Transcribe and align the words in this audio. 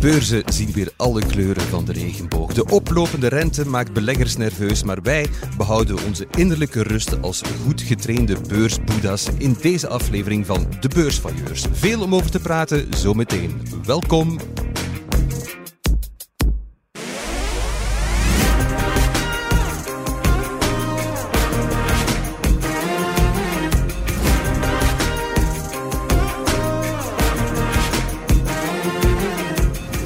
beurzen 0.00 0.42
zien 0.52 0.72
weer 0.72 0.92
alle 0.96 1.26
kleuren 1.26 1.62
van 1.62 1.84
de 1.84 1.92
regenboog. 1.92 2.52
De 2.52 2.64
oplopende 2.64 3.28
rente 3.28 3.66
maakt 3.66 3.92
beleggers 3.92 4.36
nerveus, 4.36 4.82
maar 4.82 5.02
wij 5.02 5.26
behouden 5.56 6.04
onze 6.06 6.26
innerlijke 6.36 6.82
rust 6.82 7.22
als 7.22 7.42
goed 7.64 7.80
getrainde 7.80 8.36
beursboeddha's 8.48 9.28
in 9.38 9.56
deze 9.60 9.88
aflevering 9.88 10.46
van 10.46 10.66
De 10.80 10.88
Beursvailleurs. 10.88 11.64
Veel 11.72 12.02
om 12.02 12.14
over 12.14 12.30
te 12.30 12.40
praten, 12.40 12.86
zometeen. 12.94 13.62
Welkom 13.84 14.38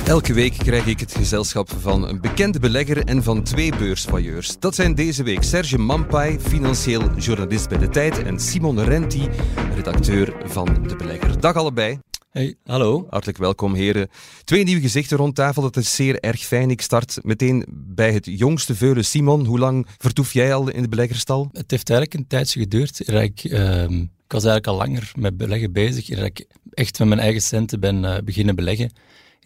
Elke 0.04 0.32
week 0.32 0.52
krijg 0.58 0.86
ik 0.86 1.00
het 1.00 1.14
gezelschap 1.14 1.70
van 1.80 2.08
een 2.08 2.20
bekende 2.20 2.58
belegger 2.58 3.04
en 3.04 3.22
van 3.22 3.42
twee 3.42 3.76
beursvailleurs. 3.76 4.58
Dat 4.58 4.74
zijn 4.74 4.94
deze 4.94 5.22
week 5.22 5.42
Serge 5.42 5.78
Mampai, 5.78 6.40
financieel 6.40 7.18
journalist 7.18 7.68
bij 7.68 7.78
De 7.78 7.88
Tijd, 7.88 8.22
en 8.22 8.40
Simon 8.40 8.80
Renti, 8.80 9.28
redacteur 9.74 10.36
van 10.44 10.86
De 10.88 10.96
Belegger. 10.96 11.40
Dag 11.40 11.54
allebei. 11.54 11.98
Hey, 12.30 12.54
hallo. 12.64 13.06
Hartelijk 13.10 13.38
welkom, 13.38 13.74
heren. 13.74 14.08
Twee 14.44 14.64
nieuwe 14.64 14.80
gezichten 14.80 15.16
rond 15.16 15.34
tafel, 15.34 15.62
dat 15.62 15.76
is 15.76 15.94
zeer 15.94 16.20
erg 16.20 16.40
fijn. 16.40 16.70
Ik 16.70 16.80
start 16.80 17.18
meteen 17.22 17.64
bij 17.70 18.12
het 18.12 18.26
jongste 18.26 18.74
veulen. 18.74 19.04
Simon, 19.04 19.44
hoe 19.44 19.58
lang 19.58 19.86
vertoef 19.98 20.32
jij 20.32 20.54
al 20.54 20.70
in 20.70 20.82
de 20.82 20.88
beleggerstal? 20.88 21.48
Het 21.52 21.70
heeft 21.70 21.90
eigenlijk 21.90 22.20
een 22.20 22.26
tijdje 22.26 22.60
geduurd. 22.60 23.08
Ik, 23.08 23.44
uh, 23.44 23.82
ik 23.82 24.32
was 24.32 24.44
eigenlijk 24.44 24.66
al 24.66 24.76
langer 24.76 25.12
met 25.18 25.36
beleggen 25.36 25.72
bezig. 25.72 26.10
Ik 26.10 26.46
echt 26.70 26.98
met 26.98 27.08
mijn 27.08 27.20
eigen 27.20 27.42
centen 27.42 27.80
ben 27.80 28.02
uh, 28.02 28.16
beginnen 28.24 28.56
beleggen. 28.56 28.90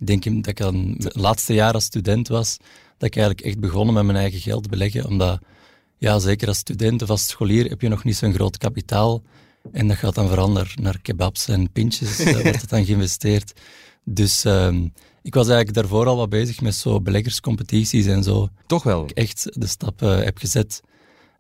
Ik 0.01 0.07
denk 0.07 0.25
dat 0.25 0.47
ik 0.47 0.57
dan 0.57 0.95
het 0.99 1.17
laatste 1.17 1.55
jaar 1.55 1.73
als 1.73 1.85
student 1.85 2.29
was, 2.29 2.57
dat 2.99 3.09
ik 3.09 3.17
eigenlijk 3.17 3.47
echt 3.47 3.59
begonnen 3.59 3.95
met 3.95 4.05
mijn 4.05 4.19
eigen 4.19 4.41
geld 4.41 4.71
beleggen. 4.71 5.07
Omdat, 5.07 5.41
ja, 5.97 6.19
zeker 6.19 6.49
als 6.49 6.59
student 6.59 7.03
of 7.03 7.11
als 7.11 7.29
scholier 7.29 7.69
heb 7.69 7.81
je 7.81 7.89
nog 7.89 8.05
niet 8.05 8.17
zo'n 8.17 8.35
groot 8.35 8.57
kapitaal. 8.57 9.23
En 9.73 9.89
dat 9.89 9.97
gaat 9.97 10.15
dan 10.15 10.29
veranderen 10.29 10.83
naar 10.83 11.01
kebabs 11.03 11.49
en 11.49 11.73
pintjes, 11.73 12.25
wordt 12.43 12.61
het 12.61 12.69
dan 12.69 12.85
geïnvesteerd. 12.85 13.53
Dus 14.05 14.45
uh, 14.45 14.75
ik 15.23 15.35
was 15.35 15.49
eigenlijk 15.49 15.75
daarvoor 15.75 16.07
al 16.07 16.17
wat 16.17 16.29
bezig 16.29 16.61
met 16.61 16.75
zo 16.75 17.01
beleggerscompetities 17.01 18.07
en 18.07 18.23
zo. 18.23 18.49
Toch 18.67 18.83
wel? 18.83 19.05
Ik 19.05 19.11
echt 19.11 19.49
de 19.53 19.67
stap 19.67 20.03
uh, 20.03 20.19
heb 20.19 20.39
gezet. 20.39 20.81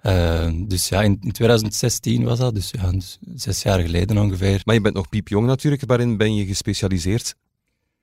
Uh, 0.02 0.50
dus 0.54 0.88
ja, 0.88 1.02
in, 1.02 1.18
in, 1.20 1.32
2016 1.32 2.24
was 2.24 2.38
dat, 2.38 2.54
dus 2.54 2.70
ja, 2.70 2.92
zes 3.34 3.62
jaar 3.62 3.80
geleden 3.80 4.18
ongeveer. 4.18 4.60
Maar 4.64 4.74
je 4.74 4.80
bent 4.80 4.94
nog 4.94 5.08
piepjong 5.08 5.46
natuurlijk. 5.46 5.82
Waarin 5.86 6.16
ben 6.16 6.34
je 6.34 6.46
gespecialiseerd? 6.46 7.34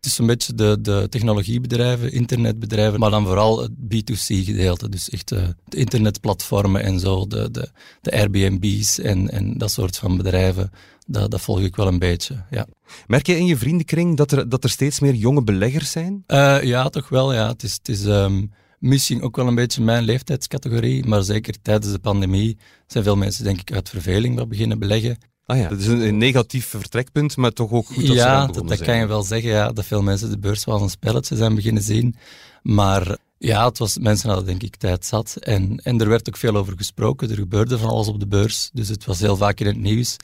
Het 0.06 0.14
is 0.14 0.20
een 0.20 0.28
beetje 0.28 0.54
de, 0.54 0.78
de 0.82 1.08
technologiebedrijven, 1.10 2.12
internetbedrijven, 2.12 3.00
maar 3.00 3.10
dan 3.10 3.26
vooral 3.26 3.62
het 3.62 3.72
B2C-gedeelte. 3.72 4.90
Dus 4.90 5.10
echt 5.10 5.32
uh, 5.32 5.48
de 5.66 5.78
internetplatformen 5.78 6.84
en 6.84 7.00
zo, 7.00 7.28
de, 7.28 7.52
de, 7.52 7.70
de 8.02 8.12
Airbnb's 8.12 9.00
en, 9.00 9.30
en 9.30 9.58
dat 9.58 9.72
soort 9.72 9.98
van 9.98 10.18
bedrijven. 10.18 10.72
Dat, 11.08 11.32
dat 11.32 11.42
volg 11.42 11.60
ik 11.60 11.76
wel 11.76 11.88
een 11.88 12.00
beetje, 12.00 12.44
ja. 12.50 12.68
Merk 13.08 13.28
je 13.28 13.38
in 13.38 13.46
je 13.46 13.58
vriendenkring 13.58 14.18
dat 14.18 14.32
er, 14.32 14.50
dat 14.50 14.64
er 14.64 14.70
steeds 14.70 15.00
meer 15.00 15.14
jonge 15.14 15.44
beleggers 15.44 15.92
zijn? 15.92 16.24
Uh, 16.28 16.64
ja, 16.64 16.90
toch 16.90 17.10
wel. 17.10 17.34
Ja. 17.34 17.48
Het 17.48 17.64
is, 17.64 17.74
het 17.74 17.90
is 17.90 18.04
um, 18.04 18.52
misschien 18.80 19.22
ook 19.22 19.36
wel 19.36 19.48
een 19.48 19.56
beetje 19.56 19.82
mijn 19.82 20.04
leeftijdscategorie, 20.04 21.06
maar 21.06 21.24
zeker 21.24 21.62
tijdens 21.62 21.92
de 21.92 22.00
pandemie 22.00 22.58
zijn 22.88 23.04
veel 23.04 23.16
mensen 23.16 23.44
denk 23.44 23.60
ik 23.60 23.74
uit 23.74 23.90
verveling 23.90 24.36
wat 24.36 24.50
beginnen 24.50 24.80
beleggen. 24.80 25.18
Ah 25.46 25.58
ja, 25.58 25.70
dat 25.70 25.80
is 25.80 25.88
een, 25.88 26.18
negatief 26.18 26.66
vertrekpunt, 26.66 27.38
maar 27.38 27.52
toch 27.52 27.72
ook 27.72 27.86
goed 27.86 28.08
dat 28.08 28.16
ja, 28.16 28.48
dat, 28.48 28.68
dat 28.68 28.82
kan 28.82 28.98
je 28.98 29.06
wel 29.06 29.24
zeggen, 29.24 29.50
ja, 29.50 29.72
dat 29.72 29.86
veel 29.86 30.02
mensen 30.02 30.30
de 30.30 30.40
beurs 30.40 30.66
wel 30.66 30.74
als 30.74 30.84
een 30.84 30.90
spelletje 30.90 31.36
zijn 31.36 31.56
beginnen 31.56 31.84
zien. 31.84 32.16
Maar 32.62 33.18
ja, 33.38 33.68
het 33.68 33.78
was, 33.78 33.98
mensen 33.98 34.28
hadden 34.28 34.46
denk 34.46 34.64
ik 34.64 34.76
tijd 34.76 35.06
zat. 35.06 35.36
En, 35.36 35.80
en 35.84 36.02
er 36.02 36.10
werd 36.10 36.28
ook 36.28 36.38
veel 36.38 36.56
over 36.56 36.78
gesproken. 36.78 37.30
Er 37.30 37.36
gebeurde 37.36 37.78
van 37.78 37.90
alles 37.90 38.08
op 38.08 38.20
de 38.20 38.28
beurs. 38.28 38.70
Dus 38.74 38.88
het 38.88 39.06
was 39.06 39.20
heel 39.20 39.38
vaak 39.38 39.60
in 39.60 39.66
het 39.66 39.78
nieuws. 39.78 40.16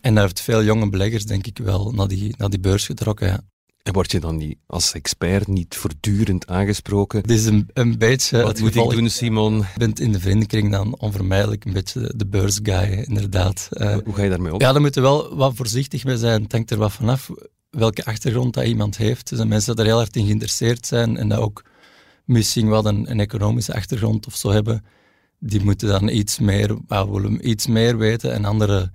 En 0.00 0.14
daar 0.14 0.22
heeft 0.22 0.40
veel 0.40 0.62
jonge 0.62 0.90
beleggers 0.90 1.24
denk 1.24 1.46
ik 1.46 1.58
wel 1.58 1.90
naar 1.90 2.08
die, 2.08 2.34
naar 2.38 2.50
die 2.50 2.60
beurs 2.60 2.86
getrokken, 2.86 3.26
ja. 3.26 3.40
En 3.82 3.92
word 3.92 4.10
je 4.10 4.20
dan 4.20 4.36
niet 4.36 4.58
als 4.66 4.92
expert 4.92 5.46
niet 5.46 5.76
voortdurend 5.76 6.46
aangesproken? 6.46 7.20
Het 7.20 7.30
is 7.30 7.46
een, 7.46 7.68
een 7.72 7.98
beetje. 7.98 8.42
Wat 8.42 8.60
moet 8.60 8.74
ik 8.74 8.90
doen, 8.90 9.10
Simon? 9.10 9.56
Je 9.56 9.78
bent 9.78 10.00
in 10.00 10.12
de 10.12 10.20
vriendenkring 10.20 10.70
dan 10.70 10.98
onvermijdelijk 10.98 11.64
een 11.64 11.72
beetje 11.72 12.12
de 12.16 12.26
beursguy, 12.26 13.04
inderdaad. 13.08 13.68
Uh, 13.72 13.96
Hoe 14.04 14.14
ga 14.14 14.22
je 14.22 14.30
daarmee 14.30 14.52
om? 14.52 14.60
Ja, 14.60 14.72
daar 14.72 14.80
moeten 14.80 15.02
we 15.02 15.08
wel 15.08 15.36
wat 15.36 15.54
voorzichtig 15.54 16.04
mee 16.04 16.16
zijn. 16.16 16.44
Hangt 16.48 16.70
er 16.70 16.76
wat 16.76 16.92
vanaf 16.92 17.30
welke 17.70 18.04
achtergrond 18.04 18.54
dat 18.54 18.64
iemand 18.64 18.96
heeft. 18.96 19.30
Zijn 19.34 19.48
mensen 19.48 19.76
die 19.76 19.84
er 19.84 19.90
heel 19.90 20.00
erg 20.00 20.10
in 20.10 20.24
geïnteresseerd 20.24 20.86
zijn 20.86 21.16
en 21.16 21.28
dat 21.28 21.38
ook 21.38 21.64
misschien 22.24 22.68
wat 22.68 22.84
een, 22.84 23.10
een 23.10 23.20
economische 23.20 23.74
achtergrond 23.74 24.26
of 24.26 24.36
zo 24.36 24.50
hebben. 24.50 24.84
Die 25.38 25.64
moeten 25.64 25.88
dan 25.88 26.08
iets 26.08 26.38
meer, 26.38 26.78
willen 26.88 27.48
iets 27.48 27.66
meer 27.66 27.98
weten 27.98 28.32
en 28.32 28.44
andere 28.44 28.90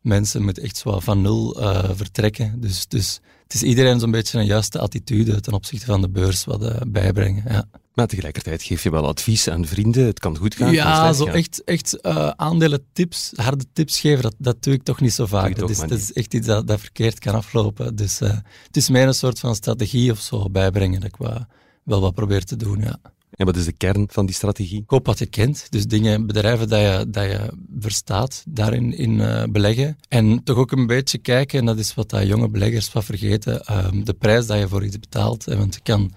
mensen 0.00 0.42
moeten 0.42 0.62
echt 0.62 0.76
zo 0.76 1.00
van 1.00 1.20
nul 1.22 1.60
uh, 1.60 1.90
vertrekken. 1.94 2.60
Dus, 2.60 2.86
dus 2.86 3.20
het 3.48 3.56
is 3.56 3.62
iedereen 3.62 4.00
zo'n 4.00 4.10
beetje 4.10 4.38
een 4.38 4.46
juiste 4.46 4.78
attitude 4.78 5.40
ten 5.40 5.52
opzichte 5.52 5.86
van 5.86 6.00
de 6.00 6.08
beurs 6.08 6.44
wat 6.44 6.62
uh, 6.62 6.76
bijbrengen. 6.86 7.44
Ja. 7.48 7.64
Maar 7.94 8.06
tegelijkertijd 8.06 8.62
geef 8.62 8.82
je 8.82 8.90
wel 8.90 9.06
advies 9.06 9.48
aan 9.48 9.66
vrienden. 9.66 10.06
Het 10.06 10.18
kan 10.18 10.36
goed 10.36 10.54
gaan. 10.54 10.72
Ja, 10.72 11.12
zo 11.12 11.24
echt, 11.24 11.64
echt 11.64 11.98
uh, 12.02 12.28
aandelen 12.28 12.84
tips, 12.92 13.32
harde 13.34 13.64
tips 13.72 14.00
geven, 14.00 14.22
dat, 14.22 14.34
dat 14.38 14.62
doe 14.62 14.74
ik 14.74 14.82
toch 14.82 15.00
niet 15.00 15.12
zo 15.12 15.26
vaak. 15.26 15.56
Dat 15.56 15.70
is, 15.70 15.78
dat 15.78 15.90
is, 15.90 16.12
echt 16.12 16.34
iets 16.34 16.46
dat, 16.46 16.66
dat 16.66 16.80
verkeerd 16.80 17.18
kan 17.18 17.34
aflopen. 17.34 17.96
Dus 17.96 18.20
uh, 18.20 18.28
het 18.66 18.76
is 18.76 18.88
meer 18.88 19.06
een 19.06 19.14
soort 19.14 19.38
van 19.38 19.54
strategie 19.54 20.10
of 20.10 20.20
zo 20.20 20.50
bijbrengen 20.50 21.00
dat 21.00 21.08
ik 21.08 21.16
wel, 21.16 21.46
wel 21.84 22.00
wat 22.00 22.14
probeer 22.14 22.44
te 22.44 22.56
doen. 22.56 22.80
Ja. 22.80 22.98
En 23.30 23.46
wat 23.46 23.56
is 23.56 23.64
de 23.64 23.72
kern 23.72 24.06
van 24.10 24.26
die 24.26 24.34
strategie? 24.34 24.84
Koop 24.86 25.06
wat 25.06 25.18
je 25.18 25.26
kent. 25.26 25.66
Dus 25.70 25.86
dingen, 25.86 26.26
bedrijven 26.26 26.68
dat 26.68 26.80
je, 26.80 27.06
dat 27.08 27.24
je 27.24 27.52
verstaat, 27.80 28.44
daarin 28.48 28.96
in, 28.96 29.10
uh, 29.10 29.42
beleggen. 29.50 29.98
En 30.08 30.44
toch 30.44 30.56
ook 30.56 30.72
een 30.72 30.86
beetje 30.86 31.18
kijken, 31.18 31.58
en 31.58 31.64
dat 31.64 31.78
is 31.78 31.94
wat 31.94 32.10
dat 32.10 32.26
jonge 32.26 32.48
beleggers 32.48 32.92
wat 32.92 33.04
vergeten, 33.04 33.62
uh, 33.70 33.88
de 34.04 34.14
prijs 34.14 34.46
dat 34.46 34.58
je 34.58 34.68
voor 34.68 34.84
iets 34.84 34.98
betaalt. 34.98 35.44
Want 35.44 35.74
je 35.74 35.80
kan, 35.82 36.12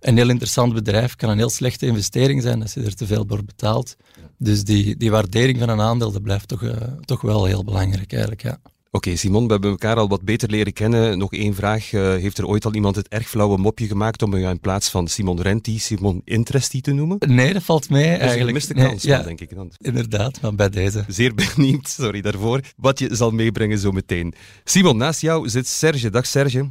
een 0.00 0.16
heel 0.16 0.28
interessant 0.28 0.74
bedrijf 0.74 1.16
kan 1.16 1.30
een 1.30 1.38
heel 1.38 1.50
slechte 1.50 1.86
investering 1.86 2.42
zijn 2.42 2.62
als 2.62 2.74
je 2.74 2.82
er 2.82 2.94
te 2.94 3.06
veel 3.06 3.24
voor 3.28 3.44
betaalt. 3.44 3.96
Dus 4.38 4.64
die, 4.64 4.96
die 4.96 5.10
waardering 5.10 5.58
van 5.58 5.68
een 5.68 5.80
aandeel, 5.80 6.12
dat 6.12 6.22
blijft 6.22 6.48
toch, 6.48 6.62
uh, 6.62 6.72
toch 7.04 7.20
wel 7.20 7.44
heel 7.44 7.64
belangrijk 7.64 8.12
eigenlijk, 8.12 8.42
ja. 8.42 8.58
Oké, 8.92 9.16
Simon, 9.16 9.46
we 9.46 9.52
hebben 9.52 9.70
elkaar 9.70 9.96
al 9.96 10.08
wat 10.08 10.22
beter 10.22 10.50
leren 10.50 10.72
kennen. 10.72 11.18
Nog 11.18 11.32
één 11.32 11.54
vraag. 11.54 11.92
Uh, 11.92 12.14
heeft 12.14 12.38
er 12.38 12.46
ooit 12.46 12.64
al 12.64 12.74
iemand 12.74 12.96
het 12.96 13.08
erg 13.08 13.28
flauwe 13.28 13.58
mopje 13.58 13.86
gemaakt 13.86 14.22
om 14.22 14.36
je 14.36 14.48
in 14.48 14.60
plaats 14.60 14.88
van 14.88 15.08
Simon 15.08 15.40
Renti, 15.40 15.78
Simon 15.78 16.22
Interesti 16.24 16.80
te 16.80 16.92
noemen? 16.92 17.18
Nee, 17.26 17.52
dat 17.52 17.62
valt 17.62 17.90
mee 17.90 18.10
dus 18.10 18.18
eigenlijk. 18.18 18.52
miste 18.52 18.74
kans, 18.74 19.04
nee, 19.04 19.16
ja, 19.16 19.22
denk 19.22 19.40
ik 19.40 19.54
dan. 19.54 19.72
Inderdaad, 19.78 20.40
maar 20.40 20.54
bij 20.54 20.68
deze. 20.68 21.04
Zeer 21.08 21.34
benieuwd, 21.34 21.88
sorry 21.88 22.20
daarvoor, 22.20 22.60
wat 22.76 22.98
je 22.98 23.14
zal 23.14 23.30
meebrengen 23.30 23.78
zo 23.78 23.92
meteen. 23.92 24.34
Simon, 24.64 24.96
naast 24.96 25.20
jou 25.20 25.48
zit 25.48 25.66
Serge. 25.66 26.10
Dag 26.10 26.26
Serge. 26.26 26.66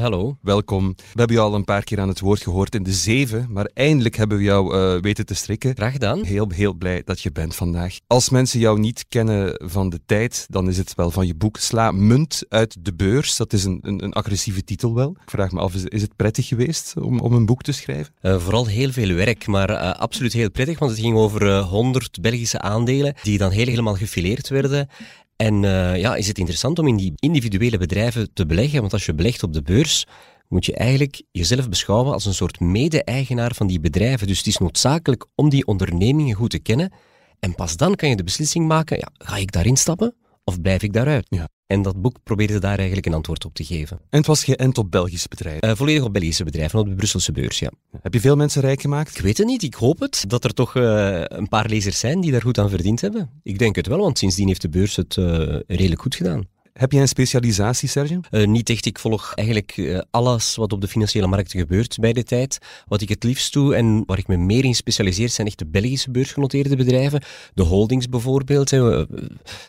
Hallo. 0.00 0.36
Welkom. 0.42 0.94
We 0.96 1.18
hebben 1.18 1.36
jou 1.36 1.50
al 1.50 1.54
een 1.54 1.64
paar 1.64 1.84
keer 1.84 2.00
aan 2.00 2.08
het 2.08 2.20
woord 2.20 2.42
gehoord 2.42 2.74
in 2.74 2.82
de 2.82 2.92
zeven, 2.92 3.46
maar 3.50 3.70
eindelijk 3.74 4.16
hebben 4.16 4.38
we 4.38 4.42
jou 4.44 4.76
uh, 4.76 5.00
weten 5.00 5.26
te 5.26 5.34
strikken. 5.34 5.74
Graag 5.74 5.92
gedaan. 5.92 6.24
Heel, 6.24 6.48
heel 6.48 6.74
blij 6.74 7.02
dat 7.04 7.20
je 7.20 7.32
bent 7.32 7.54
vandaag. 7.54 7.98
Als 8.06 8.30
mensen 8.30 8.60
jou 8.60 8.78
niet 8.78 9.04
kennen 9.08 9.60
van 9.64 9.88
de 9.88 10.00
tijd, 10.06 10.46
dan 10.48 10.68
is 10.68 10.76
het 10.76 10.94
wel 10.94 11.10
van 11.10 11.26
je 11.26 11.34
boek 11.34 11.56
Sla 11.56 11.90
munt 11.90 12.44
uit 12.48 12.76
de 12.80 12.94
beurs. 12.94 13.36
Dat 13.36 13.52
is 13.52 13.64
een, 13.64 13.78
een, 13.82 14.04
een 14.04 14.12
agressieve 14.12 14.64
titel 14.64 14.94
wel. 14.94 15.10
Ik 15.10 15.30
vraag 15.30 15.50
me 15.50 15.60
af, 15.60 15.74
is, 15.74 15.84
is 15.84 16.02
het 16.02 16.16
prettig 16.16 16.46
geweest 16.46 16.94
om, 17.00 17.20
om 17.20 17.32
een 17.32 17.46
boek 17.46 17.62
te 17.62 17.72
schrijven? 17.72 18.14
Uh, 18.22 18.38
vooral 18.38 18.66
heel 18.66 18.92
veel 18.92 19.14
werk, 19.14 19.46
maar 19.46 19.70
uh, 19.70 19.90
absoluut 19.92 20.32
heel 20.32 20.50
prettig, 20.50 20.78
want 20.78 20.90
het 20.90 21.00
ging 21.00 21.16
over 21.16 21.58
100 21.58 22.20
Belgische 22.20 22.60
aandelen 22.60 23.14
die 23.22 23.38
dan 23.38 23.50
heel 23.50 23.66
helemaal 23.66 23.96
gefileerd 23.96 24.48
werden. 24.48 24.88
En 25.36 25.62
uh, 25.62 25.96
ja, 25.96 26.14
is 26.14 26.26
het 26.26 26.38
interessant 26.38 26.78
om 26.78 26.88
in 26.88 26.96
die 26.96 27.12
individuele 27.16 27.78
bedrijven 27.78 28.32
te 28.32 28.46
beleggen? 28.46 28.80
Want 28.80 28.92
als 28.92 29.06
je 29.06 29.14
belegt 29.14 29.42
op 29.42 29.52
de 29.52 29.62
beurs, 29.62 30.06
moet 30.48 30.66
je 30.66 30.74
eigenlijk 30.74 31.22
jezelf 31.30 31.68
beschouwen 31.68 32.12
als 32.12 32.24
een 32.24 32.34
soort 32.34 32.60
mede-eigenaar 32.60 33.54
van 33.54 33.66
die 33.66 33.80
bedrijven. 33.80 34.26
Dus 34.26 34.38
het 34.38 34.46
is 34.46 34.58
noodzakelijk 34.58 35.26
om 35.34 35.48
die 35.48 35.66
ondernemingen 35.66 36.36
goed 36.36 36.50
te 36.50 36.58
kennen. 36.58 36.92
En 37.40 37.54
pas 37.54 37.76
dan 37.76 37.94
kan 37.94 38.08
je 38.08 38.16
de 38.16 38.24
beslissing 38.24 38.66
maken, 38.66 38.98
ja, 38.98 39.08
ga 39.18 39.36
ik 39.36 39.52
daarin 39.52 39.76
stappen 39.76 40.14
of 40.44 40.60
blijf 40.60 40.82
ik 40.82 40.92
daaruit? 40.92 41.26
Ja. 41.28 41.48
En 41.66 41.82
dat 41.82 42.02
boek 42.02 42.16
probeerde 42.22 42.58
daar 42.58 42.76
eigenlijk 42.76 43.06
een 43.06 43.14
antwoord 43.14 43.44
op 43.44 43.54
te 43.54 43.64
geven. 43.64 43.96
En 44.10 44.18
het 44.18 44.26
was 44.26 44.44
geënt 44.44 44.78
op 44.78 44.90
Belgische 44.90 45.28
bedrijven? 45.28 45.68
Uh, 45.68 45.74
volledig 45.74 46.02
op 46.02 46.12
Belgische 46.12 46.44
bedrijven, 46.44 46.78
op 46.78 46.88
de 46.88 46.94
Brusselse 46.94 47.32
beurs, 47.32 47.58
ja. 47.58 47.70
Heb 48.02 48.14
je 48.14 48.20
veel 48.20 48.36
mensen 48.36 48.60
rijk 48.60 48.80
gemaakt? 48.80 49.16
Ik 49.16 49.22
weet 49.22 49.38
het 49.38 49.46
niet, 49.46 49.62
ik 49.62 49.74
hoop 49.74 50.00
het. 50.00 50.24
Dat 50.26 50.44
er 50.44 50.54
toch 50.54 50.74
uh, 50.74 51.22
een 51.24 51.48
paar 51.48 51.68
lezers 51.68 51.98
zijn 51.98 52.20
die 52.20 52.32
daar 52.32 52.42
goed 52.42 52.58
aan 52.58 52.70
verdiend 52.70 53.00
hebben. 53.00 53.30
Ik 53.42 53.58
denk 53.58 53.76
het 53.76 53.86
wel, 53.86 53.98
want 53.98 54.18
sindsdien 54.18 54.46
heeft 54.46 54.62
de 54.62 54.68
beurs 54.68 54.96
het 54.96 55.16
uh, 55.16 55.26
redelijk 55.66 56.02
goed 56.02 56.14
gedaan. 56.14 56.48
Heb 56.74 56.92
jij 56.92 57.00
een 57.00 57.08
specialisatie, 57.08 57.88
Serge? 57.88 58.20
Uh, 58.30 58.46
niet 58.46 58.70
echt. 58.70 58.86
Ik 58.86 58.98
volg 58.98 59.32
eigenlijk 59.34 59.76
uh, 59.76 60.00
alles 60.10 60.56
wat 60.56 60.72
op 60.72 60.80
de 60.80 60.88
financiële 60.88 61.26
markten 61.26 61.58
gebeurt 61.58 61.98
bij 62.00 62.12
de 62.12 62.22
tijd. 62.22 62.58
Wat 62.86 63.00
ik 63.00 63.08
het 63.08 63.24
liefst 63.24 63.52
doe 63.52 63.74
en 63.74 64.02
waar 64.06 64.18
ik 64.18 64.26
me 64.26 64.36
meer 64.36 64.64
in 64.64 64.74
specialiseer 64.74 65.28
zijn 65.28 65.46
echt 65.46 65.58
de 65.58 65.66
Belgische 65.66 66.10
beursgenoteerde 66.10 66.76
bedrijven. 66.76 67.22
De 67.54 67.62
holdings 67.62 68.08
bijvoorbeeld. 68.08 68.72
Uh, 68.72 69.02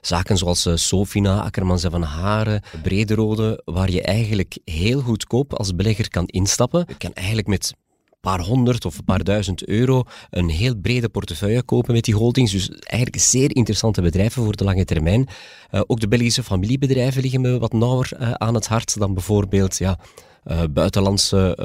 zaken 0.02 0.38
zoals 0.38 0.68
Sofina, 0.74 1.42
Akkermans 1.42 1.84
en 1.84 1.92
Van 1.92 2.04
Haren, 2.04 2.62
Brederode, 2.84 3.62
waar 3.66 3.92
je 3.92 4.02
eigenlijk 4.02 4.58
heel 4.64 5.02
goedkoop 5.02 5.54
als 5.54 5.76
belegger 5.76 6.10
kan 6.10 6.26
instappen. 6.26 6.86
Je 6.88 6.98
kan 6.98 7.14
eigenlijk 7.14 7.48
met 7.48 7.74
paar 8.26 8.42
honderd 8.42 8.86
of 8.86 8.98
een 8.98 9.04
paar 9.04 9.24
duizend 9.24 9.66
euro 9.66 10.04
een 10.30 10.50
heel 10.50 10.76
brede 10.76 11.10
portefeuille 11.10 11.64
kopen 11.64 11.94
met 11.94 12.04
die 12.04 12.16
holdings. 12.16 12.52
Dus 12.52 12.70
eigenlijk 12.70 13.24
zeer 13.24 13.56
interessante 13.56 14.02
bedrijven 14.02 14.44
voor 14.44 14.56
de 14.56 14.64
lange 14.64 14.86
termijn. 14.86 15.28
Uh, 15.72 15.82
ook 15.88 16.00
de 16.00 16.08
Belgische 16.08 16.44
familiebedrijven 16.44 17.22
liggen 17.22 17.42
me 17.42 17.60
wat 17.60 17.74
nauwer 17.74 18.12
uh, 18.14 18.32
aan 18.32 18.54
het 18.54 18.68
hart 18.68 19.00
dan 19.00 19.14
bijvoorbeeld 19.14 19.78
ja, 19.78 20.00
uh, 20.46 20.62
buitenlandse 20.72 21.58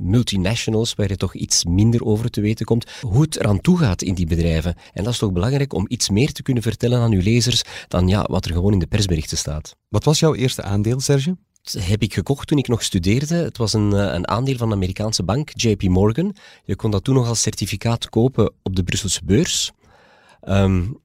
multinationals, 0.00 0.94
waar 0.94 1.08
je 1.08 1.16
toch 1.16 1.34
iets 1.34 1.64
minder 1.64 2.04
over 2.04 2.30
te 2.30 2.40
weten 2.40 2.66
komt. 2.66 2.90
Hoe 3.00 3.22
het 3.22 3.36
eraan 3.36 3.60
toe 3.60 3.78
gaat 3.78 4.02
in 4.02 4.14
die 4.14 4.26
bedrijven. 4.26 4.74
En 4.92 5.04
dat 5.04 5.12
is 5.12 5.18
toch 5.18 5.32
belangrijk 5.32 5.72
om 5.72 5.84
iets 5.88 6.08
meer 6.08 6.32
te 6.32 6.42
kunnen 6.42 6.62
vertellen 6.62 7.00
aan 7.00 7.12
uw 7.12 7.22
lezers 7.22 7.62
dan 7.88 8.08
ja, 8.08 8.26
wat 8.30 8.44
er 8.44 8.52
gewoon 8.52 8.72
in 8.72 8.78
de 8.78 8.86
persberichten 8.86 9.38
staat. 9.38 9.76
Wat 9.88 10.04
was 10.04 10.18
jouw 10.18 10.34
eerste 10.34 10.62
aandeel, 10.62 11.00
Serge? 11.00 11.36
Heb 11.72 12.02
ik 12.02 12.14
gekocht 12.14 12.48
toen 12.48 12.58
ik 12.58 12.68
nog 12.68 12.82
studeerde. 12.82 13.34
Het 13.34 13.56
was 13.56 13.72
een, 13.72 13.92
eh, 13.92 14.12
een 14.12 14.28
aandeel 14.28 14.56
van 14.56 14.68
de 14.68 14.74
Amerikaanse 14.74 15.22
bank, 15.22 15.50
JP 15.54 15.82
Morgan. 15.82 16.34
Je 16.64 16.76
kon 16.76 16.90
dat 16.90 17.04
toen 17.04 17.14
nog 17.14 17.28
als 17.28 17.42
certificaat 17.42 18.08
kopen 18.08 18.52
op 18.62 18.76
de 18.76 18.82
Brusselse 18.82 19.20
beurs. 19.24 19.72
Um, 20.48 21.00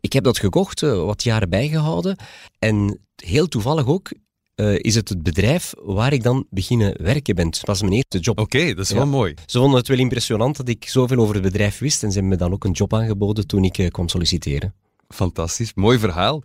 ik 0.00 0.12
heb 0.12 0.24
dat 0.24 0.38
gekocht, 0.38 0.82
uh, 0.82 1.04
wat 1.04 1.22
jaren 1.22 1.48
bijgehouden. 1.48 2.16
En 2.58 3.00
heel 3.16 3.48
toevallig 3.48 3.86
ook 3.86 4.12
uh, 4.56 4.78
is 4.78 4.94
het 4.94 5.08
het 5.08 5.22
bedrijf 5.22 5.72
waar 5.82 6.12
ik 6.12 6.22
dan 6.22 6.46
beginnen 6.50 7.02
werken 7.02 7.34
ben. 7.34 7.46
Het 7.46 7.60
was 7.64 7.80
mijn 7.80 7.92
eerste 7.92 8.18
job. 8.18 8.38
Oké, 8.38 8.74
dat 8.74 8.84
is 8.84 8.90
wel 8.90 9.06
mooi. 9.06 9.34
Ze 9.46 9.58
vonden 9.58 9.78
het 9.78 9.88
wel 9.88 9.98
impressionant 9.98 10.56
dat 10.56 10.68
ik 10.68 10.88
zoveel 10.88 11.18
over 11.18 11.34
het 11.34 11.42
bedrijf 11.42 11.78
wist 11.78 12.02
en 12.02 12.08
ze 12.08 12.18
hebben 12.18 12.32
me 12.32 12.44
dan 12.44 12.52
ook 12.52 12.64
een 12.64 12.72
job 12.72 12.94
aangeboden 12.94 13.46
toen 13.46 13.64
ik 13.64 13.78
uh, 13.78 13.88
kon 13.88 14.08
solliciteren. 14.08 14.74
Fantastisch, 15.08 15.74
mooi 15.74 15.98
verhaal. 15.98 16.42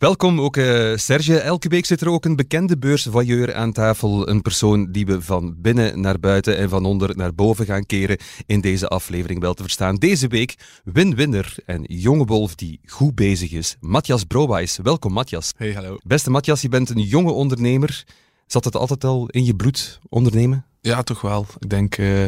Welkom 0.00 0.40
ook 0.40 0.56
uh, 0.56 0.96
Serge. 0.96 1.38
Elke 1.38 1.68
week 1.68 1.86
zit 1.86 2.00
er 2.00 2.08
ook 2.08 2.24
een 2.24 2.36
bekende 2.36 2.78
beursvoyeur 2.78 3.54
aan 3.54 3.72
tafel. 3.72 4.28
Een 4.28 4.42
persoon 4.42 4.92
die 4.92 5.06
we 5.06 5.22
van 5.22 5.54
binnen 5.58 6.00
naar 6.00 6.20
buiten 6.20 6.56
en 6.56 6.68
van 6.68 6.84
onder 6.84 7.16
naar 7.16 7.34
boven 7.34 7.66
gaan 7.66 7.86
keren 7.86 8.18
in 8.46 8.60
deze 8.60 8.88
aflevering 8.88 9.40
wel 9.40 9.54
te 9.54 9.62
verstaan. 9.62 9.94
Deze 9.94 10.28
week 10.28 10.54
win-winner 10.84 11.54
en 11.66 11.82
jonge 11.82 12.24
wolf 12.24 12.54
die 12.54 12.80
goed 12.84 13.14
bezig 13.14 13.52
is. 13.52 13.76
Matthias 13.80 14.24
Browijs. 14.24 14.78
Welkom 14.82 15.12
Matthias. 15.12 15.52
Hey, 15.56 15.72
hallo. 15.72 15.96
Beste 16.02 16.30
Matthias, 16.30 16.62
je 16.62 16.68
bent 16.68 16.90
een 16.90 17.02
jonge 17.02 17.32
ondernemer. 17.32 18.04
Zat 18.46 18.64
het 18.64 18.76
altijd 18.76 19.04
al 19.04 19.28
in 19.28 19.44
je 19.44 19.56
bloed, 19.56 20.00
ondernemen? 20.08 20.64
Ja, 20.80 21.02
toch 21.02 21.20
wel. 21.20 21.46
Ik 21.58 21.68
denk 21.68 21.98
uh, 21.98 22.24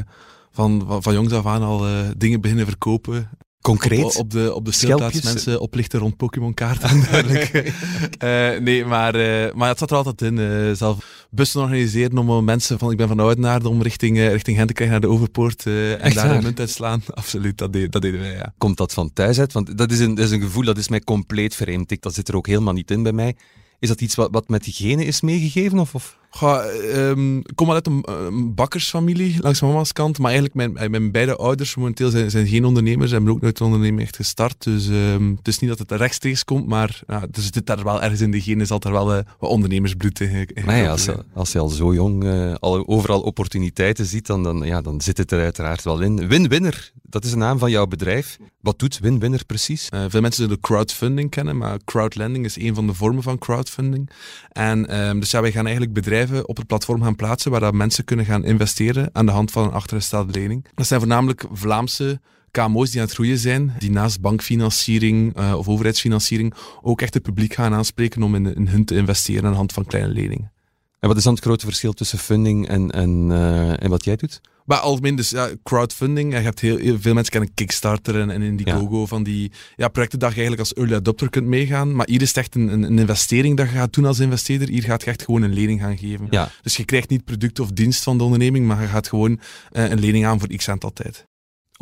van, 0.51 0.85
van, 0.87 1.03
van 1.03 1.13
jongs 1.13 1.33
af 1.33 1.47
aan 1.47 1.63
al 1.63 1.89
uh, 1.89 2.09
dingen 2.17 2.41
beginnen 2.41 2.67
verkopen. 2.67 3.31
Concreet? 3.63 4.05
Op, 4.05 4.17
op 4.17 4.31
de, 4.31 4.55
op 4.55 4.65
de 4.65 4.73
speelplaats 4.73 5.23
mensen 5.23 5.61
oplichten 5.61 6.01
rond 6.01 6.17
Pokémon-kaarten 6.17 6.89
en 6.89 7.01
dergelijke. 7.01 7.65
uh, 7.65 8.61
nee, 8.67 8.85
maar, 8.85 9.17
uh, 9.17 9.53
maar 9.53 9.69
het 9.69 9.79
zat 9.79 9.91
er 9.91 9.97
altijd 9.97 10.23
in. 10.23 10.39
Uh, 10.39 10.73
zelf 10.73 11.27
bussen 11.31 11.61
organiseren 11.61 12.19
om 12.19 12.45
mensen 12.45 12.79
van... 12.79 12.91
Ik 12.91 12.97
ben 12.97 13.09
van 13.09 13.21
Oudenaarde 13.21 13.69
om 13.69 13.83
richting, 13.83 14.19
richting 14.19 14.57
hen 14.57 14.67
te 14.67 14.73
krijgen 14.73 15.01
naar 15.01 15.09
de 15.09 15.15
Overpoort 15.15 15.67
en 15.67 16.15
daar 16.15 16.31
een 16.31 16.43
munt 16.43 16.61
uit 16.61 16.71
slaan. 16.71 17.03
Absoluut, 17.15 17.59
dat, 17.59 17.73
deed, 17.73 17.93
dat 17.93 18.03
deden 18.03 18.21
wij, 18.21 18.33
ja. 18.33 18.55
Komt 18.59 18.77
dat 18.77 18.93
van 18.93 19.13
thuis 19.13 19.39
uit? 19.39 19.53
Want 19.53 19.79
dat 19.79 19.91
is, 19.91 19.99
een, 19.99 20.15
dat 20.15 20.25
is 20.25 20.31
een 20.31 20.41
gevoel 20.41 20.65
dat 20.65 20.79
is 20.79 20.89
mij 20.89 21.01
compleet 21.01 21.55
vreemd. 21.55 22.03
Dat 22.03 22.15
zit 22.15 22.29
er 22.29 22.37
ook 22.37 22.47
helemaal 22.47 22.75
niet 22.75 22.91
in 22.91 23.03
bij 23.03 23.13
mij. 23.13 23.37
Is 23.79 23.89
dat 23.89 24.01
iets 24.01 24.15
wat, 24.15 24.29
wat 24.31 24.49
met 24.49 24.65
diegene 24.65 25.05
is 25.05 25.21
meegegeven? 25.21 25.79
Of, 25.79 25.95
of? 25.95 26.19
Um, 26.41 27.39
ik 27.39 27.53
kom 27.55 27.71
uit 27.71 27.87
een, 27.87 28.03
een, 28.11 28.55
bakkersfamilie 28.55 29.37
langs 29.41 29.61
mama's 29.61 29.93
kant, 29.93 30.19
maar 30.19 30.33
eigenlijk 30.33 30.55
mijn, 30.55 30.91
mijn 30.91 31.11
beide 31.11 31.37
ouders 31.37 31.75
momenteel 31.75 32.11
zijn, 32.11 32.31
zijn 32.31 32.47
geen 32.47 32.65
ondernemers 32.65 33.11
en 33.11 33.17
hebben 33.17 33.35
ook 33.35 33.41
nooit 33.41 33.61
een 33.61 33.67
onderneming 33.67 34.03
echt 34.03 34.17
gestart. 34.17 34.63
Dus 34.63 34.87
um, 34.87 35.35
het 35.37 35.49
is 35.49 35.59
niet 35.59 35.71
dat 35.71 35.79
het 35.79 35.91
rechtstreeks 35.91 36.45
komt, 36.45 36.67
maar 36.67 37.01
ja, 37.07 37.27
dus 37.31 37.45
het 37.45 37.55
zit 37.55 37.67
daar 37.67 37.85
wel 37.85 38.03
ergens 38.03 38.21
in 38.21 38.31
de 38.31 38.41
genen, 38.41 38.67
zal 38.67 38.81
er 38.81 38.93
wel 38.93 39.17
uh, 39.17 39.21
wat 39.39 39.51
ondernemersbloed 39.51 40.21
in. 40.21 40.49
Maar 40.65 40.77
ja, 40.77 40.91
als, 40.91 41.09
als 41.35 41.53
je 41.53 41.59
al 41.59 41.69
zo 41.69 41.95
jong 41.95 42.25
uh, 42.25 42.55
al 42.55 42.89
overal 42.89 43.21
opportuniteiten 43.21 44.07
ziet, 44.07 44.27
dan, 44.27 44.43
dan, 44.43 44.63
ja, 44.65 44.81
dan 44.81 45.01
zit 45.01 45.19
het 45.19 45.31
er 45.31 45.43
uiteraard 45.43 45.83
wel 45.83 46.01
in. 46.01 46.29
Win-winner, 46.29 46.93
dat 47.03 47.25
is 47.25 47.31
de 47.31 47.37
naam 47.37 47.59
van 47.59 47.71
jouw 47.71 47.87
bedrijf. 47.87 48.39
Wat 48.61 48.79
doet 48.79 48.99
Win-winner 48.99 49.45
precies? 49.47 49.89
Uh, 49.95 50.05
veel 50.09 50.21
mensen 50.21 50.43
zullen 50.43 50.61
crowdfunding 50.61 51.31
kennen, 51.31 51.57
maar 51.57 51.79
crowdlending 51.85 52.45
is 52.45 52.57
een 52.57 52.75
van 52.75 52.87
de 52.87 52.95
vormen 52.95 53.23
van 53.23 53.39
crowdfunding. 53.39 54.11
En 54.49 54.99
um, 55.09 55.21
dus 55.21 55.31
ja, 55.31 55.41
wij 55.41 55.53
gaan 55.53 55.65
eigenlijk 55.65 55.95
bedrijven 55.95 56.22
op 56.31 56.57
het 56.57 56.67
platform 56.67 57.03
gaan 57.03 57.17
plaatsen 57.17 57.51
waar 57.51 57.61
dat 57.61 57.75
mensen 57.75 58.05
kunnen 58.05 58.25
gaan 58.25 58.45
investeren 58.45 59.11
aan 59.13 59.27
de 59.27 59.33
hand 59.33 59.51
van 59.51 59.65
een 59.65 59.73
achtergestelde 59.73 60.33
lening. 60.33 60.67
Dat 60.75 60.87
zijn 60.87 61.01
voornamelijk 61.01 61.45
Vlaamse 61.53 62.21
KMO's 62.51 62.91
die 62.91 63.01
aan 63.01 63.07
het 63.07 63.15
groeien 63.15 63.39
zijn, 63.39 63.75
die 63.79 63.91
naast 63.91 64.21
bankfinanciering 64.21 65.39
uh, 65.39 65.55
of 65.59 65.69
overheidsfinanciering 65.69 66.55
ook 66.83 67.01
echt 67.01 67.15
het 67.15 67.23
publiek 67.23 67.55
gaan 67.55 67.75
aanspreken 67.75 68.23
om 68.23 68.35
in, 68.35 68.69
hun 68.69 68.85
te 68.85 68.97
investeren 68.97 69.45
aan 69.45 69.51
de 69.51 69.57
hand 69.57 69.73
van 69.73 69.85
kleine 69.85 70.13
leningen. 70.13 70.53
En 70.99 71.09
wat 71.09 71.17
is 71.17 71.25
dan 71.25 71.35
het 71.35 71.43
grote 71.43 71.65
verschil 71.65 71.93
tussen 71.93 72.19
funding 72.19 72.69
en, 72.69 72.91
en, 72.91 73.31
en 73.79 73.91
wat 73.91 74.05
jij 74.05 74.17
doet? 74.17 74.41
Maar 74.65 74.79
algemeen, 74.79 75.17
dus 75.17 75.31
ja, 75.31 75.51
crowdfunding. 75.63 76.33
Je 76.33 76.39
hebt 76.39 76.61
heel, 76.61 76.77
heel 76.77 77.01
veel 77.01 77.15
mensen 77.15 77.33
kennen 77.33 77.55
Kickstarter 77.55 78.21
en, 78.21 78.31
en 78.31 78.43
Indiegogo 78.43 79.01
ja. 79.01 79.07
van 79.07 79.23
die 79.23 79.53
ja, 79.77 79.89
projecten 79.89 80.19
dat 80.19 80.29
je 80.31 80.41
eigenlijk 80.41 80.69
als 80.69 80.75
early 80.75 80.95
adopter 80.95 81.31
kunt 81.31 81.47
meegaan. 81.47 81.95
Maar 81.95 82.07
hier 82.07 82.23
is 82.23 82.29
het 82.29 82.37
echt 82.37 82.55
een, 82.55 82.69
een, 82.69 82.83
een 82.83 82.99
investering 82.99 83.57
dat 83.57 83.69
je 83.69 83.75
gaat 83.75 83.93
doen 83.93 84.05
als 84.05 84.19
investeerder. 84.19 84.69
Hier 84.69 84.83
gaat 84.83 85.03
je 85.03 85.11
echt 85.11 85.23
gewoon 85.25 85.43
een 85.43 85.53
lening 85.53 85.81
gaan 85.81 85.99
geven. 85.99 86.27
Ja. 86.31 86.51
Dus 86.63 86.77
je 86.77 86.85
krijgt 86.85 87.11
niet 87.11 87.25
product 87.25 87.61
of 87.61 87.71
dienst 87.71 88.03
van 88.03 88.19
de 88.19 88.25
onderneming, 88.25 88.67
maar 88.67 88.81
je 88.81 88.89
gaat 88.89 89.09
gewoon 89.09 89.31
uh, 89.73 89.91
een 89.91 90.01
lening 90.01 90.27
aan 90.27 90.39
voor 90.39 90.49
x 90.57 90.69
aantal 90.69 90.93
tijd. 90.93 91.31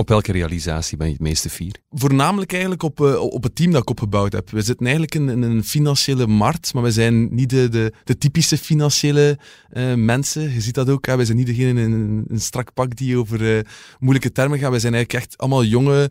Op 0.01 0.09
welke 0.09 0.33
realisatie 0.33 0.97
ben 0.97 1.07
je 1.07 1.13
het 1.13 1.23
meeste 1.23 1.51
fier? 1.51 1.75
Voornamelijk 1.91 2.53
eigenlijk 2.53 2.83
op, 2.83 3.01
uh, 3.01 3.21
op 3.21 3.43
het 3.43 3.55
team 3.55 3.73
dat 3.73 3.83
ik 3.83 3.91
opgebouwd 3.91 4.33
heb. 4.33 4.51
We 4.51 4.63
zitten 4.63 4.87
eigenlijk 4.87 5.15
in, 5.15 5.29
een 5.29 5.65
financiële 5.65 6.27
markt, 6.27 6.75
maar 6.75 6.83
we 6.83 6.91
zijn 6.91 7.35
niet 7.35 7.51
de, 7.51 7.69
de, 7.69 7.93
de 8.05 8.19
typische 8.19 8.59
financiële 8.59 9.39
uh, 9.73 9.95
mensen. 9.95 10.53
Je 10.53 10.61
ziet 10.61 10.75
dat 10.75 10.89
ook. 10.91 11.07
Hè. 11.07 11.25
Zijn 11.25 11.37
niet 11.37 11.47
degene 11.47 11.83
in 11.83 11.93
een, 12.29 12.41
strak 12.41 12.75
pak 12.75 12.97
die 12.97 13.17
over 13.17 13.57
uh, 13.57 13.61
moeilijke 13.99 14.33
termen 14.33 14.59
gaan. 14.59 14.71
Wij 14.71 14.81
zijn 14.81 14.95
eigenlijk 14.95 15.25
echt 15.25 15.39
allemaal 15.39 15.65
jonge 15.65 16.11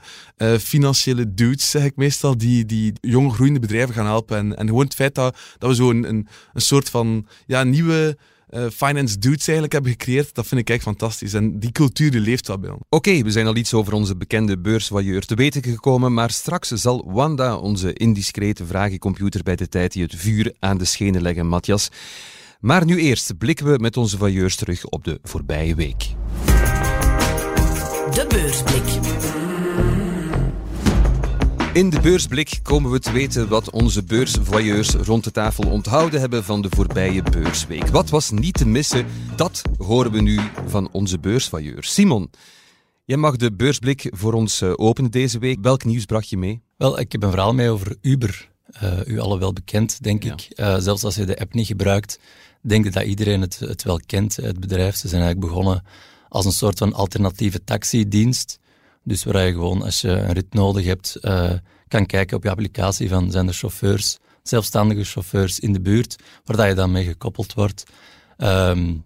financiële 0.59 1.33
dudes, 1.33 1.69
zeg 1.69 1.83
ik 1.83 1.95
meestal, 1.95 2.37
die, 2.37 2.65
die 2.65 2.93
jonge 3.01 3.29
groeiende 3.29 3.59
bedrijven 3.59 3.95
gaan 3.95 4.05
helpen. 4.05 4.37
En, 4.37 4.57
en 4.57 4.67
gewoon 4.67 4.85
het 4.85 4.95
feit 4.95 5.15
dat, 5.15 5.37
dat 5.57 5.69
we 5.69 5.75
zo 5.75 5.89
een, 5.89 6.09
een, 6.09 6.27
een 6.53 6.61
soort 6.61 6.89
van 6.89 7.27
ja, 7.45 7.63
nieuwe 7.63 8.17
uh, 8.49 8.65
finance 8.73 9.19
dudes 9.19 9.45
eigenlijk 9.47 9.73
hebben 9.73 9.91
gecreëerd, 9.91 10.35
dat 10.35 10.47
vind 10.47 10.61
ik 10.61 10.69
echt 10.69 10.83
fantastisch. 10.83 11.33
En 11.33 11.59
die 11.59 11.71
cultuur 11.71 12.11
die 12.11 12.19
leeft 12.19 12.47
wel 12.47 12.59
bij 12.59 12.69
ons. 12.69 12.81
Oké, 12.89 13.09
okay, 13.09 13.23
we 13.23 13.31
zijn 13.31 13.47
al 13.47 13.55
iets 13.55 13.73
over 13.73 13.93
onze 13.93 14.15
bekende 14.15 14.59
beursvoyeur 14.59 15.25
te 15.25 15.35
weten 15.35 15.63
gekomen, 15.63 16.13
maar 16.13 16.29
straks 16.31 16.67
zal 16.67 17.11
Wanda, 17.11 17.55
onze 17.55 17.93
indiscrete 17.93 18.65
vragencomputer 18.65 19.43
bij 19.43 19.55
de 19.55 19.69
tijd, 19.69 19.93
die 19.93 20.03
het 20.03 20.15
vuur 20.15 20.53
aan 20.59 20.77
de 20.77 20.85
schenen 20.85 21.21
leggen, 21.21 21.47
Matthias. 21.47 21.89
Maar 22.59 22.85
nu 22.85 22.99
eerst 22.99 23.37
blikken 23.37 23.71
we 23.71 23.77
met 23.77 23.97
onze 23.97 24.17
voyeurs 24.17 24.55
terug 24.55 24.85
op 24.85 25.03
de 25.03 25.19
voorbije 25.23 25.75
week. 25.75 26.07
De 28.11 28.25
beursblik. 28.27 29.48
In 31.79 31.89
de 31.89 31.99
beursblik 31.99 32.59
komen 32.63 32.91
we 32.91 32.99
te 32.99 33.11
weten 33.11 33.47
wat 33.47 33.69
onze 33.69 34.03
beursvoyeurs 34.03 34.93
rond 34.93 35.23
de 35.23 35.31
tafel 35.31 35.71
onthouden 35.71 36.19
hebben 36.19 36.43
van 36.43 36.61
de 36.61 36.67
voorbije 36.69 37.23
beursweek. 37.23 37.87
Wat 37.87 38.09
was 38.09 38.31
niet 38.31 38.53
te 38.53 38.67
missen, 38.67 39.05
dat 39.35 39.61
horen 39.77 40.11
we 40.11 40.21
nu 40.21 40.39
van 40.67 40.89
onze 40.91 41.19
beursvoyeurs. 41.19 41.93
Simon, 41.93 42.29
jij 43.05 43.17
mag 43.17 43.35
de 43.35 43.53
beursblik 43.53 44.07
voor 44.11 44.33
ons 44.33 44.61
eh, 44.61 44.73
openen 44.75 45.11
deze 45.11 45.39
week. 45.39 45.57
Welk 45.61 45.83
nieuws 45.83 46.05
bracht 46.05 46.29
je 46.29 46.37
mee? 46.37 46.61
Wel, 46.77 46.99
ik 46.99 47.11
heb 47.11 47.23
een 47.23 47.29
verhaal 47.29 47.53
mee 47.53 47.69
over 47.69 47.97
Uber. 48.01 48.49
Uh, 48.83 48.99
u 49.05 49.19
alle 49.19 49.39
wel 49.39 49.53
bekend, 49.53 50.03
denk 50.03 50.23
ja. 50.23 50.33
ik. 50.33 50.47
Uh, 50.55 50.77
zelfs 50.77 51.03
als 51.03 51.15
je 51.15 51.25
de 51.25 51.39
app 51.39 51.53
niet 51.53 51.67
gebruikt, 51.67 52.19
denk 52.61 52.85
ik 52.85 52.93
dat 52.93 53.03
iedereen 53.03 53.41
het, 53.41 53.59
het 53.59 53.83
wel 53.83 53.99
kent, 54.05 54.35
het 54.35 54.59
bedrijf. 54.59 54.95
Ze 54.95 55.07
zijn 55.07 55.21
eigenlijk 55.21 55.51
begonnen 55.51 55.83
als 56.29 56.45
een 56.45 56.51
soort 56.51 56.77
van 56.77 56.93
alternatieve 56.93 57.63
taxidienst. 57.63 58.59
Dus 59.09 59.23
waar 59.23 59.45
je 59.45 59.51
gewoon, 59.51 59.81
als 59.81 60.01
je 60.01 60.09
een 60.09 60.33
rit 60.33 60.53
nodig 60.53 60.85
hebt, 60.85 61.17
uh, 61.21 61.51
kan 61.87 62.05
kijken 62.05 62.37
op 62.37 62.43
je 62.43 62.49
applicatie 62.49 63.09
van 63.09 63.31
zijn 63.31 63.47
er 63.47 63.53
chauffeurs, 63.53 64.17
zelfstandige 64.43 65.03
chauffeurs 65.03 65.59
in 65.59 65.73
de 65.73 65.81
buurt, 65.81 66.15
waar 66.45 66.67
je 66.67 66.73
dan 66.75 66.91
mee 66.91 67.05
gekoppeld 67.05 67.53
wordt. 67.53 67.83
Um, 68.37 69.03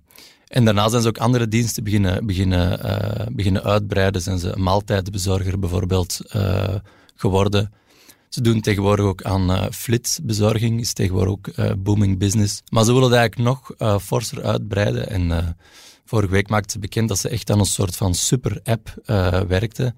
en 0.47 0.65
daarna 0.65 0.89
zijn 0.89 1.01
ze 1.01 1.07
ook 1.07 1.17
andere 1.17 1.47
diensten 1.47 1.83
beginnen, 1.83 2.25
beginnen, 2.25 2.79
uh, 2.85 3.25
beginnen 3.31 3.63
uitbreiden. 3.63 4.21
Zijn 4.21 4.39
ze 4.39 4.55
een 4.55 4.63
maaltijdbezorger 4.63 5.59
bijvoorbeeld 5.59 6.19
uh, 6.35 6.75
geworden. 7.15 7.73
Ze 8.29 8.41
doen 8.41 8.61
tegenwoordig 8.61 9.05
ook 9.05 9.23
aan 9.23 9.73
flitsbezorging, 9.73 10.79
is 10.79 10.93
tegenwoordig 10.93 11.33
ook 11.33 11.77
booming 11.83 12.17
business. 12.17 12.61
Maar 12.69 12.83
ze 12.83 12.93
willen 12.93 13.09
het 13.09 13.17
eigenlijk 13.17 13.49
nog 13.49 13.71
forser 14.01 14.43
uitbreiden. 14.43 15.09
En 15.09 15.55
Vorige 16.13 16.31
week 16.31 16.49
maakte 16.49 16.71
ze 16.71 16.79
bekend 16.79 17.09
dat 17.09 17.19
ze 17.19 17.29
echt 17.29 17.49
aan 17.49 17.59
een 17.59 17.65
soort 17.65 17.95
van 17.95 18.15
super-app 18.15 18.95
uh, 19.05 19.41
werkte. 19.41 19.95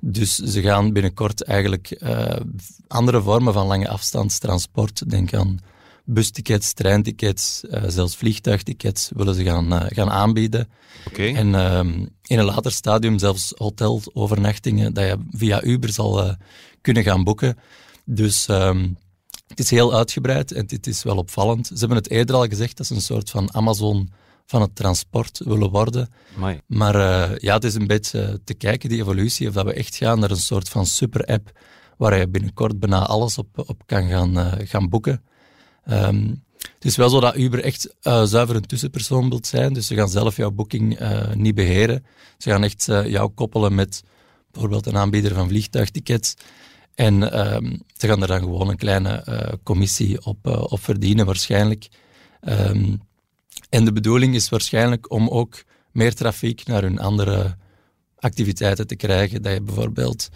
Dus 0.00 0.34
ze 0.34 0.62
gaan 0.62 0.92
binnenkort 0.92 1.42
eigenlijk 1.42 1.96
uh, 2.02 2.36
andere 2.88 3.22
vormen 3.22 3.52
van 3.52 3.66
lange 3.66 3.88
afstandstransport, 3.88 5.10
denk 5.10 5.34
aan 5.34 5.58
bustickets, 6.04 6.72
treintickets, 6.72 7.62
uh, 7.70 7.82
zelfs 7.86 8.16
vliegtuigtickets 8.16 9.10
willen 9.14 9.34
ze 9.34 9.44
gaan, 9.44 9.72
uh, 9.72 9.84
gaan 9.86 10.10
aanbieden. 10.10 10.68
Okay. 11.08 11.34
En 11.34 11.54
um, 11.54 12.08
in 12.22 12.38
een 12.38 12.44
later 12.44 12.72
stadium 12.72 13.18
zelfs 13.18 13.52
hotelovernachtingen 13.56 14.94
dat 14.94 15.04
je 15.04 15.16
via 15.30 15.62
Uber 15.62 15.92
zal 15.92 16.24
uh, 16.24 16.32
kunnen 16.80 17.02
gaan 17.02 17.24
boeken. 17.24 17.56
Dus 18.04 18.48
um, 18.48 18.96
het 19.46 19.58
is 19.58 19.70
heel 19.70 19.94
uitgebreid 19.94 20.52
en 20.52 20.64
het 20.68 20.86
is 20.86 21.02
wel 21.02 21.16
opvallend. 21.16 21.66
Ze 21.66 21.78
hebben 21.78 21.96
het 21.96 22.10
eerder 22.10 22.36
al 22.36 22.46
gezegd 22.46 22.76
dat 22.76 22.86
ze 22.86 22.94
een 22.94 23.00
soort 23.00 23.30
van 23.30 23.54
Amazon 23.54 24.08
van 24.48 24.60
het 24.60 24.74
transport 24.74 25.40
willen 25.44 25.70
worden. 25.70 26.08
Amai. 26.36 26.60
Maar 26.66 26.94
uh, 26.94 27.38
ja, 27.38 27.54
het 27.54 27.64
is 27.64 27.74
een 27.74 27.86
beetje 27.86 28.40
te 28.44 28.54
kijken, 28.54 28.88
die 28.88 29.00
evolutie, 29.00 29.48
of 29.48 29.54
dat 29.54 29.64
we 29.64 29.72
echt 29.72 29.96
gaan 29.96 30.18
naar 30.18 30.30
een 30.30 30.36
soort 30.36 30.68
van 30.68 30.86
super-app 30.86 31.58
waar 31.96 32.18
je 32.18 32.28
binnenkort 32.28 32.78
bijna 32.78 33.06
alles 33.06 33.38
op, 33.38 33.48
op 33.68 33.82
kan 33.86 34.08
gaan, 34.08 34.38
uh, 34.38 34.52
gaan 34.56 34.88
boeken. 34.88 35.22
Um, 35.90 36.44
het 36.58 36.84
is 36.84 36.96
wel 36.96 37.08
zo 37.08 37.20
dat 37.20 37.36
Uber 37.36 37.64
echt 37.64 37.94
uh, 38.02 38.22
zuiver 38.24 38.56
een 38.56 38.66
tussenpersoon 38.66 39.28
wilt 39.28 39.46
zijn, 39.46 39.72
dus 39.72 39.86
ze 39.86 39.94
gaan 39.94 40.08
zelf 40.08 40.36
jouw 40.36 40.50
boeking 40.50 41.00
niet 41.34 41.54
beheren. 41.54 42.04
Ze 42.38 42.50
gaan 42.50 42.64
echt 42.64 42.84
jou 42.84 43.28
koppelen 43.28 43.74
met 43.74 44.02
bijvoorbeeld 44.50 44.86
een 44.86 44.96
aanbieder 44.96 45.34
van 45.34 45.48
vliegtuigtickets. 45.48 46.34
En 46.94 47.40
um, 47.54 47.82
ze 47.96 48.06
gaan 48.06 48.22
er 48.22 48.28
dan 48.28 48.40
gewoon 48.40 48.68
een 48.68 48.76
kleine 48.76 49.24
commissie 49.62 50.24
op, 50.24 50.46
op 50.46 50.80
verdienen, 50.80 51.26
waarschijnlijk. 51.26 51.88
Um, 52.40 53.00
en 53.68 53.84
de 53.84 53.92
bedoeling 53.92 54.34
is 54.34 54.48
waarschijnlijk 54.48 55.10
om 55.10 55.28
ook 55.28 55.62
meer 55.92 56.14
trafiek 56.14 56.66
naar 56.66 56.82
hun 56.82 56.98
andere 56.98 57.56
activiteiten 58.18 58.86
te 58.86 58.96
krijgen. 58.96 59.42
Dat 59.42 59.52
je 59.52 59.62
bijvoorbeeld 59.62 60.28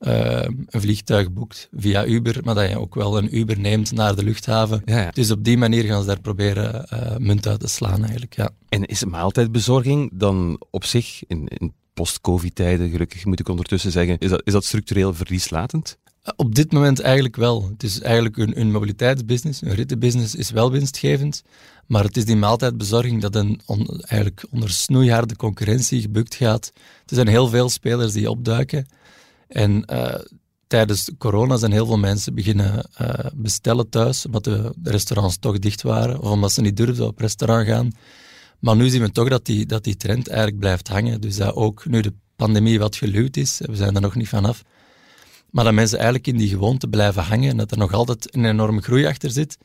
uh, 0.00 0.42
een 0.66 0.80
vliegtuig 0.80 1.32
boekt 1.32 1.68
via 1.76 2.06
Uber, 2.06 2.40
maar 2.44 2.54
dat 2.54 2.68
je 2.68 2.78
ook 2.78 2.94
wel 2.94 3.18
een 3.18 3.36
Uber 3.36 3.58
neemt 3.58 3.92
naar 3.92 4.16
de 4.16 4.24
luchthaven. 4.24 4.82
Ja, 4.84 5.00
ja. 5.00 5.10
Dus 5.10 5.30
op 5.30 5.44
die 5.44 5.58
manier 5.58 5.84
gaan 5.84 6.00
ze 6.00 6.06
daar 6.06 6.20
proberen 6.20 6.86
uh, 6.92 7.16
munt 7.16 7.46
uit 7.46 7.60
te 7.60 7.68
slaan 7.68 8.02
eigenlijk, 8.02 8.36
ja. 8.36 8.50
En 8.68 8.84
is 8.84 9.04
maaltijdbezorging 9.04 10.10
dan 10.12 10.60
op 10.70 10.84
zich, 10.84 11.24
in, 11.26 11.48
in 11.48 11.72
post-covid-tijden, 11.94 12.90
gelukkig 12.90 13.24
moet 13.24 13.40
ik 13.40 13.48
ondertussen 13.48 13.90
zeggen, 13.90 14.18
is 14.18 14.30
dat, 14.30 14.40
is 14.44 14.52
dat 14.52 14.64
structureel 14.64 15.14
verlieslatend? 15.14 15.98
Op 16.36 16.54
dit 16.54 16.72
moment 16.72 17.00
eigenlijk 17.00 17.36
wel. 17.36 17.68
Het 17.68 17.82
is 17.82 18.00
eigenlijk 18.00 18.36
een, 18.36 18.60
een 18.60 18.70
mobiliteitsbusiness, 18.70 19.62
een 19.62 19.74
rittenbusiness 19.74 20.34
is 20.34 20.50
wel 20.50 20.70
winstgevend, 20.70 21.42
maar 21.86 22.04
het 22.04 22.16
is 22.16 22.24
die 22.24 22.36
maaltijdbezorging 22.36 23.22
dat 23.22 23.34
een 23.34 23.60
eigenlijk 24.00 24.44
onder 24.50 24.70
snoeiharde 24.70 25.36
concurrentie 25.36 26.00
gebukt 26.00 26.34
gaat. 26.34 26.72
Er 27.06 27.14
zijn 27.14 27.28
heel 27.28 27.48
veel 27.48 27.68
spelers 27.68 28.12
die 28.12 28.30
opduiken. 28.30 28.86
En 29.48 29.84
uh, 29.92 30.14
tijdens 30.66 31.10
corona 31.18 31.56
zijn 31.56 31.72
heel 31.72 31.86
veel 31.86 31.98
mensen 31.98 32.34
beginnen 32.34 32.88
uh, 33.00 33.08
bestellen 33.34 33.88
thuis, 33.88 34.26
omdat 34.26 34.44
de, 34.44 34.72
de, 34.76 34.90
restaurants 34.90 35.36
toch 35.38 35.58
dicht 35.58 35.82
waren, 35.82 36.20
of 36.20 36.30
omdat 36.30 36.52
ze 36.52 36.60
niet 36.60 36.76
durfden 36.76 37.06
op 37.06 37.18
restaurant 37.18 37.66
gaan. 37.66 37.90
Maar 38.58 38.76
nu 38.76 38.88
zien 38.88 39.02
we 39.02 39.10
toch 39.10 39.28
dat 39.28 39.46
die, 39.46 39.66
dat 39.66 39.84
die 39.84 39.96
trend 39.96 40.28
eigenlijk 40.28 40.58
blijft 40.58 40.88
hangen. 40.88 41.20
Dus 41.20 41.36
dat 41.36 41.54
ook 41.54 41.86
nu 41.86 42.00
de 42.00 42.12
pandemie 42.36 42.78
wat 42.78 42.96
geluwd 42.96 43.36
is, 43.36 43.60
we 43.64 43.76
zijn 43.76 43.94
er 43.94 44.00
nog 44.00 44.14
niet 44.14 44.28
vanaf, 44.28 44.62
maar 45.50 45.64
dat 45.64 45.74
mensen 45.74 45.96
eigenlijk 45.98 46.26
in 46.26 46.36
die 46.36 46.48
gewoonte 46.48 46.88
blijven 46.88 47.22
hangen 47.22 47.50
en 47.50 47.56
dat 47.56 47.70
er 47.70 47.78
nog 47.78 47.92
altijd 47.92 48.34
een 48.34 48.44
enorme 48.44 48.80
groei 48.80 49.06
achter 49.06 49.30
zit. 49.30 49.58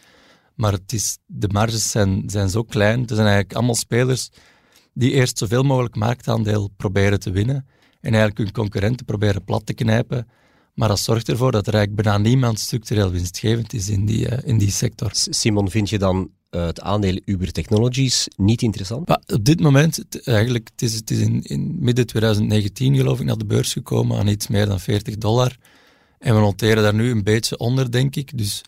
Maar 0.55 0.71
het 0.71 0.93
is, 0.93 1.17
de 1.25 1.47
marges 1.47 1.91
zijn, 1.91 2.23
zijn 2.27 2.49
zo 2.49 2.63
klein. 2.63 2.99
Er 2.99 3.15
zijn 3.15 3.27
eigenlijk 3.27 3.53
allemaal 3.53 3.75
spelers 3.75 4.29
die 4.93 5.11
eerst 5.11 5.37
zoveel 5.37 5.63
mogelijk 5.63 5.95
marktaandeel 5.95 6.69
proberen 6.77 7.19
te 7.19 7.31
winnen 7.31 7.65
en 8.01 8.13
eigenlijk 8.13 8.37
hun 8.37 8.51
concurrenten 8.51 9.05
proberen 9.05 9.43
plat 9.43 9.65
te 9.65 9.73
knijpen. 9.73 10.27
Maar 10.73 10.87
dat 10.87 10.99
zorgt 10.99 11.29
ervoor 11.29 11.51
dat 11.51 11.67
er 11.67 11.73
eigenlijk 11.73 12.03
bijna 12.03 12.19
niemand 12.19 12.59
structureel 12.59 13.11
winstgevend 13.11 13.73
is 13.73 13.89
in 13.89 14.05
die, 14.05 14.29
uh, 14.29 14.37
in 14.43 14.57
die 14.57 14.71
sector. 14.71 15.09
Simon, 15.13 15.69
vind 15.69 15.89
je 15.89 15.97
dan 15.97 16.29
uh, 16.55 16.65
het 16.65 16.81
aandeel 16.81 17.19
Uber 17.25 17.51
Technologies 17.51 18.27
niet 18.35 18.61
interessant? 18.61 19.09
Op 19.09 19.45
dit 19.45 19.59
moment, 19.59 20.23
eigenlijk, 20.23 20.69
het 20.71 20.81
is, 20.81 20.95
het 20.95 21.11
is 21.11 21.19
in, 21.19 21.41
in 21.43 21.75
midden 21.79 22.05
2019 22.05 22.95
geloof 22.95 23.19
ik 23.19 23.25
naar 23.25 23.37
de 23.37 23.45
beurs 23.45 23.73
gekomen 23.73 24.17
aan 24.17 24.27
iets 24.27 24.47
meer 24.47 24.65
dan 24.65 24.79
40 24.79 25.17
dollar. 25.17 25.57
En 26.19 26.35
we 26.35 26.39
noteren 26.39 26.83
daar 26.83 26.93
nu 26.93 27.11
een 27.11 27.23
beetje 27.23 27.57
onder, 27.57 27.91
denk 27.91 28.15
ik. 28.15 28.37
Dus 28.37 28.61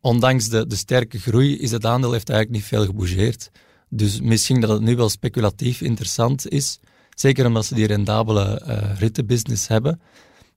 ondanks 0.00 0.48
de, 0.48 0.66
de 0.66 0.76
sterke 0.76 1.18
groei 1.18 1.58
is 1.58 1.70
het 1.70 1.86
aandeel 1.86 2.12
heeft 2.12 2.30
eigenlijk 2.30 2.60
niet 2.60 2.68
veel 2.68 2.86
gebougeerd. 2.86 3.50
Dus 3.88 4.20
misschien 4.20 4.60
dat 4.60 4.70
het 4.70 4.80
nu 4.80 4.96
wel 4.96 5.08
speculatief 5.08 5.80
interessant 5.80 6.48
is. 6.48 6.80
Zeker 7.14 7.46
omdat 7.46 7.64
ze 7.64 7.74
die 7.74 7.86
rendabele 7.86 8.62
uh, 8.66 8.98
rittenbusiness 8.98 9.68
hebben. 9.68 10.00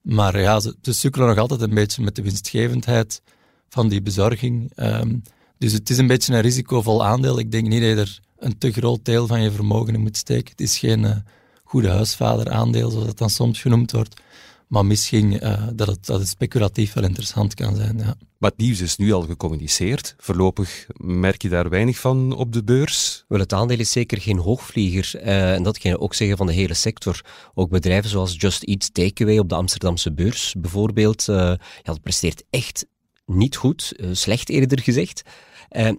Maar 0.02 0.40
ja, 0.40 0.60
ze, 0.60 0.76
ze 0.82 0.94
sukkelen 0.94 1.28
nog 1.28 1.38
altijd 1.38 1.62
een 1.62 1.74
beetje 1.74 2.04
met 2.04 2.16
de 2.16 2.22
winstgevendheid 2.22 3.22
van 3.70 3.90
die 3.90 4.02
bezorging. 4.02 4.72
Um, 4.76 5.22
dus 5.62 5.72
het 5.72 5.90
is 5.90 5.98
een 5.98 6.08
beetje 6.08 6.34
een 6.34 6.42
risicovol 6.42 7.06
aandeel. 7.06 7.40
Ik 7.40 7.52
denk 7.52 7.68
niet 7.68 7.82
dat 7.82 7.90
je 7.90 7.96
er 7.96 8.20
een 8.38 8.58
te 8.58 8.72
groot 8.72 9.06
deel 9.06 9.28
van 9.28 9.42
je 9.42 9.52
vermogen 9.52 9.94
in 9.94 10.02
moet 10.02 10.18
steken. 10.18 10.52
Het 10.52 10.62
is 10.62 10.78
geen 10.78 11.04
uh, 11.04 11.16
goede 11.64 11.90
huisvader 11.90 12.50
aandeel, 12.50 12.90
zoals 12.90 13.06
dat 13.06 13.18
dan 13.18 13.30
soms 13.30 13.62
genoemd 13.62 13.92
wordt. 13.92 14.22
Maar 14.68 14.86
misschien 14.86 15.32
uh, 15.32 15.68
dat, 15.74 15.88
het, 15.88 16.06
dat 16.06 16.20
het 16.20 16.28
speculatief 16.28 16.94
wel 16.94 17.04
interessant 17.04 17.54
kan 17.54 17.76
zijn. 17.76 17.98
Ja. 17.98 18.16
Maar 18.38 18.50
het 18.50 18.60
nieuws 18.60 18.82
is 18.82 18.98
nu 18.98 19.12
al 19.12 19.22
gecommuniceerd. 19.22 20.16
Voorlopig 20.18 20.88
merk 20.98 21.42
je 21.42 21.50
daar 21.50 21.70
weinig 21.70 22.00
van 22.00 22.32
op 22.36 22.54
de 22.54 22.64
beurs. 22.64 23.26
Wel, 23.28 23.40
het 23.40 23.54
aandeel 23.54 23.80
is 23.80 23.92
zeker 23.92 24.22
geen 24.22 24.38
hoogvlieger. 24.38 25.22
Uh, 25.24 25.54
en 25.54 25.64
dat 25.64 25.78
kan 25.78 25.92
je 25.92 26.00
ook 26.00 26.14
zeggen 26.14 26.38
van 26.38 26.46
de 26.46 26.54
hele 26.54 26.74
sector. 26.74 27.22
Ook 27.54 27.70
bedrijven 27.70 28.10
zoals 28.10 28.36
Just 28.38 28.64
Eat 28.64 28.94
Takeaway 28.94 29.38
op 29.38 29.50
de 29.50 29.56
Amsterdamse 29.56 30.14
beurs 30.14 30.56
bijvoorbeeld. 30.58 31.28
Uh, 31.28 31.36
ja, 31.36 31.58
dat 31.84 32.02
presteert 32.02 32.44
echt 32.50 32.86
niet 33.26 33.56
goed. 33.56 33.94
slecht 34.12 34.50
eerder 34.50 34.80
gezegd. 34.80 35.24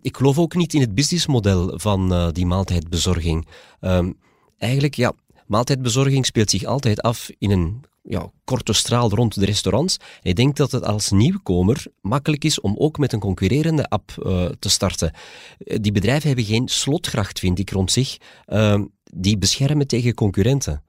Ik 0.02 0.16
geloof 0.16 0.38
ook 0.38 0.54
niet 0.54 0.74
in 0.74 0.80
het 0.80 0.94
businessmodel 0.94 1.78
van 1.78 2.30
die 2.32 2.46
maaltijdbezorging. 2.46 3.46
Ehm, 3.80 4.12
eigenlijk, 4.58 4.94
ja, 4.94 5.12
maaltijdbezorging 5.46 6.26
speelt 6.26 6.50
zich 6.50 6.64
altijd 6.64 7.02
af 7.02 7.30
in 7.38 7.50
een 7.50 7.84
ja, 8.02 8.30
korte 8.44 8.72
straal 8.72 9.10
rond 9.10 9.34
de 9.34 9.44
restaurants. 9.44 9.96
Ik 10.22 10.36
denk 10.36 10.56
dat 10.56 10.72
het 10.72 10.84
als 10.84 11.10
nieuwkomer 11.10 11.84
makkelijk 12.00 12.44
is 12.44 12.60
om 12.60 12.74
ook 12.78 12.98
met 12.98 13.12
een 13.12 13.20
concurrerende 13.20 13.88
app 13.88 14.14
uh, 14.18 14.44
te 14.58 14.68
starten. 14.68 15.12
Die 15.58 15.92
bedrijven 15.92 16.26
hebben 16.26 16.44
geen 16.44 16.68
slotgracht, 16.68 17.38
vind 17.38 17.58
ik, 17.58 17.70
rond 17.70 17.92
zich, 17.92 18.16
uh, 18.48 18.80
die 19.04 19.38
beschermen 19.38 19.86
tegen 19.86 20.14
concurrenten. 20.14 20.82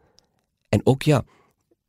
En 0.70 0.82
ook 0.84 1.02
ja, 1.02 1.24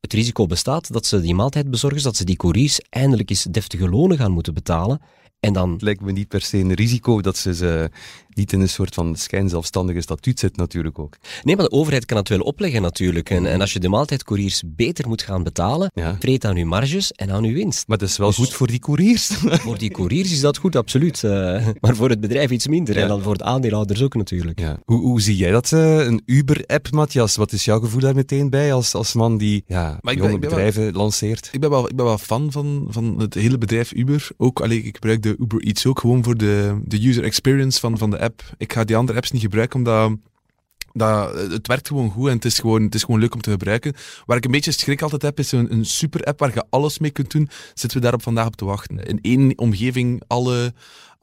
het 0.01 0.13
risico 0.13 0.45
bestaat 0.45 0.93
dat 0.93 1.05
ze 1.05 1.21
die 1.21 1.35
maaltijdbezorgers, 1.35 2.03
dat 2.03 2.15
ze 2.15 2.23
die 2.23 2.35
couriers 2.35 2.79
eindelijk 2.89 3.29
eens 3.29 3.43
deftige 3.43 3.89
lonen 3.89 4.17
gaan 4.17 4.31
moeten 4.31 4.53
betalen. 4.53 5.01
En 5.45 5.53
dan... 5.53 5.71
Het 5.71 5.81
lijkt 5.81 6.01
me 6.01 6.11
niet 6.11 6.27
per 6.27 6.41
se 6.41 6.57
een 6.57 6.73
risico 6.73 7.21
dat 7.21 7.37
ze 7.37 7.53
ze 7.55 7.89
niet 8.35 8.53
in 8.53 8.61
een 8.61 8.69
soort 8.69 8.93
van 8.93 9.15
schijnzelfstandige 9.15 10.01
statuut 10.01 10.39
zit 10.39 10.57
natuurlijk 10.57 10.99
ook. 10.99 11.17
Nee, 11.43 11.55
maar 11.55 11.65
de 11.65 11.71
overheid 11.71 12.05
kan 12.05 12.17
het 12.17 12.29
wel 12.29 12.39
opleggen 12.39 12.81
natuurlijk. 12.81 13.29
En, 13.29 13.45
en 13.45 13.61
als 13.61 13.73
je 13.73 13.79
de 13.79 13.89
maaltijdcouriers 13.89 14.63
beter 14.65 15.07
moet 15.07 15.21
gaan 15.21 15.43
betalen, 15.43 15.91
ja. 15.93 16.17
vreet 16.19 16.45
aan 16.45 16.57
uw 16.57 16.65
marges 16.65 17.11
en 17.11 17.31
aan 17.31 17.43
uw 17.43 17.53
winst. 17.53 17.87
Maar 17.87 17.97
dat 17.97 18.09
is 18.09 18.17
wel 18.17 18.27
dus 18.27 18.35
goed 18.35 18.53
voor 18.53 18.67
die 18.67 18.79
couriers. 18.79 19.27
voor 19.65 19.77
die 19.77 19.91
couriers 19.91 20.31
is 20.31 20.39
dat 20.39 20.57
goed, 20.57 20.75
absoluut. 20.75 21.23
Uh, 21.23 21.31
maar 21.79 21.95
voor 21.95 22.09
het 22.09 22.19
bedrijf 22.19 22.51
iets 22.51 22.67
minder. 22.67 22.95
Ja. 22.95 23.01
En 23.01 23.07
dan 23.07 23.21
voor 23.21 23.37
de 23.37 23.43
aandeelhouders 23.43 24.01
ook 24.01 24.15
natuurlijk. 24.15 24.59
Ja. 24.59 24.79
Hoe, 24.85 25.01
hoe 25.01 25.21
zie 25.21 25.37
jij 25.37 25.51
dat, 25.51 25.71
uh, 25.71 26.05
een 26.05 26.21
Uber-app, 26.25 26.91
Matthias? 26.91 27.35
Wat 27.35 27.51
is 27.51 27.65
jouw 27.65 27.79
gevoel 27.79 28.01
daar 28.01 28.15
meteen 28.15 28.49
bij 28.49 28.73
als, 28.73 28.93
als 28.93 29.13
man 29.13 29.37
die 29.37 29.63
ja, 29.67 29.97
maar 30.01 30.13
jonge 30.13 30.29
ben, 30.29 30.39
bedrijven 30.39 30.83
wel, 30.83 30.91
lanceert? 30.91 31.49
Ik 31.51 31.59
ben 31.59 31.69
wel, 31.69 31.89
ik 31.89 31.95
ben 31.95 32.05
wel 32.05 32.17
fan 32.17 32.51
van, 32.51 32.87
van 32.89 33.19
het 33.19 33.33
hele 33.33 33.57
bedrijf 33.57 33.91
Uber. 33.91 34.27
Ook, 34.37 34.61
allee, 34.61 34.83
ik 34.83 34.95
gebruik 34.95 35.21
de 35.21 35.34
Uber 35.39 35.59
Eats 35.59 35.85
ook 35.85 35.99
gewoon 35.99 36.23
voor 36.23 36.37
de, 36.37 36.81
de 36.83 37.07
user 37.07 37.23
experience 37.23 37.79
van, 37.79 37.97
van 37.97 38.09
de 38.09 38.19
app. 38.19 38.43
Ik 38.57 38.73
ga 38.73 38.83
die 38.83 38.95
andere 38.95 39.17
apps 39.17 39.31
niet 39.31 39.41
gebruiken, 39.41 39.77
omdat 39.77 40.11
dat, 40.95 41.51
het 41.51 41.67
werkt 41.67 41.87
gewoon 41.87 42.09
goed 42.09 42.27
en 42.27 42.35
het 42.35 42.45
is 42.45 42.59
gewoon, 42.59 42.81
het 42.81 42.95
is 42.95 43.03
gewoon 43.03 43.19
leuk 43.19 43.33
om 43.33 43.41
te 43.41 43.51
gebruiken. 43.51 43.93
Waar 44.25 44.37
ik 44.37 44.45
een 44.45 44.51
beetje 44.51 44.71
schrik 44.71 45.01
altijd 45.01 45.21
heb, 45.21 45.39
is 45.39 45.51
een, 45.51 45.71
een 45.71 45.85
super 45.85 46.23
app 46.23 46.39
waar 46.39 46.53
je 46.53 46.65
alles 46.69 46.99
mee 46.99 47.11
kunt 47.11 47.31
doen. 47.31 47.49
Zitten 47.73 47.97
we 47.97 48.03
daarop 48.03 48.23
vandaag 48.23 48.45
op 48.45 48.55
te 48.55 48.65
wachten. 48.65 49.05
In 49.05 49.19
één 49.21 49.57
omgeving 49.57 50.23
alle, 50.27 50.73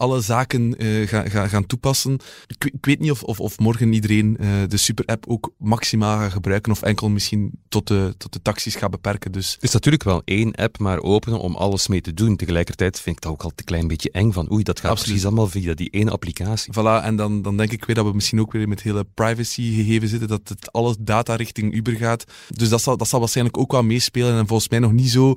alle 0.03 0.21
zaken 0.21 0.85
uh, 0.85 1.09
gaan, 1.49 1.67
toepassen. 1.67 2.19
Ik, 2.47 2.65
ik, 2.65 2.85
weet 2.87 3.01
niet 3.01 3.11
of, 3.11 3.23
of, 3.23 3.41
of 3.41 3.59
morgen 3.59 3.93
iedereen 3.93 4.37
uh, 4.41 4.49
de 4.69 4.77
super-app 4.77 5.25
ook 5.27 5.53
maximaal 5.59 6.19
gaat 6.19 6.33
gebruiken 6.33 6.73
of 6.73 6.83
enkel 6.83 7.09
misschien 7.09 7.51
tot 7.69 7.87
de, 7.87 8.15
tot 8.19 8.33
de 8.33 8.43
taxis 8.43 8.75
gaat 8.75 8.91
beperken. 8.91 9.33
Dus. 9.33 9.53
Het 9.53 9.63
is 9.63 9.73
natuurlijk 9.73 10.03
wel 10.03 10.23
één 10.25 10.53
app 10.55 10.79
maar 10.79 11.01
openen 11.01 11.41
om 11.41 11.55
alles 11.55 11.89
mee 11.89 12.01
te 12.01 12.15
doen. 12.15 12.37
Tegelijkertijd 12.37 13.01
vind 13.01 13.17
ik 13.17 13.23
dat 13.23 13.33
ook 13.33 13.43
altijd 13.43 13.61
een 13.61 13.67
klein 13.67 13.89
beetje 13.89 14.11
eng 14.11 14.33
van 14.33 14.53
oei, 14.53 14.63
dat 14.63 14.81
gaat 14.81 14.91
Absoluut. 14.91 15.09
precies 15.09 15.27
allemaal 15.27 15.49
via 15.49 15.75
die 15.75 15.91
ene 15.91 16.11
applicatie. 16.11 16.73
Voilà, 16.73 17.05
en 17.05 17.17
dan, 17.17 17.43
dan 17.43 17.57
denk 17.57 17.73
ik 17.73 17.85
weer 17.85 17.97
dat 17.97 18.07
we 18.07 18.13
misschien 18.15 18.41
ook 18.41 18.53
weer 18.53 18.69
met 18.69 18.83
hele 18.83 19.07
privacy 19.15 19.75
gegeven 19.75 20.09
zitten, 20.09 20.29
dat 20.29 20.49
het 20.49 20.73
alle 20.73 20.97
data 20.99 21.37
richting 21.37 21.75
Uber 21.75 21.97
gaat. 21.97 22.25
Dus 22.49 22.69
dat 22.69 22.83
zal, 22.83 22.97
dat 22.97 23.09
zal 23.09 23.21
waarschijnlijk 23.21 23.59
ook 23.59 23.73
wel 23.73 23.83
meespelen 23.83 24.39
en 24.39 24.47
volgens 24.47 24.69
mij 24.69 24.79
nog 24.79 24.93
niet 24.93 25.11
zo 25.11 25.37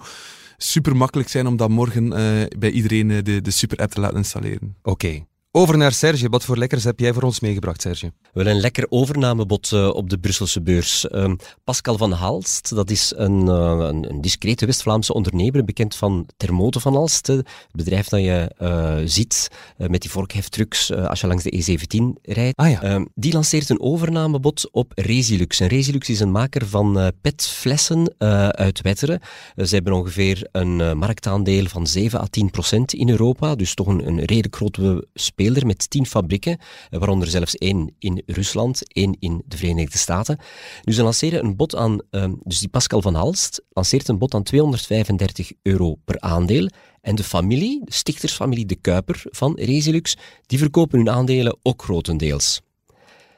super 0.58 0.96
makkelijk 0.96 1.30
zijn 1.30 1.48
om 1.48 1.58
dat 1.58 1.70
morgen 1.70 2.06
uh, 2.06 2.46
bij 2.58 2.72
iedereen 2.72 3.10
uh, 3.10 3.24
de, 3.24 3.42
de 3.42 3.52
super-app 3.52 3.92
te 3.92 4.00
laten 4.00 4.18
installeren. 4.18 4.76
Oké. 4.84 5.26
Over 5.58 5.78
naar 5.78 5.92
Serge. 5.92 6.30
Wat 6.30 6.46
voor 6.46 6.58
lekkers 6.58 6.84
heb 6.84 7.00
jij 7.00 7.14
voor 7.14 7.24
ons 7.24 7.40
meegebracht, 7.40 7.82
Serge? 7.82 8.12
Wel 8.34 8.46
een 8.46 8.60
lekker 8.60 8.86
overnamebod 8.90 9.72
uh, 9.72 9.88
op 9.88 10.10
de 10.10 10.18
Brusselse 10.18 10.62
beurs. 10.62 11.06
Uh, 11.12 11.32
Pascal 11.64 11.98
van 11.98 12.12
Halst, 12.12 12.76
dat 12.76 12.90
is 12.90 13.14
een, 13.16 13.46
uh, 13.46 13.76
een, 13.80 14.10
een 14.10 14.22
discrete 14.22 14.66
West-Vlaamse 14.66 15.14
ondernemer, 15.14 15.64
bekend 15.64 15.96
van 15.96 16.28
Thermote 16.38 16.80
van 16.80 16.94
Halst. 16.94 17.28
Het 17.28 17.46
bedrijf 17.72 18.08
dat 18.08 18.20
je 18.20 18.52
uh, 18.62 18.98
ziet 19.06 19.48
met 19.78 20.02
die 20.02 20.12
vorkheftrucks 20.12 20.94
als 20.94 21.22
je 21.22 21.28
langs 21.28 21.44
de 21.44 21.64
E17 21.64 22.22
rijdt. 22.22 22.58
Ah, 22.58 22.70
ja. 22.70 22.82
Ehm, 22.82 23.06
die 23.14 23.34
lanceert 23.34 23.70
een 23.70 23.82
overnamebod 23.82 24.70
op 24.72 24.92
Resilux. 24.96 25.60
En 25.60 25.68
Resilux 25.68 26.10
is 26.10 26.20
een 26.20 26.32
maker 26.32 26.68
van 26.68 27.12
petflessen 27.22 28.14
uit 28.52 28.82
Wetteren. 28.82 29.20
ze 29.56 29.76
hebben 29.76 29.94
ongeveer 29.94 30.48
een 30.52 30.98
marktaandeel 30.98 31.66
van 31.66 31.88
7 31.88 32.20
à 32.20 32.26
10 32.30 32.52
procent 32.52 32.94
in 32.94 33.10
Europa, 33.10 33.56
dus 33.56 33.74
toch 33.74 33.88
een, 33.88 34.08
een 34.08 34.20
redelijk 34.20 34.56
grote 34.56 35.08
speler 35.14 35.44
met 35.66 35.90
tien 35.90 36.06
fabrieken, 36.06 36.58
eh, 36.90 37.00
waaronder 37.00 37.28
zelfs 37.28 37.56
één 37.56 37.96
in 38.00 38.24
Rusland, 38.26 38.94
één 38.94 39.18
in 39.20 39.44
de 39.46 39.58
Verenigde 39.58 39.98
Staten. 39.98 40.40
Dus 40.84 40.96
ze 40.96 41.04
lanceren 41.04 41.46
een 41.46 41.56
bod 41.56 41.76
aan, 41.76 42.00
ehm, 42.10 42.34
dus 42.44 42.60
die 42.60 42.70
Pascal 42.70 43.02
van 43.02 43.16
Halst 43.16 43.62
lanceert 43.70 44.08
een 44.08 44.18
bod 44.18 44.34
aan 44.34 44.44
235 44.44 45.52
euro 45.62 45.96
per 46.06 46.20
aandeel. 46.20 46.70
En 47.02 47.16
de 47.16 47.24
familie, 47.24 47.82
de 47.86 47.94
stichtersfamilie 47.94 48.66
De 48.66 48.76
Kuiper 48.76 49.24
van 49.24 49.54
Resilux, 49.60 50.18
die 50.46 50.58
verkopen 50.58 50.98
hun 50.98 51.10
aandelen 51.10 51.58
ook 51.62 51.84
grotendeels. 51.84 52.62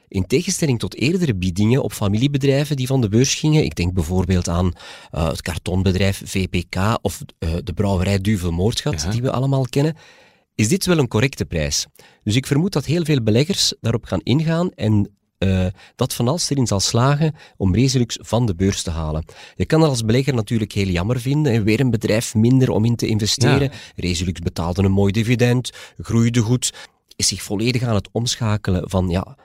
In 0.07 0.27
tegenstelling 0.27 0.79
tot 0.79 0.95
eerdere 0.95 1.35
biedingen 1.35 1.83
op 1.83 1.93
familiebedrijven 1.93 2.75
die 2.75 2.87
van 2.87 3.01
de 3.01 3.09
beurs 3.09 3.35
gingen, 3.35 3.63
ik 3.63 3.75
denk 3.75 3.93
bijvoorbeeld 3.93 4.49
aan 4.49 4.65
uh, 5.11 5.27
het 5.27 5.41
kartonbedrijf 5.41 6.21
VPK 6.25 6.97
of 7.01 7.21
uh, 7.39 7.49
de 7.63 7.73
brouwerij 7.73 8.21
Duvel 8.21 8.51
Moordgat, 8.51 9.01
ja. 9.01 9.09
die 9.09 9.21
we 9.21 9.31
allemaal 9.31 9.65
kennen, 9.69 9.95
is 10.57 10.67
dit 10.67 10.85
wel 10.85 10.97
een 10.97 11.07
correcte 11.07 11.45
prijs. 11.45 11.85
Dus 12.23 12.35
ik 12.35 12.47
vermoed 12.47 12.73
dat 12.73 12.85
heel 12.85 13.03
veel 13.03 13.21
beleggers 13.21 13.73
daarop 13.81 14.05
gaan 14.05 14.21
ingaan 14.23 14.71
en 14.71 15.11
uh, 15.39 15.65
dat 15.95 16.13
Van 16.13 16.27
Alst 16.27 16.51
erin 16.51 16.67
zal 16.67 16.79
slagen 16.79 17.35
om 17.57 17.75
Resilux 17.75 18.17
van 18.21 18.45
de 18.45 18.55
beurs 18.55 18.81
te 18.81 18.89
halen. 18.89 19.25
Je 19.55 19.65
kan 19.65 19.79
dat 19.79 19.89
als 19.89 20.05
belegger 20.05 20.33
natuurlijk 20.33 20.71
heel 20.71 20.87
jammer 20.87 21.19
vinden. 21.19 21.53
En 21.53 21.63
weer 21.63 21.79
een 21.79 21.89
bedrijf 21.89 22.35
minder 22.35 22.69
om 22.69 22.85
in 22.85 22.95
te 22.95 23.07
investeren. 23.07 23.61
Ja. 23.61 23.71
Resilux 23.95 24.39
betaalde 24.39 24.83
een 24.83 24.91
mooi 24.91 25.11
dividend, 25.11 25.69
groeide 25.97 26.41
goed, 26.41 26.73
is 27.15 27.27
zich 27.27 27.43
volledig 27.43 27.83
aan 27.83 27.95
het 27.95 28.09
omschakelen 28.11 28.89
van 28.89 29.09
ja, 29.09 29.37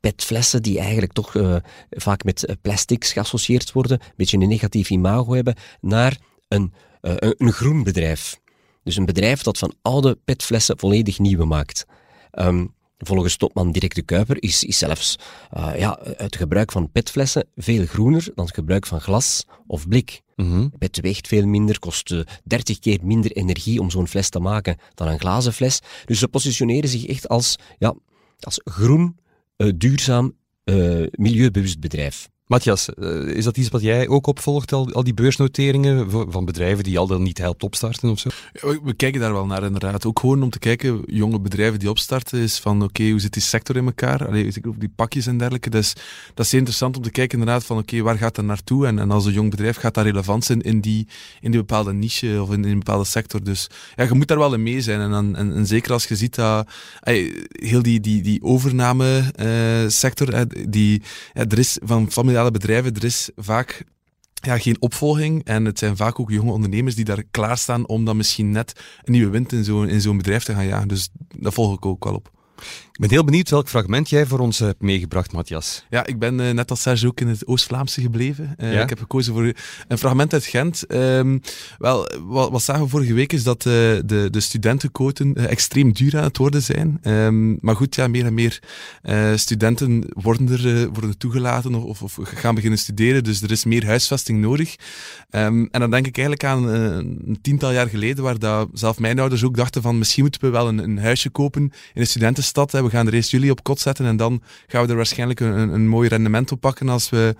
petflessen 0.00 0.62
die 0.62 0.78
eigenlijk 0.78 1.12
toch 1.12 1.34
uh, 1.34 1.56
vaak 1.90 2.24
met 2.24 2.56
plastics 2.62 3.12
geassocieerd 3.12 3.72
worden, 3.72 4.00
een 4.00 4.12
beetje 4.16 4.38
een 4.38 4.48
negatief 4.48 4.90
imago 4.90 5.34
hebben, 5.34 5.54
naar 5.80 6.18
een, 6.48 6.72
uh, 7.02 7.14
een 7.18 7.52
groen 7.52 7.82
bedrijf. 7.82 8.40
Dus 8.86 8.96
een 8.96 9.04
bedrijf 9.04 9.42
dat 9.42 9.58
van 9.58 9.74
oude 9.82 10.18
petflessen 10.24 10.78
volledig 10.78 11.18
nieuwe 11.18 11.44
maakt. 11.44 11.86
Um, 12.32 12.74
volgens 12.98 13.36
topman 13.36 13.72
Dirk 13.72 13.94
de 13.94 14.02
Kuiper 14.02 14.42
is, 14.42 14.64
is 14.64 14.78
zelfs 14.78 15.16
uh, 15.56 15.78
ja, 15.78 15.98
het 16.02 16.36
gebruik 16.36 16.72
van 16.72 16.90
petflessen 16.90 17.48
veel 17.56 17.86
groener 17.86 18.30
dan 18.34 18.44
het 18.44 18.54
gebruik 18.54 18.86
van 18.86 19.00
glas 19.00 19.46
of 19.66 19.88
blik. 19.88 20.22
Mm 20.36 20.50
-hmm. 20.50 20.72
Pet 20.78 21.00
weegt 21.00 21.28
veel 21.28 21.46
minder, 21.46 21.78
kost 21.78 22.10
uh, 22.10 22.20
30 22.44 22.78
keer 22.78 22.98
minder 23.02 23.32
energie 23.32 23.80
om 23.80 23.90
zo'n 23.90 24.08
fles 24.08 24.28
te 24.28 24.40
maken 24.40 24.76
dan 24.94 25.08
een 25.08 25.20
glazen 25.20 25.52
fles. 25.52 25.80
Dus 26.04 26.18
ze 26.18 26.28
positioneren 26.28 26.88
zich 26.88 27.06
echt 27.06 27.28
als, 27.28 27.56
ja, 27.78 27.94
als 28.40 28.60
groen, 28.64 29.18
uh, 29.56 29.72
duurzaam, 29.76 30.34
milieubewust 31.10 31.80
bedrijf. 31.80 32.28
Matthias, 32.46 32.88
is 33.26 33.44
dat 33.44 33.56
iets 33.56 33.68
wat 33.68 33.82
jij 33.82 34.08
ook 34.08 34.26
opvolgt, 34.26 34.72
al, 34.72 34.92
al 34.92 35.04
die 35.04 35.14
beursnoteringen 35.14 36.10
van 36.10 36.44
bedrijven 36.44 36.84
die 36.84 36.98
al 36.98 37.06
dan 37.06 37.22
niet 37.22 37.38
helpt 37.38 37.62
opstarten 37.62 38.10
of 38.10 38.18
zo? 38.18 38.28
We, 38.82 38.94
kijken 38.96 39.20
daar 39.20 39.32
wel 39.32 39.46
naar 39.46 39.62
inderdaad. 39.62 40.06
Ook 40.06 40.18
gewoon 40.18 40.42
om 40.42 40.50
te 40.50 40.58
kijken, 40.58 41.02
jonge 41.06 41.40
bedrijven 41.40 41.78
die 41.78 41.90
opstarten, 41.90 42.38
is 42.38 42.58
van 42.58 42.82
oké, 42.82 43.10
hoe 43.10 43.20
zit 43.20 43.32
die 43.32 43.42
sector 43.42 43.76
in 43.76 43.84
elkaar? 43.84 44.26
Allee, 44.26 44.52
die 44.78 44.92
pakjes 44.96 45.26
en 45.26 45.38
dergelijke. 45.38 45.78
Is, 45.78 45.92
dat 46.34 46.46
is 46.46 46.54
interessant 46.54 46.96
om 46.96 47.02
te 47.02 47.10
kijken 47.10 47.38
inderdaad 47.38 47.64
van 47.64 47.78
oké, 47.78 48.02
waar 48.02 48.18
gaat 48.18 48.34
dat 48.34 48.44
naartoe? 48.44 48.86
En, 48.86 48.98
en 48.98 49.10
als 49.10 49.24
een 49.24 49.32
jong 49.32 49.50
bedrijf 49.50 49.76
gaat 49.76 49.94
dat 49.94 50.04
relevant 50.04 50.44
zijn 50.44 50.60
in 50.60 50.80
die, 50.80 51.06
in 51.40 51.50
die 51.50 51.60
bepaalde 51.60 51.92
niche 51.92 52.42
of 52.42 52.52
in, 52.52 52.64
in 52.64 52.70
een 52.70 52.78
bepaalde 52.78 53.04
sector. 53.04 53.42
Dus 53.42 53.70
ja, 53.96 54.04
je 54.04 54.14
moet 54.14 54.28
daar 54.28 54.38
wel 54.38 54.54
in 54.54 54.62
mee 54.62 54.80
zijn. 54.80 55.00
En, 55.00 55.34
en, 55.36 55.54
en, 55.54 55.66
zeker 55.66 55.92
als 55.92 56.06
je 56.06 56.16
ziet 56.16 56.34
dat 56.34 56.68
heel 57.48 57.82
die, 57.82 58.00
die, 58.00 58.22
die 58.22 58.42
overname 58.42 59.32
uh, 59.40 59.88
sector, 59.88 60.46
die, 60.68 61.02
er 61.32 61.58
is 61.58 61.78
van 61.82 62.10
familie 62.10 62.35
bedrijven, 62.44 62.94
er 62.94 63.04
is 63.04 63.30
vaak 63.36 63.84
ja, 64.32 64.58
geen 64.58 64.80
opvolging. 64.80 65.44
En 65.44 65.64
het 65.64 65.78
zijn 65.78 65.96
vaak 65.96 66.20
ook 66.20 66.30
jonge 66.30 66.52
ondernemers 66.52 66.94
die 66.94 67.04
daar 67.04 67.22
klaarstaan 67.30 67.88
om 67.88 68.04
dan 68.04 68.16
misschien 68.16 68.50
net 68.50 68.80
een 69.04 69.12
nieuwe 69.12 69.30
wind 69.30 69.52
in 69.52 69.64
zo'n 69.64 69.88
in 69.88 70.16
bedrijf 70.16 70.44
te 70.44 70.54
gaan 70.54 70.66
jagen. 70.66 70.88
Dus 70.88 71.08
dat 71.36 71.54
volg 71.54 71.76
ik 71.76 71.86
ook 71.86 72.04
wel 72.04 72.14
op. 72.14 72.30
Ik 72.96 73.02
ben 73.02 73.10
heel 73.10 73.24
benieuwd 73.24 73.50
welk 73.50 73.68
fragment 73.68 74.08
jij 74.08 74.26
voor 74.26 74.38
ons 74.38 74.58
hebt 74.58 74.82
meegebracht, 74.82 75.32
Matthias. 75.32 75.84
Ja, 75.90 76.06
ik 76.06 76.18
ben 76.18 76.40
uh, 76.40 76.50
net 76.50 76.70
als 76.70 76.82
Serge 76.82 77.06
ook 77.06 77.20
in 77.20 77.28
het 77.28 77.46
Oost-Vlaamse 77.46 78.00
gebleven. 78.00 78.54
Uh, 78.58 78.72
ja? 78.72 78.82
Ik 78.82 78.88
heb 78.88 78.98
gekozen 78.98 79.34
voor 79.34 79.52
een 79.88 79.98
fragment 79.98 80.32
uit 80.32 80.44
Gent. 80.44 80.84
Um, 80.88 81.40
wel, 81.78 82.08
wat, 82.22 82.50
wat 82.50 82.62
zagen 82.62 82.82
we 82.82 82.88
vorige 82.88 83.12
week 83.12 83.32
is 83.32 83.42
dat 83.42 83.64
uh, 83.64 83.72
de, 83.72 84.28
de 84.30 84.40
studentenquoten 84.40 85.48
extreem 85.48 85.92
duur 85.92 86.16
aan 86.16 86.22
het 86.22 86.36
worden 86.36 86.62
zijn. 86.62 87.00
Um, 87.02 87.58
maar 87.60 87.76
goed, 87.76 87.94
ja, 87.94 88.08
meer 88.08 88.24
en 88.24 88.34
meer 88.34 88.60
studenten 89.34 90.04
worden 90.08 90.48
er 90.48 90.88
worden 90.88 91.18
toegelaten 91.18 91.74
of, 91.74 92.02
of, 92.02 92.18
gaan 92.22 92.54
beginnen 92.54 92.78
studeren. 92.78 93.24
Dus 93.24 93.42
er 93.42 93.50
is 93.50 93.64
meer 93.64 93.86
huisvesting 93.86 94.40
nodig. 94.40 94.76
Um, 95.30 95.68
en 95.70 95.80
dan 95.80 95.90
denk 95.90 96.06
ik 96.06 96.18
eigenlijk 96.18 96.44
aan 96.44 96.68
een 96.68 97.38
tiental 97.42 97.72
jaar 97.72 97.88
geleden, 97.88 98.24
waar 98.24 98.38
dat 98.38 98.68
zelf 98.72 98.98
mijn 98.98 99.18
ouders 99.18 99.44
ook 99.44 99.56
dachten 99.56 99.82
van 99.82 99.98
misschien 99.98 100.22
moeten 100.22 100.40
we 100.40 100.48
wel 100.50 100.68
een, 100.68 100.78
een 100.78 100.98
huisje 100.98 101.30
kopen 101.30 101.62
in 101.62 102.00
een 102.00 102.06
studentenstad. 102.46 102.72
Hè. 102.72 102.82
We 102.82 102.96
gaan 102.96 103.06
er 103.06 103.14
eerst 103.14 103.30
jullie 103.30 103.50
op 103.50 103.62
kot 103.62 103.80
zetten 103.80 104.06
en 104.06 104.16
dan 104.16 104.42
gaan 104.66 104.84
we 104.84 104.90
er 104.90 104.96
waarschijnlijk 104.96 105.40
een, 105.40 105.74
een 105.74 105.88
mooi 105.88 106.08
rendement 106.08 106.52
op 106.52 106.60
pakken 106.60 106.88
als 106.88 107.10
we 107.10 107.34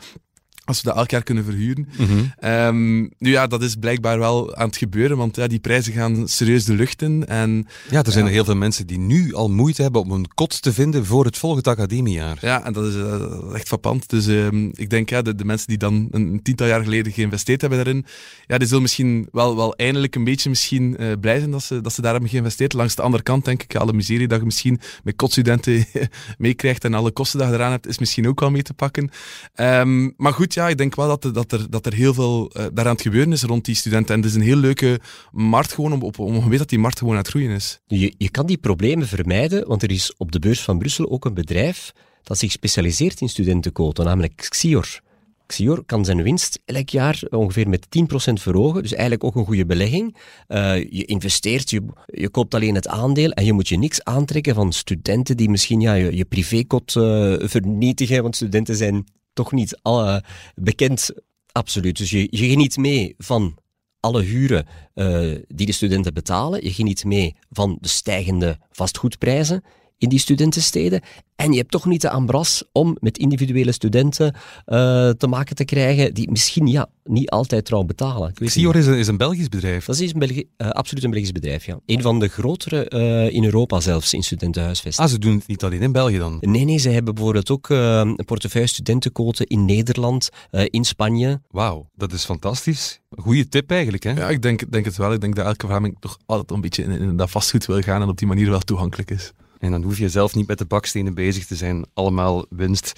als 0.66 0.82
we 0.82 0.88
dat 0.88 0.96
elk 0.96 1.10
jaar 1.10 1.22
kunnen 1.22 1.44
verhuren. 1.44 1.88
Mm 1.96 2.06
-hmm. 2.06 2.50
um, 2.50 3.10
nu 3.18 3.30
ja, 3.30 3.46
dat 3.46 3.62
is 3.62 3.74
blijkbaar 3.74 4.18
wel 4.18 4.56
aan 4.56 4.66
het 4.66 4.76
gebeuren, 4.76 5.16
want 5.16 5.36
ja, 5.36 5.46
die 5.46 5.58
prijzen 5.58 5.92
gaan 5.92 6.28
serieus 6.28 6.64
de 6.64 6.74
lucht 6.74 7.02
in. 7.02 7.26
En, 7.26 7.66
ja, 7.90 8.02
er 8.02 8.12
zijn 8.12 8.24
ja. 8.24 8.30
er 8.30 8.36
heel 8.36 8.44
veel 8.44 8.56
mensen 8.56 8.86
die 8.86 8.98
nu 8.98 9.34
al 9.34 9.50
moeite 9.50 9.82
hebben 9.82 10.00
om 10.00 10.10
een 10.10 10.28
kot 10.34 10.62
te 10.62 10.72
vinden 10.72 11.06
voor 11.06 11.24
het 11.24 11.38
volgende 11.38 11.70
academiejaar. 11.70 12.38
Ja, 12.40 12.64
en 12.64 12.72
dat 12.72 12.84
is 12.84 12.94
uh, 12.94 13.54
echt 13.54 13.68
frappant. 13.68 14.10
Dus 14.10 14.26
um, 14.26 14.70
ik 14.74 14.90
denk, 14.90 15.10
ja, 15.10 15.22
de, 15.22 15.34
de, 15.34 15.44
mensen 15.44 15.68
die 15.68 15.78
dan 15.78 16.08
een 16.10 16.40
tiental 16.42 16.66
jaar 16.66 16.82
geleden 16.82 17.12
geïnvesteerd 17.12 17.60
hebben 17.60 17.84
daarin, 17.84 18.06
ja, 18.46 18.58
die 18.58 18.66
zullen 18.66 18.82
misschien 18.82 19.28
wel, 19.32 19.56
wel 19.56 19.74
eindelijk 19.74 20.14
een 20.14 20.24
beetje 20.24 20.48
misschien 20.48 20.96
uh, 20.98 21.12
blij 21.20 21.38
zijn 21.38 21.50
dat 21.50 21.62
ze, 21.62 21.80
dat 21.80 21.92
ze 21.92 22.00
daar 22.00 22.12
hebben 22.12 22.30
geïnvesteerd. 22.30 22.72
Langs 22.72 22.94
de 22.94 23.02
andere 23.02 23.22
kant 23.22 23.44
denk 23.44 23.62
ik, 23.62 23.76
alle 23.76 23.92
miserie 23.92 24.28
dat 24.28 24.38
je 24.38 24.44
misschien 24.44 24.80
met 25.04 25.16
kotstudenten 25.16 25.86
meekrijgt 26.38 26.84
en 26.84 26.94
alle 26.94 27.10
kosten 27.10 27.38
dat 27.38 27.48
je 27.48 27.54
eraan 27.54 27.70
hebt, 27.70 27.86
is 27.86 27.98
misschien 27.98 28.28
ook 28.28 28.40
wel 28.40 28.50
mee 28.50 28.62
te 28.62 28.74
pakken. 28.74 29.10
Um, 29.54 30.14
maar 30.16 30.32
goed, 30.32 30.54
ja, 30.56 30.68
ik 30.68 30.78
denk 30.78 30.94
wel 30.94 31.08
dat 31.08 31.24
er, 31.24 31.32
dat 31.32 31.52
er, 31.52 31.70
dat 31.70 31.86
er 31.86 31.94
heel 31.94 32.14
veel 32.14 32.50
uh, 32.56 32.64
daaraan 32.72 32.94
het 32.94 33.02
gebeuren 33.02 33.32
is 33.32 33.42
rond 33.42 33.64
die 33.64 33.74
studenten. 33.74 34.14
En 34.14 34.20
het 34.20 34.30
is 34.30 34.36
een 34.36 34.42
heel 34.42 34.56
leuke 34.56 35.00
markt 35.32 35.72
gewoon 35.72 35.92
om, 35.92 36.02
om 36.16 36.42
weten 36.42 36.58
dat 36.58 36.68
die 36.68 36.78
markt 36.78 36.98
gewoon 36.98 37.12
aan 37.12 37.20
het 37.20 37.28
groeien 37.28 37.50
is. 37.50 37.80
Je, 37.86 38.14
je 38.18 38.30
kan 38.30 38.46
die 38.46 38.58
problemen 38.58 39.06
vermijden, 39.06 39.68
want 39.68 39.82
er 39.82 39.90
is 39.90 40.14
op 40.16 40.32
de 40.32 40.38
beurs 40.38 40.62
van 40.62 40.78
Brussel 40.78 41.10
ook 41.10 41.24
een 41.24 41.34
bedrijf 41.34 41.92
dat 42.22 42.38
zich 42.38 42.50
specialiseert 42.50 43.20
in 43.20 43.28
studentenquoten, 43.28 44.04
namelijk 44.04 44.46
Xior. 44.48 45.00
Xior 45.46 45.84
kan 45.84 46.04
zijn 46.04 46.22
winst 46.22 46.60
elk 46.64 46.88
jaar 46.88 47.22
ongeveer 47.30 47.68
met 47.68 47.86
10% 47.98 48.32
verhogen, 48.32 48.82
dus 48.82 48.92
eigenlijk 48.92 49.24
ook 49.24 49.34
een 49.34 49.44
goede 49.44 49.66
belegging. 49.66 50.16
Uh, 50.48 50.76
je 50.76 51.04
investeert, 51.04 51.70
je, 51.70 51.82
je 52.06 52.28
koopt 52.28 52.54
alleen 52.54 52.74
het 52.74 52.88
aandeel 52.88 53.30
en 53.30 53.44
je 53.44 53.52
moet 53.52 53.68
je 53.68 53.78
niks 53.78 54.04
aantrekken 54.04 54.54
van 54.54 54.72
studenten 54.72 55.36
die 55.36 55.50
misschien 55.50 55.80
ja, 55.80 55.94
je, 55.94 56.16
je 56.16 56.24
privékot 56.24 56.94
uh, 56.94 57.34
vernietigen, 57.38 58.22
want 58.22 58.36
studenten 58.36 58.76
zijn 58.76 59.04
toch 59.36 59.52
niet 59.52 59.78
alle 59.82 60.24
bekend, 60.54 61.10
absoluut. 61.52 61.96
Dus 61.96 62.10
je, 62.10 62.26
je 62.30 62.48
geniet 62.48 62.76
mee 62.76 63.14
van 63.18 63.58
alle 64.00 64.22
huren 64.22 64.66
uh, 64.94 65.38
die 65.48 65.66
de 65.66 65.72
studenten 65.72 66.14
betalen. 66.14 66.64
Je 66.64 66.72
geniet 66.72 67.04
mee 67.04 67.36
van 67.50 67.78
de 67.80 67.88
stijgende 67.88 68.58
vastgoedprijzen 68.70 69.62
in 69.98 70.08
die 70.08 70.18
studentensteden. 70.18 71.00
En 71.36 71.52
je 71.52 71.58
hebt 71.58 71.70
toch 71.70 71.84
niet 71.84 72.00
de 72.00 72.10
ambras 72.10 72.64
om 72.72 72.96
met 73.00 73.18
individuele 73.18 73.72
studenten 73.72 74.34
uh, 74.34 75.10
te 75.10 75.26
maken 75.26 75.56
te 75.56 75.64
krijgen 75.64 76.14
die 76.14 76.30
misschien 76.30 76.66
ja, 76.66 76.88
niet 77.04 77.30
altijd 77.30 77.64
trouw 77.64 77.82
betalen. 77.82 78.32
Xior 78.32 78.76
is 78.76 78.86
een, 78.86 78.98
is 78.98 79.06
een 79.06 79.16
Belgisch 79.16 79.48
bedrijf. 79.48 79.84
Dat 79.84 79.98
is 79.98 80.12
een 80.12 80.18
Belgi 80.18 80.48
uh, 80.58 80.70
absoluut 80.70 81.04
een 81.04 81.10
Belgisch 81.10 81.32
bedrijf, 81.32 81.66
ja. 81.66 81.80
Een 81.86 82.02
van 82.02 82.18
de 82.18 82.28
grotere 82.28 82.90
uh, 82.90 83.34
in 83.34 83.44
Europa 83.44 83.80
zelfs, 83.80 84.14
in 84.14 84.22
studentenhuisvesting. 84.22 85.06
Ah, 85.06 85.12
ze 85.12 85.18
doen 85.18 85.36
het 85.36 85.46
niet 85.46 85.64
alleen 85.64 85.80
in 85.80 85.92
België 85.92 86.18
dan? 86.18 86.36
Nee, 86.40 86.64
nee, 86.64 86.78
ze 86.78 86.90
hebben 86.90 87.14
bijvoorbeeld 87.14 87.50
ook 87.50 87.68
een 87.68 88.24
portefeuille 88.24 88.68
studentenquoten 88.68 89.46
in 89.46 89.64
Nederland, 89.64 90.28
in 90.50 90.84
Spanje. 90.84 91.40
Wauw, 91.50 91.90
dat 91.94 92.12
is 92.12 92.24
fantastisch. 92.24 93.00
Goeie 93.10 93.48
tip 93.48 93.70
eigenlijk, 93.70 94.02
hè? 94.02 94.10
Ja, 94.10 94.28
ik 94.28 94.42
denk, 94.42 94.72
denk 94.72 94.84
het 94.84 94.96
wel. 94.96 95.12
Ik 95.12 95.20
denk 95.20 95.36
dat 95.36 95.46
elke 95.46 95.66
Vlaming 95.66 95.96
toch 96.00 96.18
altijd 96.26 96.50
een 96.50 96.60
beetje 96.60 96.82
in, 96.82 96.90
in 96.90 97.16
dat 97.16 97.30
vastgoed 97.30 97.66
wil 97.66 97.80
gaan 97.80 98.02
en 98.02 98.08
op 98.08 98.18
die 98.18 98.26
manier 98.26 98.50
wel 98.50 98.60
toegankelijk 98.60 99.10
is. 99.10 99.32
En 99.58 99.70
dan 99.70 99.82
hoef 99.82 99.98
je 99.98 100.08
zelf 100.08 100.34
niet 100.34 100.46
met 100.46 100.58
de 100.58 100.64
bakstenen 100.64 101.14
bezig 101.14 101.46
te 101.46 101.56
zijn. 101.56 101.86
Allemaal 101.94 102.46
winst. 102.50 102.92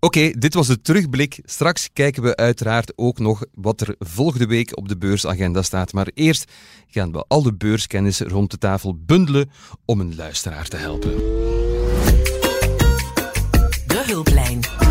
Oké, 0.00 0.30
dit 0.30 0.54
was 0.54 0.66
de 0.66 0.80
terugblik. 0.80 1.40
Straks 1.44 1.88
kijken 1.92 2.22
we 2.22 2.36
uiteraard 2.36 2.92
ook 2.96 3.18
nog 3.18 3.44
wat 3.54 3.80
er 3.80 3.94
volgende 3.98 4.46
week 4.46 4.76
op 4.76 4.88
de 4.88 4.96
beursagenda 4.96 5.62
staat. 5.62 5.92
Maar 5.92 6.10
eerst 6.14 6.52
gaan 6.88 7.12
we 7.12 7.24
al 7.28 7.42
de 7.42 7.54
beurskennis 7.54 8.20
rond 8.20 8.50
de 8.50 8.58
tafel 8.58 8.98
bundelen 9.06 9.50
om 9.84 10.00
een 10.00 10.16
luisteraar 10.16 10.68
te 10.68 10.76
helpen. 10.76 11.14
De 13.86 14.02
hulplijn. 14.06 14.85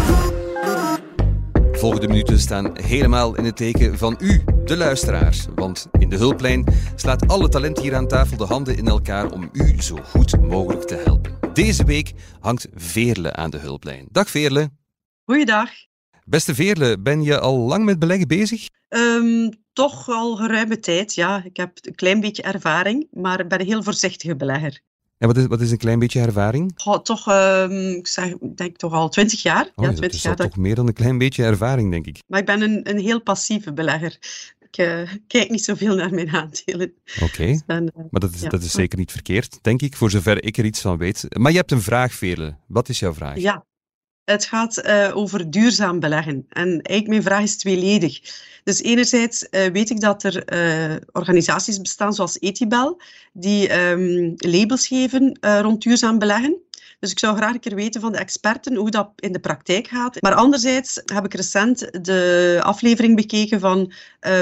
Volgende 1.85 2.07
minuten 2.07 2.39
staan 2.39 2.79
helemaal 2.81 3.35
in 3.35 3.45
het 3.45 3.57
teken 3.57 3.97
van 3.97 4.17
u, 4.19 4.43
de 4.63 4.77
luisteraars. 4.77 5.45
Want 5.55 5.87
in 5.99 6.09
de 6.09 6.15
hulplijn 6.15 6.65
slaat 6.95 7.27
alle 7.27 7.49
talent 7.49 7.79
hier 7.79 7.95
aan 7.95 8.07
tafel 8.07 8.37
de 8.37 8.43
handen 8.43 8.77
in 8.77 8.87
elkaar 8.87 9.31
om 9.31 9.49
u 9.51 9.81
zo 9.81 9.95
goed 9.95 10.41
mogelijk 10.41 10.83
te 10.83 10.95
helpen. 10.95 11.53
Deze 11.53 11.83
week 11.83 12.13
hangt 12.39 12.67
Veerle 12.73 13.33
aan 13.33 13.49
de 13.49 13.57
hulplijn. 13.57 14.07
Dag 14.11 14.29
Veerle. 14.29 14.69
Goeiedag. 15.23 15.69
Beste 16.23 16.55
Veerle, 16.55 16.99
ben 16.99 17.23
je 17.23 17.39
al 17.39 17.57
lang 17.57 17.85
met 17.85 17.99
beleggen 17.99 18.27
bezig? 18.27 18.69
Um, 18.89 19.49
toch 19.73 20.09
al 20.09 20.35
geruime 20.35 20.79
tijd, 20.79 21.15
ja. 21.15 21.43
Ik 21.43 21.57
heb 21.57 21.77
een 21.81 21.95
klein 21.95 22.19
beetje 22.19 22.43
ervaring, 22.43 23.07
maar 23.11 23.39
ik 23.39 23.47
ben 23.47 23.59
een 23.59 23.65
heel 23.65 23.83
voorzichtige 23.83 24.35
belegger. 24.35 24.81
En 25.17 25.27
wat 25.27 25.37
is, 25.37 25.45
wat 25.45 25.61
is 25.61 25.71
een 25.71 25.77
klein 25.77 25.99
beetje 25.99 26.19
ervaring? 26.19 26.85
Oh, 26.85 26.97
toch, 26.97 27.27
um, 27.31 27.91
ik 27.91 28.07
zeg, 28.07 28.33
denk 28.55 28.77
toch 28.77 28.93
al 28.93 29.09
twintig 29.09 29.41
jaar. 29.41 29.71
Oh, 29.75 29.85
ja, 29.85 29.91
dat 29.91 30.13
is 30.13 30.21
jaar 30.21 30.35
toch 30.35 30.57
meer 30.57 30.75
dan 30.75 30.87
een 30.87 30.93
klein 30.93 31.17
beetje 31.17 31.43
ervaring, 31.43 31.91
denk 31.91 32.05
ik. 32.05 32.19
Maar 32.27 32.39
ik 32.39 32.45
ben 32.45 32.61
een, 32.61 32.89
een 32.89 32.99
heel 32.99 33.21
passieve 33.21 33.73
belegger. 33.73 34.17
Ik 34.69 34.77
uh, 34.77 35.09
kijk 35.27 35.49
niet 35.49 35.63
zoveel 35.63 35.95
naar 35.95 36.13
mijn 36.13 36.29
aandelen. 36.29 36.93
Oké, 37.15 37.23
okay. 37.23 37.47
dus 37.47 37.61
uh, 37.67 37.77
maar 38.09 38.21
dat 38.21 38.33
is, 38.33 38.41
ja. 38.41 38.49
dat 38.49 38.61
is 38.61 38.71
zeker 38.71 38.97
niet 38.97 39.11
verkeerd, 39.11 39.59
denk 39.61 39.81
ik, 39.81 39.95
voor 39.95 40.11
zover 40.11 40.43
ik 40.43 40.57
er 40.57 40.65
iets 40.65 40.81
van 40.81 40.97
weet. 40.97 41.25
Maar 41.37 41.51
je 41.51 41.57
hebt 41.57 41.71
een 41.71 41.81
vraag, 41.81 42.13
Veerle. 42.13 42.55
Wat 42.67 42.89
is 42.89 42.99
jouw 42.99 43.13
vraag? 43.13 43.37
Ja, 43.37 43.65
het 44.25 44.45
gaat 44.45 44.85
uh, 44.85 45.11
over 45.17 45.49
duurzaam 45.49 45.99
beleggen. 45.99 46.45
En 46.49 46.67
eigenlijk 46.67 47.07
mijn 47.07 47.23
vraag 47.23 47.41
is 47.41 47.57
tweeledig. 47.57 48.19
Dus 48.63 48.81
enerzijds 48.81 49.47
uh, 49.51 49.65
weet 49.65 49.89
ik 49.89 49.99
dat 49.99 50.23
er 50.23 50.53
uh, 50.53 50.95
organisaties 51.11 51.81
bestaan 51.81 52.13
zoals 52.13 52.39
Etibel, 52.39 53.01
die 53.33 53.79
um, 53.79 54.33
labels 54.37 54.87
geven 54.87 55.37
rond 55.41 55.81
duurzaam 55.81 56.19
beleggen. 56.19 56.57
Dus 56.99 57.11
ik 57.11 57.19
zou 57.19 57.35
graag 57.37 57.53
een 57.53 57.59
keer 57.59 57.75
weten 57.75 58.01
van 58.01 58.11
de 58.11 58.17
experten 58.17 58.75
hoe 58.75 58.89
dat 58.89 59.11
in 59.15 59.31
de 59.31 59.39
praktijk 59.39 59.87
gaat. 59.87 60.21
Maar 60.21 60.33
anderzijds 60.33 61.01
heb 61.05 61.25
ik 61.25 61.33
recent 61.33 62.05
de 62.05 62.59
aflevering 62.63 63.15
bekeken 63.15 63.59
van 63.59 63.93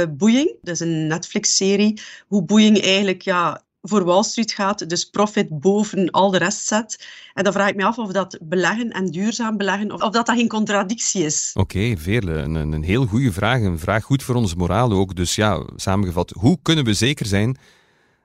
Boeing. 0.10 0.56
Dat 0.62 0.74
is 0.74 0.80
een 0.80 1.08
Netflix-serie. 1.08 2.02
Hoe 2.28 2.44
Boeing 2.44 2.82
eigenlijk 2.82 3.22
ja, 3.22 3.64
voor 3.86 4.04
Wall 4.04 4.24
Street 4.24 4.52
gaat, 4.52 4.90
dus 4.90 5.06
profit 5.06 5.60
boven 5.60 6.12
al 6.12 6.32
de 6.32 6.38
rest 6.38 6.66
zet. 6.66 7.08
En 7.34 7.44
dan 7.44 7.54
vraag 7.54 7.70
ik 7.70 7.76
me 7.76 7.84
af 7.84 7.98
of 7.98 8.12
dat 8.12 8.40
beleggen 8.42 8.90
en 8.90 9.12
duurzaam 9.12 9.58
beleggen, 9.58 9.92
of, 9.92 10.02
of 10.02 10.12
dat 10.12 10.26
dat 10.26 10.36
geen 10.36 10.48
contradictie 10.48 11.26
is. 11.26 11.52
Oké, 11.54 11.78
okay, 11.78 11.98
Veerle, 11.98 12.34
een, 12.34 12.56
een 12.56 12.84
heel 12.84 13.06
goede 13.06 13.32
vraag. 13.32 13.62
Een 13.62 13.80
vraag 13.80 14.04
goed 14.04 14.24
voor 14.24 14.36
onze 14.36 14.56
moraal 14.56 14.92
ook. 14.92 15.16
Dus 15.16 15.36
ja, 15.36 15.66
samengevat, 15.76 16.34
hoe 16.40 16.60
kunnen 16.62 16.86
we 16.86 16.94
zeker 16.94 17.26
zijn 17.26 17.58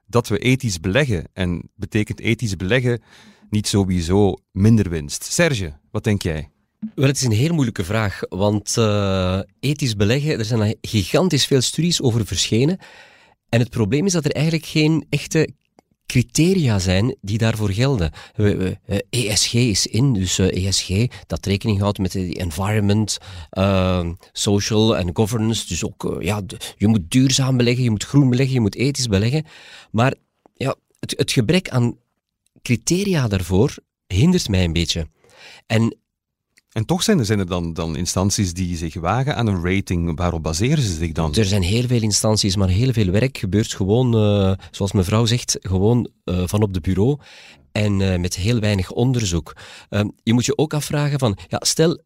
dat 0.06 0.28
we 0.28 0.38
ethisch 0.38 0.80
beleggen? 0.80 1.24
En 1.32 1.70
betekent 1.74 2.20
ethisch 2.20 2.56
beleggen 2.56 3.02
niet 3.50 3.68
sowieso 3.68 4.36
minder 4.52 4.90
winst? 4.90 5.24
Serge, 5.24 5.72
wat 5.90 6.04
denk 6.04 6.22
jij? 6.22 6.50
Wel, 6.94 7.06
het 7.06 7.16
is 7.16 7.24
een 7.24 7.32
heel 7.32 7.54
moeilijke 7.54 7.84
vraag, 7.84 8.20
want 8.28 8.76
uh, 8.78 9.40
ethisch 9.60 9.96
beleggen, 9.96 10.38
er 10.38 10.44
zijn 10.44 10.76
gigantisch 10.80 11.46
veel 11.46 11.60
studies 11.60 12.02
over 12.02 12.26
verschenen. 12.26 12.78
En 13.48 13.60
het 13.60 13.70
probleem 13.70 14.06
is 14.06 14.12
dat 14.12 14.24
er 14.24 14.32
eigenlijk 14.32 14.66
geen 14.66 15.06
echte 15.10 15.48
criteria 16.06 16.78
zijn 16.78 17.16
die 17.20 17.38
daarvoor 17.38 17.70
gelden. 17.70 18.12
ESG 19.10 19.54
is 19.54 19.86
in, 19.86 20.12
dus 20.12 20.38
ESG 20.38 21.06
dat 21.26 21.46
rekening 21.46 21.80
houdt 21.80 21.98
met 21.98 22.12
de 22.12 22.34
environment, 22.34 23.18
uh, 23.52 24.08
social 24.32 24.96
en 24.96 25.10
governance. 25.16 25.66
Dus 25.66 25.84
ook, 25.84 26.04
uh, 26.04 26.24
ja, 26.24 26.42
je 26.76 26.86
moet 26.86 27.10
duurzaam 27.10 27.56
beleggen, 27.56 27.84
je 27.84 27.90
moet 27.90 28.04
groen 28.04 28.30
beleggen, 28.30 28.54
je 28.54 28.60
moet 28.60 28.74
ethisch 28.74 29.06
beleggen. 29.06 29.44
Maar 29.90 30.14
ja, 30.54 30.74
het, 31.00 31.14
het 31.16 31.32
gebrek 31.32 31.68
aan 31.70 31.96
criteria 32.62 33.28
daarvoor 33.28 33.74
hindert 34.06 34.48
mij 34.48 34.64
een 34.64 34.72
beetje. 34.72 35.08
En 35.66 35.96
en 36.72 36.84
toch 36.84 37.02
zijn 37.02 37.18
er, 37.18 37.46
dan, 37.46 37.72
dan 37.72 37.96
instanties 37.96 38.52
die 38.52 38.76
zich 38.76 38.94
wagen 38.94 39.36
aan 39.36 39.46
een 39.46 39.64
rating. 39.64 40.16
Waarop 40.16 40.42
baseren 40.42 40.82
ze 40.82 40.94
zich 40.94 41.12
dan? 41.12 41.34
Er 41.34 41.44
zijn 41.44 41.62
heel 41.62 41.86
veel 41.86 42.02
instanties, 42.02 42.56
maar 42.56 42.68
heel 42.68 42.92
veel 42.92 43.10
werk 43.10 43.38
gebeurt 43.38 43.74
gewoon, 43.74 44.14
uh, 44.14 44.52
zoals 44.70 44.92
mevrouw 44.92 45.26
zegt, 45.26 45.56
gewoon 45.60 46.10
uh, 46.24 46.42
van 46.46 46.62
op 46.62 46.74
de 46.74 46.80
bureau 46.80 47.18
en 47.72 48.00
uh, 48.00 48.16
met 48.16 48.36
heel 48.36 48.60
weinig 48.60 48.90
onderzoek. 48.90 49.56
je 50.22 50.32
moet 50.32 50.44
je 50.44 50.58
ook 50.58 50.74
afvragen 50.74 51.18
van, 51.18 51.38
ja, 51.48 51.58
stel 51.60 52.00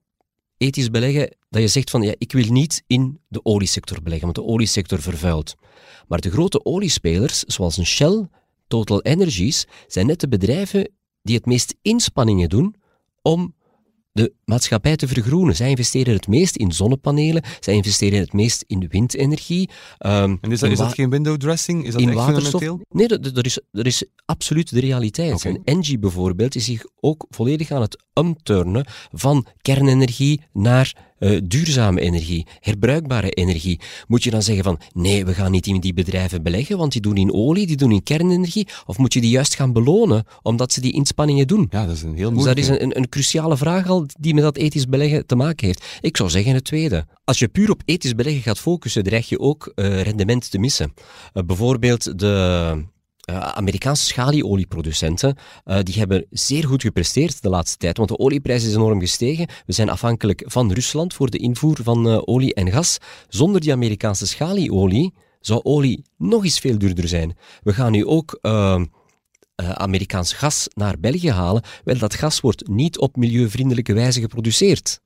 ethisch 0.56 0.90
beleggen, 0.90 1.36
dat 1.50 1.62
je 1.62 1.68
zegt 1.68 1.90
van, 1.90 2.02
ja, 2.02 2.14
ik 2.18 2.32
wil 2.32 2.52
niet 2.52 2.82
in 2.86 3.20
de 3.28 3.44
oliesector 3.44 4.02
beleggen, 4.02 4.32
want 4.32 4.46
de 4.46 4.52
oliesector 4.52 5.00
vervuilt. 5.02 5.54
Maar 6.08 6.20
de 6.20 6.30
grote 6.30 6.64
oliespelers, 6.64 7.42
zoals 7.42 7.76
een 7.76 7.86
Shell, 7.86 8.28
Total 8.66 9.02
Energies, 9.02 9.66
zijn 9.86 10.06
net 10.06 10.20
de 10.20 10.28
bedrijven 10.28 10.90
die 11.22 11.36
het 11.36 11.46
meest 11.46 11.74
inspanningen 11.82 12.48
doen 12.48 12.74
om 13.22 13.54
de 14.12 14.32
maatschappij 14.44 14.96
te 14.96 15.08
vergroenen. 15.08 15.56
Zij 15.56 15.70
investeren 15.70 16.14
het 16.14 16.26
meest 16.26 16.56
in 16.56 16.72
zonnepanelen, 16.72 17.42
zij 17.60 17.74
investeren 17.74 18.18
het 18.18 18.32
meest 18.32 18.64
in 18.66 18.86
windenergie. 18.88 19.70
Um, 20.06 20.38
en 20.40 20.52
is 20.52 20.60
dat, 20.60 20.70
is 20.70 20.78
dat 20.78 20.94
geen 20.94 21.10
window 21.10 21.36
dressing? 21.36 21.86
Is 21.86 21.92
dat 21.92 22.00
in 22.00 22.08
echt 22.08 22.16
waterstof? 22.16 22.76
Nee, 22.88 23.08
dat, 23.08 23.34
dat, 23.34 23.46
is, 23.46 23.60
dat 23.70 23.86
is 23.86 24.04
absoluut 24.24 24.70
de 24.70 24.80
realiteit. 24.80 25.34
Okay. 25.34 25.52
En 25.52 25.60
Engie 25.64 25.98
bijvoorbeeld 25.98 26.54
is 26.54 26.64
zich 26.64 26.84
ook 27.00 27.26
volledig 27.30 27.70
aan 27.70 27.80
het 27.80 28.04
umturnen 28.14 28.86
van 29.12 29.46
kernenergie 29.62 30.40
naar 30.52 31.11
uh, 31.22 31.40
duurzame 31.44 32.00
energie, 32.00 32.46
herbruikbare 32.60 33.30
energie. 33.30 33.80
Moet 34.08 34.22
je 34.24 34.30
dan 34.30 34.42
zeggen 34.42 34.64
van 34.64 34.78
nee, 34.92 35.24
we 35.24 35.34
gaan 35.34 35.50
niet 35.50 35.66
in 35.66 35.80
die 35.80 35.94
bedrijven 35.94 36.42
beleggen, 36.42 36.78
want 36.78 36.92
die 36.92 37.00
doen 37.00 37.16
in 37.16 37.32
olie, 37.32 37.66
die 37.66 37.76
doen 37.76 37.92
in 37.92 38.02
kernenergie? 38.02 38.68
Of 38.86 38.98
moet 38.98 39.12
je 39.12 39.20
die 39.20 39.30
juist 39.30 39.54
gaan 39.54 39.72
belonen, 39.72 40.24
omdat 40.42 40.72
ze 40.72 40.80
die 40.80 40.92
inspanningen 40.92 41.46
doen? 41.46 41.66
Ja, 41.70 41.86
dat 41.86 41.96
is 41.96 42.02
een 42.02 42.14
heel 42.14 42.32
moeilijk. 42.32 42.56
Dus 42.56 42.66
dat 42.66 42.76
is 42.76 42.82
een, 42.82 42.96
een, 42.96 43.08
cruciale 43.08 43.56
vraag 43.56 43.88
al 43.88 44.06
die 44.20 44.34
met 44.34 44.42
dat 44.42 44.56
ethisch 44.56 44.86
beleggen 44.86 45.26
te 45.26 45.36
maken 45.36 45.66
heeft. 45.66 45.84
Ik 46.00 46.16
zou 46.16 46.30
zeggen 46.30 46.54
het 46.54 46.64
tweede. 46.64 47.06
Als 47.24 47.38
je 47.38 47.48
puur 47.48 47.70
op 47.70 47.82
ethisch 47.84 48.14
beleggen 48.14 48.42
gaat 48.42 48.58
focussen, 48.58 49.02
dreig 49.02 49.28
je 49.28 49.38
ook 49.38 49.72
uh, 49.74 50.00
rendement 50.02 50.50
te 50.50 50.58
missen. 50.58 50.92
Uh, 51.34 51.42
bijvoorbeeld 51.42 52.18
de 52.18 52.84
uh, 53.32 53.38
Amerikaanse 53.38 54.04
schalieolieproducenten, 54.04 55.36
uh, 55.64 55.78
die 55.82 55.94
hebben 55.94 56.26
zeer 56.30 56.66
goed 56.66 56.82
gepresteerd 56.82 57.42
de 57.42 57.48
laatste 57.48 57.76
tijd, 57.76 57.96
want 57.96 58.08
de 58.08 58.18
olieprijs 58.18 58.64
is 58.64 58.74
enorm 58.74 59.00
gestegen. 59.00 59.46
We 59.66 59.72
zijn 59.72 59.88
afhankelijk 59.88 60.42
van 60.46 60.72
Rusland 60.72 61.14
voor 61.14 61.30
de 61.30 61.38
invoer 61.38 61.78
van 61.82 62.08
uh, 62.08 62.20
olie 62.24 62.54
en 62.54 62.70
gas. 62.70 62.98
Zonder 63.28 63.60
die 63.60 63.72
Amerikaanse 63.72 64.26
schalieolie 64.26 65.14
zou 65.40 65.60
olie 65.62 66.04
nog 66.18 66.44
eens 66.44 66.58
veel 66.58 66.78
duurder 66.78 67.08
zijn. 67.08 67.36
We 67.62 67.72
gaan 67.72 67.92
nu 67.92 68.06
ook 68.06 68.38
Amerikaans 69.56 70.32
gas 70.32 70.68
naar 70.74 71.00
België 71.00 71.30
halen. 71.30 71.62
Wel, 71.84 71.98
dat 71.98 72.14
gas 72.14 72.40
wordt 72.40 72.68
niet 72.68 72.98
op 72.98 73.16
milieuvriendelijke 73.16 73.92
wijze 73.92 74.20
geproduceerd 74.20 75.00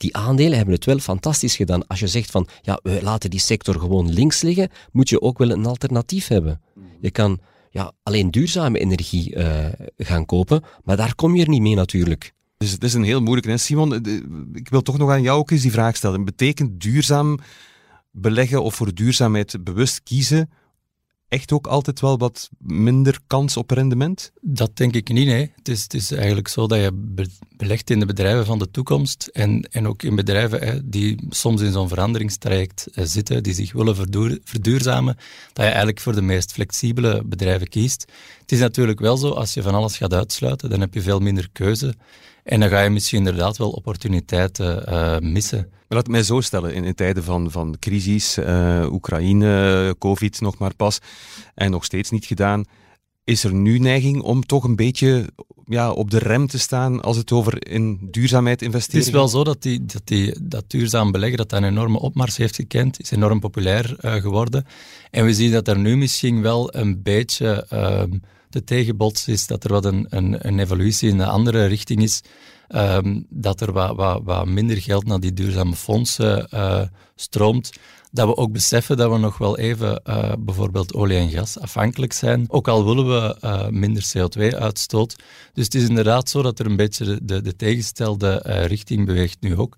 die 0.00 0.16
aandelen 0.16 0.56
hebben 0.56 0.74
het 0.74 0.84
wel 0.84 0.98
fantastisch 0.98 1.56
gedaan. 1.56 1.86
Als 1.86 2.00
je 2.00 2.06
zegt 2.06 2.30
van, 2.30 2.48
ja, 2.62 2.80
we 2.82 2.98
laten 3.02 3.30
die 3.30 3.40
sector 3.40 3.78
gewoon 3.78 4.12
links 4.12 4.42
liggen, 4.42 4.68
moet 4.92 5.08
je 5.08 5.20
ook 5.20 5.38
wel 5.38 5.50
een 5.50 5.66
alternatief 5.66 6.28
hebben. 6.28 6.60
Je 7.00 7.10
kan 7.10 7.38
ja, 7.70 7.92
alleen 8.02 8.30
duurzame 8.30 8.78
energie 8.78 9.36
uh, 9.36 9.66
gaan 9.96 10.26
kopen, 10.26 10.62
maar 10.84 10.96
daar 10.96 11.14
kom 11.14 11.36
je 11.36 11.42
er 11.42 11.48
niet 11.48 11.60
mee 11.60 11.74
natuurlijk. 11.74 12.32
Dus 12.56 12.70
het 12.70 12.84
is 12.84 12.94
een 12.94 13.02
heel 13.02 13.20
moeilijk. 13.20 13.58
Simon, 13.58 13.94
ik 14.52 14.68
wil 14.68 14.82
toch 14.82 14.98
nog 14.98 15.10
aan 15.10 15.22
jou 15.22 15.38
ook 15.38 15.50
eens 15.50 15.62
die 15.62 15.70
vraag 15.70 15.96
stellen. 15.96 16.24
Betekent 16.24 16.80
duurzaam 16.80 17.38
beleggen 18.10 18.62
of 18.62 18.74
voor 18.74 18.94
duurzaamheid 18.94 19.64
bewust 19.64 20.02
kiezen 20.02 20.50
echt 21.30 21.52
ook 21.52 21.66
altijd 21.66 22.00
wel 22.00 22.18
wat 22.18 22.50
minder 22.58 23.18
kans 23.26 23.56
op 23.56 23.70
rendement? 23.70 24.32
Dat 24.40 24.76
denk 24.76 24.94
ik 24.94 25.08
niet. 25.08 25.50
Het 25.56 25.68
is, 25.68 25.82
het 25.82 25.94
is 25.94 26.10
eigenlijk 26.10 26.48
zo 26.48 26.66
dat 26.66 26.78
je 26.78 26.92
belegt 27.56 27.90
in 27.90 28.00
de 28.00 28.06
bedrijven 28.06 28.46
van 28.46 28.58
de 28.58 28.70
toekomst 28.70 29.30
en, 29.32 29.68
en 29.70 29.86
ook 29.86 30.02
in 30.02 30.16
bedrijven 30.16 30.60
hè, 30.60 30.88
die 30.88 31.26
soms 31.28 31.60
in 31.60 31.72
zo'n 31.72 31.88
veranderingstraject 31.88 32.86
eh, 32.92 33.04
zitten, 33.04 33.42
die 33.42 33.54
zich 33.54 33.72
willen 33.72 33.96
verduur, 33.96 34.38
verduurzamen, 34.44 35.14
dat 35.52 35.64
je 35.64 35.70
eigenlijk 35.70 36.00
voor 36.00 36.14
de 36.14 36.22
meest 36.22 36.52
flexibele 36.52 37.22
bedrijven 37.24 37.68
kiest. 37.68 38.04
Het 38.40 38.52
is 38.52 38.58
natuurlijk 38.58 39.00
wel 39.00 39.16
zo, 39.16 39.30
als 39.30 39.54
je 39.54 39.62
van 39.62 39.74
alles 39.74 39.96
gaat 39.96 40.14
uitsluiten, 40.14 40.70
dan 40.70 40.80
heb 40.80 40.94
je 40.94 41.02
veel 41.02 41.20
minder 41.20 41.48
keuze. 41.52 41.94
En 42.44 42.60
dan 42.60 42.68
ga 42.68 42.80
je 42.80 42.90
misschien 42.90 43.18
inderdaad 43.18 43.56
wel 43.56 43.70
opportuniteiten 43.70 44.84
uh, 44.88 45.18
missen. 45.18 45.58
Maar 45.58 45.98
laat 45.98 46.02
het 46.02 46.10
mij 46.10 46.22
zo 46.22 46.40
stellen, 46.40 46.74
in, 46.74 46.84
in 46.84 46.94
tijden 46.94 47.24
van, 47.24 47.50
van 47.50 47.76
crisis, 47.78 48.38
uh, 48.38 48.86
Oekraïne, 48.92 49.94
COVID 49.98 50.40
nog 50.40 50.58
maar 50.58 50.74
pas, 50.74 50.98
en 51.54 51.70
nog 51.70 51.84
steeds 51.84 52.10
niet 52.10 52.24
gedaan, 52.24 52.64
is 53.24 53.44
er 53.44 53.54
nu 53.54 53.78
neiging 53.78 54.22
om 54.22 54.46
toch 54.46 54.64
een 54.64 54.76
beetje 54.76 55.28
ja, 55.64 55.92
op 55.92 56.10
de 56.10 56.18
rem 56.18 56.46
te 56.46 56.58
staan 56.58 57.02
als 57.02 57.16
het 57.16 57.32
over 57.32 57.70
in 57.70 57.98
duurzaamheid 58.10 58.62
investeren 58.62 58.98
Het 58.98 59.08
is 59.08 59.14
wel 59.14 59.28
zo 59.28 59.44
dat, 59.44 59.62
die, 59.62 59.84
dat, 59.86 60.02
die, 60.04 60.36
dat 60.42 60.64
duurzaam 60.66 61.12
beleggen 61.12 61.38
dat 61.38 61.52
een 61.52 61.64
enorme 61.64 61.98
opmars 61.98 62.36
heeft 62.36 62.54
gekend, 62.54 63.00
is 63.00 63.10
enorm 63.10 63.40
populair 63.40 63.96
uh, 64.00 64.14
geworden. 64.14 64.66
En 65.10 65.24
we 65.24 65.34
zien 65.34 65.52
dat 65.52 65.68
er 65.68 65.78
nu 65.78 65.96
misschien 65.96 66.42
wel 66.42 66.74
een 66.74 67.02
beetje 67.02 67.66
uh, 67.72 68.02
de 68.50 68.64
tegenbots 68.64 69.28
is, 69.28 69.46
dat 69.46 69.64
er 69.64 69.72
wat 69.72 69.84
een, 69.84 70.06
een, 70.08 70.46
een 70.46 70.58
evolutie 70.58 71.08
in 71.08 71.18
een 71.18 71.28
andere 71.28 71.66
richting 71.66 72.02
is. 72.02 72.20
Um, 72.68 73.26
dat 73.28 73.60
er 73.60 73.72
wat, 73.72 73.96
wat, 73.96 74.20
wat, 74.24 74.46
minder 74.46 74.76
geld 74.76 75.06
naar 75.06 75.20
die 75.20 75.32
duurzame 75.32 75.74
fondsen 75.74 76.48
uh, 76.54 76.82
stroomt 77.16 77.70
dat 78.12 78.26
we 78.26 78.36
ook 78.36 78.52
beseffen 78.52 78.96
dat 78.96 79.10
we 79.10 79.18
nog 79.18 79.38
wel 79.38 79.58
even 79.58 80.02
uh, 80.04 80.32
bijvoorbeeld 80.38 80.94
olie 80.94 81.16
en 81.16 81.30
gas 81.30 81.58
afhankelijk 81.58 82.12
zijn, 82.12 82.44
ook 82.48 82.68
al 82.68 82.84
willen 82.84 83.06
we 83.06 83.36
uh, 83.44 83.68
minder 83.68 84.12
CO2-uitstoot. 84.16 85.16
Dus 85.52 85.64
het 85.64 85.74
is 85.74 85.88
inderdaad 85.88 86.28
zo 86.28 86.42
dat 86.42 86.58
er 86.58 86.66
een 86.66 86.76
beetje 86.76 87.18
de, 87.22 87.42
de 87.42 87.56
tegenstelde 87.56 88.44
uh, 88.46 88.64
richting 88.64 89.06
beweegt 89.06 89.36
nu 89.40 89.56
ook. 89.56 89.76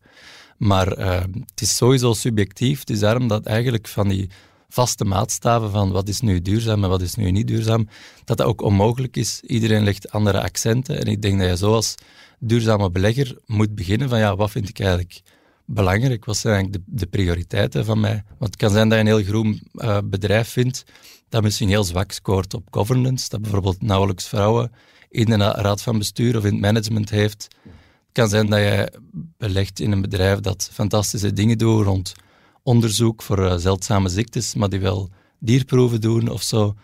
Maar 0.57 0.87
het 0.87 1.61
is 1.61 1.77
sowieso 1.77 2.13
subjectief. 2.13 2.81
Het 2.81 2.91
is 2.91 2.99
daarom 2.99 3.29
dat 3.29 3.47
eigenlijk 3.47 3.89
van 3.89 4.09
die 4.09 4.31
vaste 4.73 5.05
maatstaven 5.05 5.71
van 5.71 5.91
wat 5.91 6.09
is 6.09 6.21
nu 6.21 6.43
duurzaam 6.43 6.85
en 6.85 6.91
wat 6.91 7.03
is 7.03 7.15
nu 7.15 7.31
niet 7.31 7.47
duurzaam, 7.47 7.89
dat 8.25 8.37
dat 8.37 8.47
ook 8.47 8.63
onmogelijk 8.63 9.17
is. 9.17 9.41
Iedereen 9.41 9.85
legt 9.85 10.11
andere 10.11 10.41
accenten 10.41 10.99
en 10.99 11.07
ik 11.07 11.23
denk 11.23 11.41
dat 11.41 11.49
je 11.49 11.57
zoals 11.57 11.95
duurzame 12.39 12.91
belegger 12.91 13.39
moet 13.47 13.75
beginnen 13.75 14.09
van 14.09 14.19
ja, 14.19 14.37
wat 14.37 14.51
vind 14.51 14.69
ik 14.69 14.79
eigenlijk 14.81 15.23
belangrijk? 15.65 16.25
Wat 16.25 16.37
zijn 16.37 16.55
eigenlijk 16.55 16.85
de, 16.87 17.07
prioriteiten 17.07 17.85
van 17.85 18.01
mij? 18.01 18.25
Want 18.39 18.51
het 18.51 18.57
kan 18.57 18.71
zijn 18.71 18.89
dat 18.89 18.99
je 18.99 19.05
een 19.05 19.17
heel 19.17 19.25
groen 19.25 19.63
uh, 19.75 19.99
bedrijf 20.05 20.49
vindt 20.49 20.85
dat 21.29 21.43
misschien 21.43 21.69
heel 21.69 21.85
zwak 21.85 22.13
scoort 22.13 22.55
op 22.55 22.69
governance, 22.71 23.29
dat 23.29 23.43
bijvoorbeeld 23.43 23.83
nauwelijks 23.83 24.29
vrouwen 24.29 24.73
in 25.11 25.25
de 25.25 25.37
raad 25.37 25.83
van 25.83 25.99
bestuur 25.99 26.37
of 26.37 26.45
in 26.45 26.53
het 26.53 26.61
management 26.61 27.11
heeft. 27.11 27.49
Het 27.63 28.13
kan 28.13 28.29
zijn 28.29 28.47
dat 28.47 28.59
je 28.59 28.93
belegt 29.39 29.81
in 29.81 29.93
een 29.93 30.01
bedrijf 30.01 30.41
dat 30.41 30.69
fantastische 30.73 31.33
dingen 31.33 31.59
doet 31.59 31.85
rond 31.85 32.15
onderzoek 32.63 33.23
voor 33.23 33.39
uh, 33.39 33.57
zeldzame 33.57 34.09
ziektes, 34.09 34.55
maar 34.55 34.69
die 34.69 34.81
wel 34.81 35.11
dierproeven 35.39 36.01
doen 36.01 36.29
of 36.29 36.43
zo. 36.43 36.75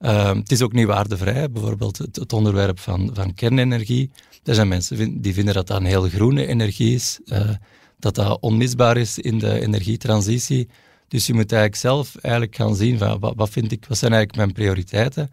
Uh, 0.00 0.34
het 0.34 0.52
is 0.52 0.62
ook 0.62 0.72
niet 0.72 0.86
waardevrij, 0.86 1.50
bijvoorbeeld 1.50 1.98
het, 1.98 2.32
onderwerp 2.32 2.78
van, 2.78 3.10
van 3.12 3.34
kernenergie. 3.34 4.10
Er 4.44 4.54
zijn 4.54 4.68
mensen 4.68 5.20
die 5.20 5.34
vinden 5.34 5.54
dat 5.54 5.66
dat 5.66 5.80
een 5.80 5.86
heel 5.86 6.08
groene 6.08 6.46
energie 6.46 6.94
is. 6.94 7.20
Uh, 7.24 7.50
dat 7.98 8.14
dat 8.14 8.40
onmisbaar 8.40 8.96
is 8.96 9.18
in 9.18 9.38
de 9.38 9.60
energietransitie. 9.60 10.68
Dus 11.08 11.26
je 11.26 11.34
moet 11.34 11.52
eigenlijk 11.52 11.80
zelf 11.80 12.16
eigenlijk 12.16 12.56
gaan 12.56 12.76
zien 12.76 12.98
van 12.98 13.34
wat, 13.36 13.50
vind 13.50 13.72
ik, 13.72 13.84
wat 13.88 13.98
zijn 13.98 14.12
eigenlijk 14.12 14.42
mijn 14.42 14.56
prioriteiten. 14.56 15.30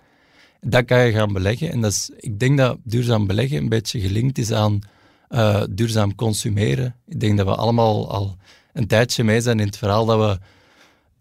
Dat 0.62 0.86
kan 0.86 1.06
je 1.06 1.12
gaan 1.12 1.34
beleggen. 1.34 1.72
En 1.72 1.82
dat 1.82 1.92
is, 1.92 2.10
ik 2.18 2.40
denk 2.40 2.58
dat 2.58 2.78
duurzaam 2.84 3.28
beleggen 3.28 3.58
een 3.58 3.70
beetje 3.70 4.00
gelinkt 4.00 4.38
is 4.38 4.52
aan 4.52 4.80
uh, 5.30 5.64
duurzaam 5.70 6.16
consumeren. 6.16 6.96
Ik 7.08 7.20
denk 7.20 7.38
dat 7.38 7.46
we 7.46 7.56
allemaal 7.56 8.12
al 8.12 8.38
een 8.78 8.88
tijdje 8.88 9.24
mee 9.24 9.42
zijn 9.42 9.60
in 9.60 9.66
het 9.66 9.78
verhaal 9.78 10.06
dat 10.06 10.20
we 10.20 10.46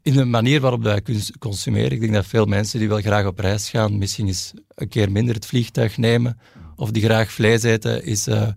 in 0.02 0.12
de 0.12 0.24
manier 0.24 0.60
waarop 0.60 0.82
wij 0.82 1.02
consumeren. 1.38 1.90
Ik 1.90 2.00
denk 2.00 2.12
dat 2.12 2.26
veel 2.26 2.46
mensen 2.46 2.78
die 2.78 2.88
wel 2.88 3.00
graag 3.00 3.26
op 3.26 3.38
reis 3.38 3.70
gaan, 3.70 3.98
misschien 3.98 4.26
eens 4.26 4.52
een 4.74 4.88
keer 4.88 5.12
minder 5.12 5.34
het 5.34 5.46
vliegtuig 5.46 5.96
nemen. 5.96 6.38
Of 6.76 6.90
die 6.90 7.02
graag 7.02 7.32
vlees 7.32 7.62
eten, 7.62 8.04
is 8.04 8.28
uh, 8.28 8.48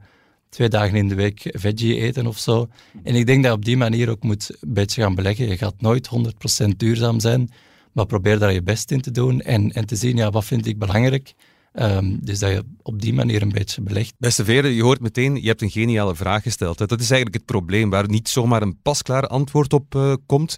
twee 0.49 0.69
dagen 0.69 0.97
in 0.97 1.07
de 1.07 1.15
week 1.15 1.41
veggie 1.51 1.99
eten 1.99 2.27
of 2.27 2.37
zo. 2.37 2.69
En 3.03 3.15
ik 3.15 3.25
denk 3.25 3.43
dat 3.43 3.51
je 3.51 3.57
op 3.57 3.65
die 3.65 3.77
manier 3.77 4.09
ook 4.09 4.23
moet 4.23 4.49
een 4.59 4.73
beetje 4.73 5.01
gaan 5.01 5.15
beleggen. 5.15 5.47
Je 5.47 5.57
gaat 5.57 5.81
nooit 5.81 6.09
100% 6.63 6.67
duurzaam 6.77 7.19
zijn, 7.19 7.49
maar 7.91 8.05
probeer 8.05 8.39
daar 8.39 8.53
je 8.53 8.63
best 8.63 8.91
in 8.91 9.01
te 9.01 9.11
doen 9.11 9.41
en, 9.41 9.71
en 9.71 9.85
te 9.85 9.95
zien, 9.95 10.17
ja, 10.17 10.29
wat 10.29 10.45
vind 10.45 10.65
ik 10.65 10.79
belangrijk? 10.79 11.33
Um, 11.81 12.19
dus 12.21 12.39
dat 12.39 12.49
je 12.49 12.63
op 12.81 13.01
die 13.01 13.13
manier 13.13 13.41
een 13.41 13.51
beetje 13.51 13.81
belegt. 13.81 14.13
Beste 14.17 14.45
Veren, 14.45 14.71
je 14.71 14.83
hoort 14.83 14.99
meteen, 14.99 15.41
je 15.41 15.47
hebt 15.47 15.61
een 15.61 15.69
geniale 15.69 16.15
vraag 16.15 16.43
gesteld. 16.43 16.77
Dat 16.77 16.91
is 16.91 16.97
eigenlijk 17.11 17.33
het 17.33 17.45
probleem, 17.45 17.89
waar 17.89 18.09
niet 18.09 18.29
zomaar 18.29 18.61
een 18.61 18.81
pasklaar 18.81 19.27
antwoord 19.27 19.73
op 19.73 19.95
uh, 19.95 20.13
komt 20.25 20.57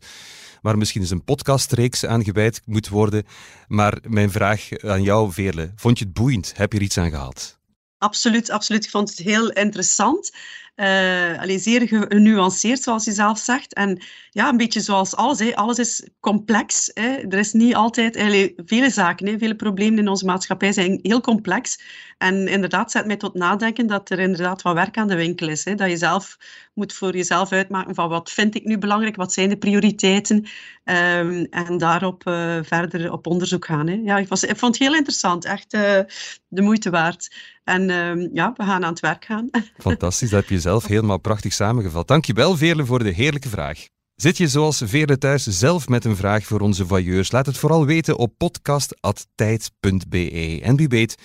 waar 0.62 0.78
misschien 0.78 1.02
eens 1.02 1.10
een 1.10 1.24
podcastreeks 1.24 2.06
aan 2.06 2.24
gewijd 2.24 2.62
moet 2.66 2.90
worden. 2.90 3.24
Maar 3.68 3.98
mijn 4.08 4.32
vraag 4.32 4.70
aan 4.78 5.04
jou, 5.04 5.32
Veerle, 5.32 5.72
vond 5.76 6.00
je 6.00 6.06
het 6.06 6.14
boeiend? 6.14 6.54
Heb 6.56 6.72
je 6.72 6.78
er 6.78 6.84
iets 6.84 6.98
aan 6.98 7.10
gehad? 7.10 7.60
Absoluut, 7.98 8.50
absoluut. 8.50 8.86
Ik 8.86 8.90
vond 8.90 9.10
het 9.10 9.18
heel 9.18 9.52
interessant. 9.52 10.32
Uh, 10.76 11.58
zeer 11.58 11.88
genuanceerd, 11.88 12.82
zoals 12.82 13.06
je 13.06 13.12
zelf 13.12 13.40
zegt. 13.40 13.74
En 13.74 14.04
ja, 14.30 14.50
een 14.50 14.58
beetje 14.58 14.80
zoals 14.80 15.16
alles. 15.16 15.40
Hè. 15.40 15.56
Alles 15.56 15.80
is 15.80 16.10
complex. 16.20 16.92
Hè. 16.94 17.08
Er 17.08 17.38
is 17.38 17.54
niet 17.54 17.76
altijd... 17.76 18.18
Allee, 18.18 18.54
vele 18.56 18.90
zaken, 18.90 19.28
hè, 19.28 19.38
vele 19.38 19.56
problemen 19.56 20.00
in 20.00 20.08
onze 20.08 20.26
maatschappij 20.26 20.72
zijn 20.72 21.00
heel 21.02 21.22
complex. 21.22 21.82
En 22.18 22.48
inderdaad, 22.48 22.92
zet 22.92 23.06
mij 23.06 23.18
tot 23.18 23.34
nadenken 23.34 23.88
dat 23.88 24.10
er 24.10 24.20
inderdaad 24.20 24.62
wat 24.62 24.74
werk 24.74 24.98
aan 24.98 25.08
de 25.08 25.16
winkel 25.16 25.50
is. 25.50 25.66
Hè. 25.66 25.76
Dat 25.76 25.90
je 25.90 25.98
zelf 25.98 26.38
moet 26.74 26.94
voor 26.94 27.16
jezelf 27.16 27.52
uitmaken 27.52 27.96
van 27.96 28.10
wat 28.10 28.32
vind 28.32 28.56
ik 28.56 28.64
nu 28.64 28.78
belangrijk, 28.78 29.16
wat 29.16 29.34
zijn 29.34 29.50
de 29.50 29.58
prioriteiten. 29.58 30.46
Um, 30.84 31.46
en 31.46 31.78
daarop 31.78 32.28
uh, 32.28 32.58
verder 32.62 33.12
op 33.12 33.28
onderzoek 33.28 33.66
gaan. 33.66 33.88
Hè. 33.88 34.02
Ja, 34.04 34.18
ik, 34.18 34.28
vond 34.28 34.62
het 34.62 34.78
heel 34.78 34.96
interessant. 34.96 35.46
Echt 35.46 35.74
uh, 35.74 36.00
de 36.48 36.62
moeite 36.62 36.90
waard. 36.90 37.36
En 37.64 37.90
um, 37.90 38.30
ja, 38.34 38.54
we 38.58 38.64
gaan 38.64 38.84
aan 38.84 38.92
het 38.92 39.00
werk 39.00 39.26
gaan. 39.26 39.50
Fantastisch, 39.78 40.30
dat 40.30 40.40
heb 40.40 40.50
je 40.50 40.60
zelf 40.60 40.86
helemaal 40.86 41.20
prachtig 41.20 41.54
samengevat. 41.54 42.08
Dankjewel, 42.08 42.58
Veerle, 42.58 42.86
voor 42.86 43.04
de 43.04 43.10
heerlijke 43.10 43.50
vraag. 43.50 43.88
Zit 44.16 44.38
je 44.38 44.48
zoals 44.48 44.82
Veerle 44.86 45.18
thuis 45.18 45.44
zelf 45.44 45.88
met 45.88 46.06
een 46.06 46.16
vraag 46.16 46.44
voor 46.44 46.60
onze 46.60 46.88
voyeurs? 46.88 47.32
Laat 47.32 47.46
het 47.46 47.58
vooral 47.58 47.86
weten 47.86 48.18
op 48.18 48.34
podcast.tijd.be. 48.38 50.60
En 50.64 50.76
wie 50.76 50.88
weet, 50.88 51.18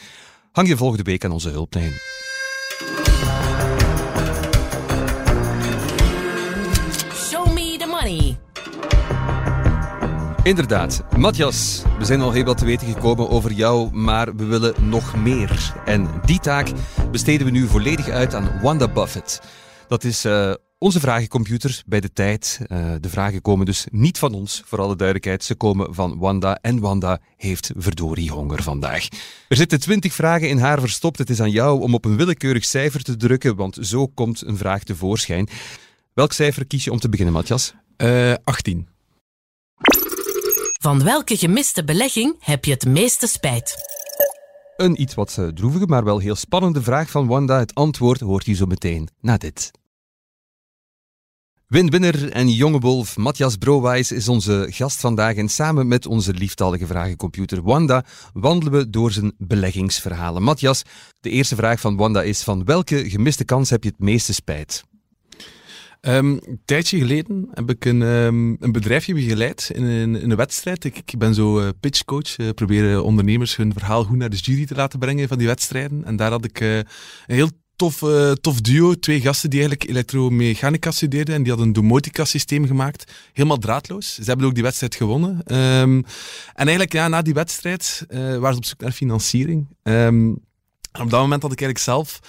hang 0.53 0.69
je 0.69 0.77
volgende 0.77 1.03
week 1.03 1.25
aan 1.25 1.33
onze 1.33 1.51
hulplijn. 1.51 1.93
Inderdaad. 10.47 11.05
Matthias, 11.17 11.83
we 11.99 12.05
zijn 12.05 12.21
al 12.21 12.33
heel 12.33 12.45
wat 12.45 12.59
te 12.59 12.65
weten 12.65 12.93
gekomen 12.93 13.29
over 13.29 13.53
jou, 13.53 13.93
maar 13.93 14.37
we 14.37 14.45
willen 14.45 14.89
nog 14.89 15.17
meer. 15.17 15.75
En 15.85 16.09
die 16.25 16.41
taak 16.41 16.69
besteden 17.11 17.47
we 17.47 17.53
nu 17.53 17.67
volledig 17.67 18.09
uit 18.09 18.35
aan 18.35 18.61
Wanda 18.63 18.89
Buffett. 18.89 19.43
Dat 19.89 20.05
is 20.05 20.25
uh, 20.25 20.55
onze 20.79 21.01
vragencomputer 21.01 21.83
bij 21.87 22.01
de 22.01 22.13
tijd. 22.13 22.61
Uh, 22.61 22.93
de 23.01 23.09
vragen 23.09 23.43
komen 23.43 23.67
dus 23.67 23.87
niet 23.91 24.19
van 24.19 24.35
ons, 24.35 24.63
voor 24.65 24.81
alle 24.81 24.97
duidelijkheid. 24.97 25.45
Ze 25.45 25.55
komen 25.55 25.95
van 25.95 26.19
Wanda 26.19 26.59
en 26.61 26.81
Wanda 26.81 27.21
heeft 27.37 27.71
verdorie 27.77 28.31
honger 28.31 28.63
vandaag. 28.63 29.09
Er 29.49 29.57
zitten 29.57 29.81
twintig 29.81 30.13
vragen 30.15 30.49
in 30.49 30.59
haar 30.59 30.81
verstopt. 30.81 31.19
Het 31.19 31.31
is 31.31 31.41
aan 31.41 31.51
jou 31.51 31.81
om 31.81 31.95
op 31.95 32.05
een 32.05 32.17
willekeurig 32.17 32.65
cijfer 32.65 33.03
te 33.03 33.17
drukken, 33.17 33.57
want 33.57 33.79
zo 33.81 34.07
komt 34.07 34.47
een 34.47 34.57
vraag 34.57 34.83
tevoorschijn. 34.83 35.49
Welk 36.15 36.33
cijfer 36.33 36.67
kies 36.67 36.85
je 36.85 36.93
om 36.93 36.99
te 36.99 37.09
beginnen, 37.09 37.35
Matthias? 37.35 37.75
Uh, 37.97 38.35
18. 38.45 38.95
Van 40.79 41.05
welke 41.05 41.37
gemiste 41.37 41.85
belegging 41.85 42.37
heb 42.39 42.65
je 42.65 42.71
het 42.71 42.87
meeste 42.87 43.27
spijt? 43.27 43.75
Een 44.77 45.01
iets 45.01 45.15
wat 45.15 45.37
uh, 45.39 45.49
droevige, 45.49 45.87
maar 45.87 46.05
wel 46.05 46.19
heel 46.19 46.35
spannende 46.35 46.83
vraag 46.83 47.11
van 47.11 47.27
Wanda. 47.27 47.59
Het 47.59 47.75
antwoord 47.75 48.21
hoort 48.21 48.47
u 48.47 48.55
zo 48.55 48.67
meteen 48.67 49.09
na 49.21 49.37
dit. 49.37 49.71
Winwinner 51.67 52.31
en 52.31 52.49
jonge 52.49 52.79
wolf 52.79 53.17
Matthias 53.17 53.57
Browijs 53.57 54.13
is 54.13 54.29
onze 54.29 54.67
gast 54.71 55.01
vandaag 55.01 55.35
en 55.35 55.49
samen 55.49 55.89
met 55.89 56.07
onze 56.07 56.33
lieftallige 56.33 56.87
vragencomputer 56.87 57.63
Wanda 57.63 58.05
wandelen 58.33 58.73
we 58.73 58.91
door 58.91 59.13
zijn 59.13 59.33
beleggingsverhalen. 59.39 60.43
Matthias, 60.43 60.83
de 61.21 61.31
eerste 61.31 61.57
vraag 61.57 61.81
van 61.81 61.97
Wanda 61.97 62.23
is 62.23 62.43
van 62.43 62.65
welke 62.65 63.11
gemiste 63.11 63.45
kans 63.45 63.71
heb 63.71 63.83
je 63.83 63.89
het 63.89 63.99
meeste 63.99 64.35
spijt? 64.35 64.85
Um, 66.09 66.31
een 66.33 66.61
tijdje 66.65 66.99
geleden 66.99 67.49
heb 67.53 67.71
ik 67.71 67.85
een, 67.85 68.01
een 68.01 68.73
bedrijfje 68.73 69.15
begeleid 69.15 69.71
in 69.75 69.85
een, 69.85 70.31
een 70.31 70.37
wedstrijd. 70.37 70.85
Ik, 70.85 70.97
ik 70.97 71.19
ben 71.19 71.35
zo 71.35 71.61
uh, 71.61 71.69
pitchcoach, 71.81 72.39
uh, 72.39 72.49
probeer 72.51 73.03
ondernemers 73.03 73.57
hun 73.57 73.73
verhaal 73.73 74.05
goed 74.05 74.17
naar 74.17 74.31
de 74.31 74.37
jury 74.37 74.67
te 74.67 74.75
laten 74.75 74.99
brengen 74.99 75.29
van 75.29 75.39
die 75.39 75.47
wedstrijden. 75.47 76.05
En 76.05 76.17
daar 76.17 76.31
had 76.31 76.45
ik 76.45 76.61
uh, 76.61 76.77
een 76.77 76.87
heel 77.27 77.51
tof, 77.77 77.99
tof 78.41 78.61
duo. 78.61 78.95
Twee 78.95 79.21
gasten 79.21 79.51
die 79.51 79.61
eigenlijk 79.61 79.91
elektromechanica 79.91 80.91
studeerden 80.91 81.35
en 81.35 81.41
die 81.41 81.49
hadden 81.49 81.69
een 81.69 81.75
domotica 81.75 82.25
systeem 82.25 82.67
gemaakt. 82.67 83.13
Helemaal 83.33 83.59
draadloos. 83.59 84.15
Ze 84.15 84.23
hebben 84.25 84.47
ook 84.47 84.55
die 84.55 84.63
wedstrijd 84.63 84.95
gewonnen. 84.95 85.31
Um, 85.31 86.05
en 86.55 86.67
eigenlijk 86.67 86.93
ja, 86.93 87.09
na 87.09 87.23
die 87.23 87.35
wedstrijd 87.35 88.05
waren 88.09 88.53
ze 88.53 88.57
op 88.57 88.65
zoek 88.65 88.81
naar 88.81 88.93
financiering. 88.93 89.67
En 89.83 90.41
op 91.01 91.11
dat 91.11 91.21
moment 91.21 91.43
had 91.43 91.53
ik 91.53 91.61
eigenlijk 91.61 91.79
zelf 91.79 92.19
eh, 92.23 92.29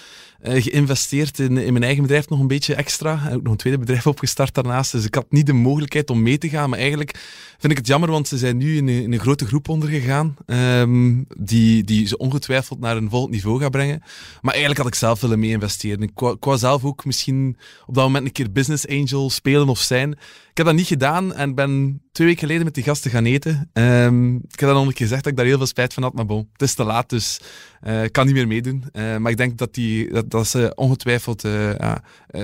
geïnvesteerd 0.50 1.40
in, 1.40 1.58
in 1.58 1.72
mijn 1.72 1.84
eigen 1.84 2.02
bedrijf 2.02 2.30
nog 2.30 2.40
een 2.40 2.48
beetje 2.48 2.76
extra. 2.76 3.22
En 3.28 3.36
ook 3.36 3.44
nog 3.44 3.52
een 3.52 3.58
tweede 3.58 3.80
bedrijf 3.80 4.08
opgestart 4.08 4.54
daarnaast. 4.54 4.92
Dus 4.92 5.06
ik 5.06 5.16
had 5.16 5.26
niet 5.30 5.46
de 5.46 5.54
mogelijkheid 5.54 6.10
om 6.10 6.22
mee 6.22 6.38
te 6.38 6.50
gaan. 6.50 6.70
Maar 6.70 6.80
eigenlijk 6.80 7.18
vind 7.58 7.72
ik 7.72 7.78
het 7.78 7.88
jammer, 7.88 8.12
want 8.12 8.28
ze 8.28 8.38
zijn 8.38 8.58
nu 8.58 8.78
in 8.78 8.88
een, 8.88 9.20
grote 9.20 9.46
groep 9.46 9.70
ondergegaan. 9.70 10.36
ehm, 10.46 11.24
die, 11.38 11.84
die 11.84 12.08
ze 12.08 12.18
ongetwijfeld 12.18 12.80
naar 12.80 12.98
een 12.98 13.10
volgend 13.10 13.32
niveau 13.32 13.60
gaat 13.62 13.72
brengen. 13.72 14.02
Maar 14.42 14.54
eigenlijk 14.54 14.84
had 14.84 14.88
ik 14.88 15.00
zelf 15.00 15.22
willen 15.22 15.40
mee 15.40 15.50
investeren. 15.50 16.02
Ik 16.02 16.38
wou 16.40 16.58
zelf 16.58 16.84
ook 16.84 17.06
misschien 17.06 17.58
op 17.86 17.94
dat 17.94 18.04
moment 18.04 18.26
een 18.26 18.32
keer 18.32 18.52
business 18.52 18.88
angel 18.88 19.30
spelen 19.30 19.70
of 19.70 19.80
zijn. 19.80 20.12
Ik 20.12 20.64
heb 20.64 20.66
dat 20.66 20.76
niet 20.76 20.88
gedaan 20.88 21.34
en 21.34 21.56
ben 21.56 22.02
twee 22.18 22.30
weken 22.30 22.48
geleden 22.48 22.66
met 22.66 22.76
die 22.76 22.84
gasten 22.84 23.12
gaan 23.12 23.26
eten. 23.26 23.70
Ehm, 23.74 24.36
ik 24.36 24.60
heb 24.60 24.70
dan 24.70 24.74
nog 24.74 24.86
een 24.86 24.94
keer 24.94 25.06
gezegd 25.06 25.24
dat 25.24 25.32
ik 25.32 25.38
daar 25.38 25.46
heel 25.46 25.58
veel 25.58 25.66
spijt 25.66 25.94
van 25.94 26.04
had, 26.04 26.14
maar 26.14 26.26
bon, 26.26 26.50
het 26.52 26.62
is 26.62 26.74
te 26.74 26.84
laat, 26.84 27.10
dus 27.10 27.40
eh, 27.82 28.04
ik 28.04 28.12
kan 28.12 28.26
niet 28.26 28.36
meer 28.36 28.48
meedoen. 28.48 28.84
Eh, 28.92 29.18
maar 29.18 29.32
ik 29.32 29.38
denk 29.38 29.58
dat, 29.58 29.74
die, 29.74 30.14
dat, 30.14 30.30
dat 30.30 30.48
ze 30.48 30.72
ongetwijfeld 30.76 31.44
eh, 31.44 31.96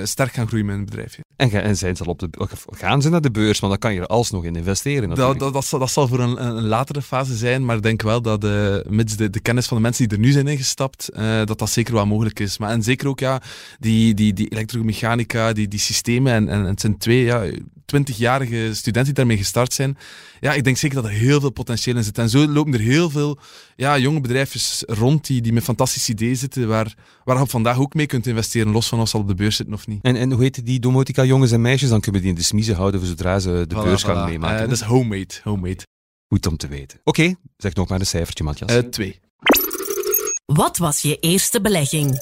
sterk 0.04 0.34
gaan 0.34 0.48
groeien 0.48 0.66
met 0.66 0.76
hun 0.76 0.86
bedrijf. 0.86 1.20
En, 1.36 1.52
en 1.52 1.78
zijn 1.78 1.96
ze 1.96 2.04
al 2.04 2.12
op 2.12 2.20
de, 2.20 2.30
gaan 2.70 3.02
ze 3.02 3.10
naar 3.10 3.22
de 3.22 3.32
beurs? 3.32 3.60
Want 3.60 3.72
dan 3.72 3.82
kan 3.82 3.94
je 3.94 4.00
er 4.00 4.08
alsnog 4.08 4.46
in 4.46 4.56
investeren. 4.56 5.10
Dat, 5.10 5.40
dat, 5.40 5.54
dat, 5.54 5.66
zal, 5.66 5.80
dat 5.80 5.92
zal 5.92 6.08
voor 6.08 6.20
een, 6.20 6.46
een 6.46 6.68
latere 6.68 7.02
fase 7.02 7.36
zijn, 7.36 7.66
maar 7.66 7.76
ik 7.76 7.84
denk 7.84 8.02
wel 8.02 8.22
dat 8.22 8.42
mits 8.90 9.16
de, 9.16 9.30
de 9.30 9.40
kennis 9.40 9.68
van 9.68 9.78
de 9.78 9.84
mensen 9.84 10.08
die 10.08 10.18
er 10.18 10.24
nu 10.24 10.32
zijn 10.32 10.48
ingestapt, 10.48 11.10
dat 11.46 11.60
dat 11.60 11.70
zeker 11.70 11.94
wel 11.94 12.06
mogelijk 12.06 12.40
is. 12.40 12.58
Maar 12.58 12.70
en 12.70 12.84
zeker 12.84 13.08
ook 13.08 13.20
ja, 13.20 13.42
die, 13.80 14.14
die, 14.14 14.34
die 14.34 14.50
elektromechanica, 14.50 15.54
die, 15.54 15.68
die 15.68 15.80
systemen, 15.80 16.34
en, 16.34 16.50
en 16.50 16.64
het 16.64 16.82
zijn 16.82 16.98
twee 16.98 17.24
ja, 17.24 17.44
20-jarige 17.96 18.70
studenten 18.74 19.04
die 19.04 19.14
daarmee 19.14 19.38
gestart 19.38 19.74
zijn. 19.74 19.98
Ja, 20.40 20.54
ik 20.54 20.64
denk 20.64 20.78
zeker 20.78 21.02
dat 21.02 21.06
er 21.06 21.18
heel 21.18 21.40
veel 21.40 21.50
potentieel 21.50 21.96
in 21.96 22.04
zit. 22.04 22.18
En 22.18 22.30
zo 22.30 22.48
lopen 22.48 22.74
er 22.74 22.80
heel 22.80 23.10
veel 23.10 23.38
ja, 23.76 23.98
jonge 23.98 24.22
bedrijfjes 24.22 24.84
rond 24.88 25.28
die, 25.28 25.42
die 25.42 25.54
met 25.54 25.64
fantastische 25.64 26.12
ideeën 26.12 26.36
zitten, 26.36 26.68
waar, 26.68 26.96
waar 27.24 27.40
je 27.40 27.48
vandaag 27.48 27.78
ook 27.78 27.94
mee 27.94 28.06
kunt 28.06 28.28
investeren, 28.28 28.72
los 28.72 28.88
van 28.88 29.00
of 29.00 29.10
ze 29.10 29.16
al 29.16 29.22
op 29.22 29.28
de 29.28 29.36
beurs 29.36 29.56
zitten 29.56 29.76
of 29.76 29.88
niet. 29.88 30.04
En, 30.04 30.16
en 30.16 30.32
hoe 30.32 30.42
heet 30.42 30.66
die 30.66 30.80
domotica 30.80 31.24
jongens 31.24 31.52
en 31.52 31.62
meisjes? 31.62 31.90
Dan 31.90 32.00
kunnen 32.02 32.22
we 32.22 32.28
die 32.28 32.36
in 32.36 32.42
de 32.42 32.48
smiezen 32.48 32.76
houden 32.76 33.00
voor 33.00 33.10
zodra 33.10 33.40
ze 33.40 33.66
de 33.68 33.76
Voilà, 33.76 33.84
beurs 33.84 34.04
gaan 34.04 34.28
voilà. 34.28 34.30
meemaken. 34.30 34.56
Eh, 34.58 34.64
dat 34.64 34.72
is 34.72 34.82
homemade. 34.82 35.34
homemade. 35.44 35.84
Goed 36.28 36.48
om 36.48 36.58
te 36.58 36.68
weten. 36.68 37.00
Oké, 37.04 37.36
zeg 37.58 37.74
nog 37.74 37.90
maar 37.90 38.00
een 38.00 38.06
cijfertje, 38.06 38.44
Matthias. 38.44 38.72
Eh, 38.72 38.78
twee. 38.78 39.20
Wat 40.46 40.78
was 40.78 41.02
je 41.02 41.20
eerste 41.20 41.62
belegging? 41.62 42.20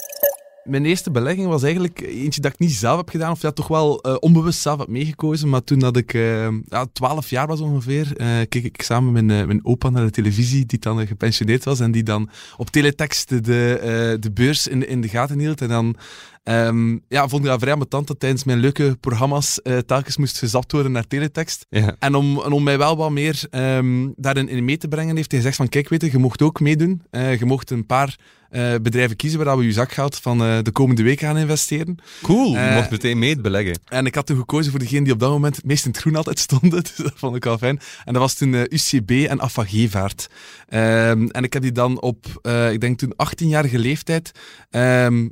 Mijn 0.64 0.84
eerste 0.84 1.10
belegging 1.10 1.46
was 1.46 1.62
eigenlijk 1.62 2.00
eentje 2.00 2.40
dat 2.40 2.52
ik 2.52 2.58
niet 2.58 2.72
zelf 2.72 2.96
heb 2.96 3.08
gedaan, 3.08 3.30
of 3.30 3.42
ja, 3.42 3.50
toch 3.50 3.68
wel 3.68 4.00
eh, 4.00 4.16
onbewust 4.20 4.60
zelf 4.60 4.78
heb 4.78 4.88
meegekozen. 4.88 5.48
Maar 5.48 5.64
toen 5.64 5.78
dat 5.78 5.96
ik 5.96 6.14
eh, 6.14 6.48
ja, 6.68 6.86
12 6.92 7.30
jaar 7.30 7.46
was 7.46 7.60
ongeveer, 7.60 8.16
eh, 8.16 8.28
keek 8.48 8.64
ik 8.64 8.82
samen 8.82 9.12
met 9.12 9.46
mijn, 9.46 9.64
opa 9.64 9.90
naar 9.90 10.04
de 10.04 10.10
televisie, 10.10 10.66
die 10.66 10.78
dan 10.78 11.06
gepensioneerd 11.06 11.64
was 11.64 11.80
en 11.80 11.90
die 11.90 12.02
dan 12.02 12.30
op 12.56 12.70
teletext 12.70 13.28
de, 13.28 14.16
de 14.20 14.30
beurs 14.32 14.66
in, 14.66 14.88
in 14.88 15.00
de 15.00 15.08
gaten 15.08 15.38
hield. 15.38 15.60
En 15.60 15.68
dan 15.68 15.96
ehm, 16.42 16.98
ja, 17.08 17.28
vond 17.28 17.44
ik 17.44 17.50
dat 17.50 17.60
vrij 17.60 17.72
ambetant 17.72 18.06
dat 18.06 18.20
tijdens 18.20 18.44
mijn 18.44 18.58
leuke 18.58 18.96
programma's 19.00 19.62
eh, 19.62 19.78
telkens 19.78 20.16
moest 20.16 20.38
gezapt 20.38 20.72
worden 20.72 20.92
naar 20.92 21.06
teletext. 21.06 21.66
ja. 21.70 21.96
En 21.98 22.14
om, 22.14 22.38
om 22.38 22.62
mij 22.62 22.78
wel 22.78 22.96
wat 22.96 23.10
meer 23.10 23.42
ehm, 23.50 24.08
daarin 24.16 24.48
in 24.48 24.64
mee 24.64 24.76
te 24.76 24.88
brengen, 24.88 25.16
heeft 25.16 25.30
hij 25.30 25.40
gezegd 25.40 25.56
van 25.56 25.68
kijk, 25.68 25.88
weet 25.88 26.02
je, 26.02 26.10
je 26.10 26.18
mocht 26.18 26.42
ook 26.42 26.60
meedoen. 26.60 27.02
Eh, 27.10 27.38
je 27.38 27.44
mocht 27.44 27.70
een 27.70 27.86
paar 27.86 28.18
eh, 28.50 28.74
bedrijven 28.82 29.16
kiezen 29.16 29.44
waar 29.44 29.58
we 29.58 29.64
je 29.64 29.72
zakgeld 29.72 30.16
van 30.16 30.38
de 30.38 30.70
komende 30.72 31.02
week 31.02 31.20
gaan 31.20 31.38
investeren. 31.38 31.96
Cool, 32.22 32.52
je 32.52 32.72
mocht 32.74 32.90
meteen 32.90 33.18
mee 33.18 33.30
het 33.30 33.42
beleggen. 33.42 33.78
En 33.88 34.06
ik 34.06 34.14
had 34.14 34.26
toen 34.26 34.36
gekozen 34.36 34.70
voor 34.70 34.80
degene 34.80 35.04
die 35.04 35.12
op 35.12 35.18
dat 35.18 35.30
moment 35.30 35.56
het 35.56 35.64
meest 35.64 35.84
in 35.84 35.90
het 35.90 36.00
groen 36.00 36.16
altijd 36.16 36.38
stonden. 36.38 36.70
Dus 36.82 36.96
dat 36.96 37.12
vond 37.14 37.36
ik 37.36 37.44
wel 37.44 37.58
fijn. 37.58 37.80
En 38.04 38.12
dat 38.12 38.22
was 38.22 38.34
toen 38.34 38.54
UCB 38.54 39.10
en 39.10 39.40
Affagevaart. 39.40 40.28
Ehm 40.68 41.26
en 41.26 41.44
ik 41.44 41.52
heb 41.52 41.62
die 41.62 41.72
dan 41.72 42.00
op, 42.00 42.26
ik 42.70 42.80
denk 42.80 42.98
toen 42.98 43.14
18-jarige 43.14 43.78
leeftijd 43.78 44.32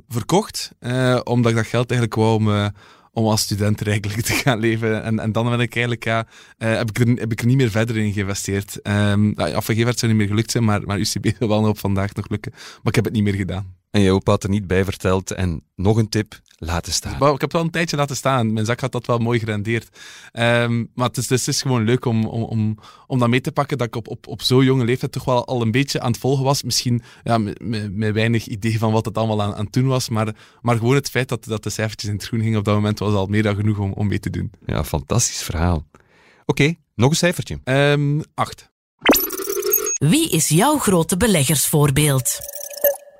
verkocht. 0.07 0.71
Eh, 1.01 1.19
omdat 1.23 1.51
ik 1.51 1.57
dat 1.57 1.67
geld 1.67 1.91
eigenlijk 1.91 2.19
wou 2.19 2.35
om, 2.35 2.51
eh, 2.51 2.67
om 3.11 3.25
als 3.25 3.41
student 3.41 3.87
eigenlijk 3.87 4.21
te 4.21 4.33
gaan 4.33 4.59
leven. 4.59 5.03
En, 5.03 5.19
en 5.19 5.31
dan 5.31 5.49
ben 5.49 5.59
ik 5.59 5.73
eigenlijk, 5.73 6.03
ja, 6.03 6.27
eh, 6.57 6.75
heb, 6.75 6.89
ik 6.89 6.99
er, 6.99 7.07
heb 7.07 7.31
ik 7.31 7.39
er 7.39 7.45
niet 7.45 7.57
meer 7.57 7.71
verder 7.71 7.97
in 7.97 8.13
geïnvesteerd. 8.13 8.79
Um, 8.87 9.33
Affagevaart 9.35 9.99
zou 9.99 10.11
niet 10.11 10.21
meer 10.21 10.29
gelukt 10.29 10.51
zijn, 10.51 10.63
maar, 10.63 10.81
maar 10.81 10.99
UCB 10.99 11.25
zou 11.37 11.49
wel 11.49 11.67
op 11.67 11.79
vandaag 11.79 12.13
nog 12.13 12.29
lukken. 12.29 12.51
Maar 12.51 12.79
ik 12.83 12.95
heb 12.95 13.05
het 13.05 13.13
niet 13.13 13.23
meer 13.23 13.33
gedaan. 13.33 13.75
En 13.91 14.01
je 14.01 14.11
opa 14.11 14.31
had 14.31 14.43
er 14.43 14.49
niet 14.49 14.67
bij 14.67 14.83
verteld. 14.83 15.31
En 15.31 15.63
nog 15.75 15.97
een 15.97 16.09
tip, 16.09 16.39
laten 16.63 16.93
staan. 16.93 17.17
Maar 17.19 17.33
ik 17.33 17.41
heb 17.41 17.41
het 17.41 17.53
wel 17.53 17.61
een 17.61 17.69
tijdje 17.69 17.97
laten 17.97 18.15
staan. 18.15 18.53
Mijn 18.53 18.65
zak 18.65 18.79
had 18.79 18.91
dat 18.91 19.05
wel 19.05 19.17
mooi 19.17 19.39
gerendeerd. 19.39 19.97
Ehm, 20.31 20.85
maar 20.93 21.07
het 21.07 21.17
is, 21.17 21.27
dus 21.27 21.45
het 21.45 21.55
is 21.55 21.61
gewoon 21.61 21.83
leuk 21.83 22.05
om, 22.05 22.25
om, 22.25 22.43
om, 22.43 22.77
om 23.07 23.19
dat 23.19 23.29
mee 23.29 23.41
te 23.41 23.51
pakken. 23.51 23.77
Dat 23.77 23.87
ik 23.87 23.95
op, 23.95 24.07
op, 24.07 24.27
op 24.27 24.41
zo'n 24.41 24.63
jonge 24.63 24.85
leeftijd 24.85 25.11
toch 25.11 25.25
wel 25.25 25.45
al 25.45 25.61
een 25.61 25.71
beetje 25.71 26.01
aan 26.01 26.11
het 26.11 26.19
volgen 26.19 26.43
was. 26.43 26.63
Misschien 26.63 27.01
ja, 27.23 27.37
met, 27.37 28.13
weinig 28.13 28.47
idee 28.47 28.79
van 28.79 28.91
wat 28.91 29.05
het 29.05 29.17
allemaal 29.17 29.41
aan, 29.41 29.53
aan 29.55 29.63
het 29.63 29.73
doen 29.73 29.87
was. 29.87 30.09
Maar, 30.09 30.35
maar 30.61 30.77
gewoon 30.77 30.95
het 30.95 31.09
feit 31.09 31.29
dat, 31.29 31.43
dat 31.43 31.63
de 31.63 31.69
cijfertjes 31.69 32.09
in 32.09 32.15
het 32.15 32.25
groen 32.25 32.41
gingen 32.41 32.59
op 32.59 32.65
dat 32.65 32.75
moment 32.75 32.99
was 32.99 33.13
al 33.13 33.27
meer 33.27 33.43
dan 33.43 33.55
genoeg 33.55 33.77
om, 33.77 33.91
om 33.91 34.07
mee 34.07 34.19
te 34.19 34.29
doen. 34.29 34.51
Ja, 34.65 34.83
fantastisch 34.83 35.43
verhaal. 35.43 35.87
Oké, 36.45 36.73
nog 36.95 37.09
een 37.09 37.15
cijfertje. 37.15 37.59
Ehm, 37.63 38.21
acht. 38.33 38.69
Wie 39.93 40.29
is 40.29 40.47
jouw 40.47 40.77
grote 40.77 41.17
beleggersvoorbeeld? 41.17 42.39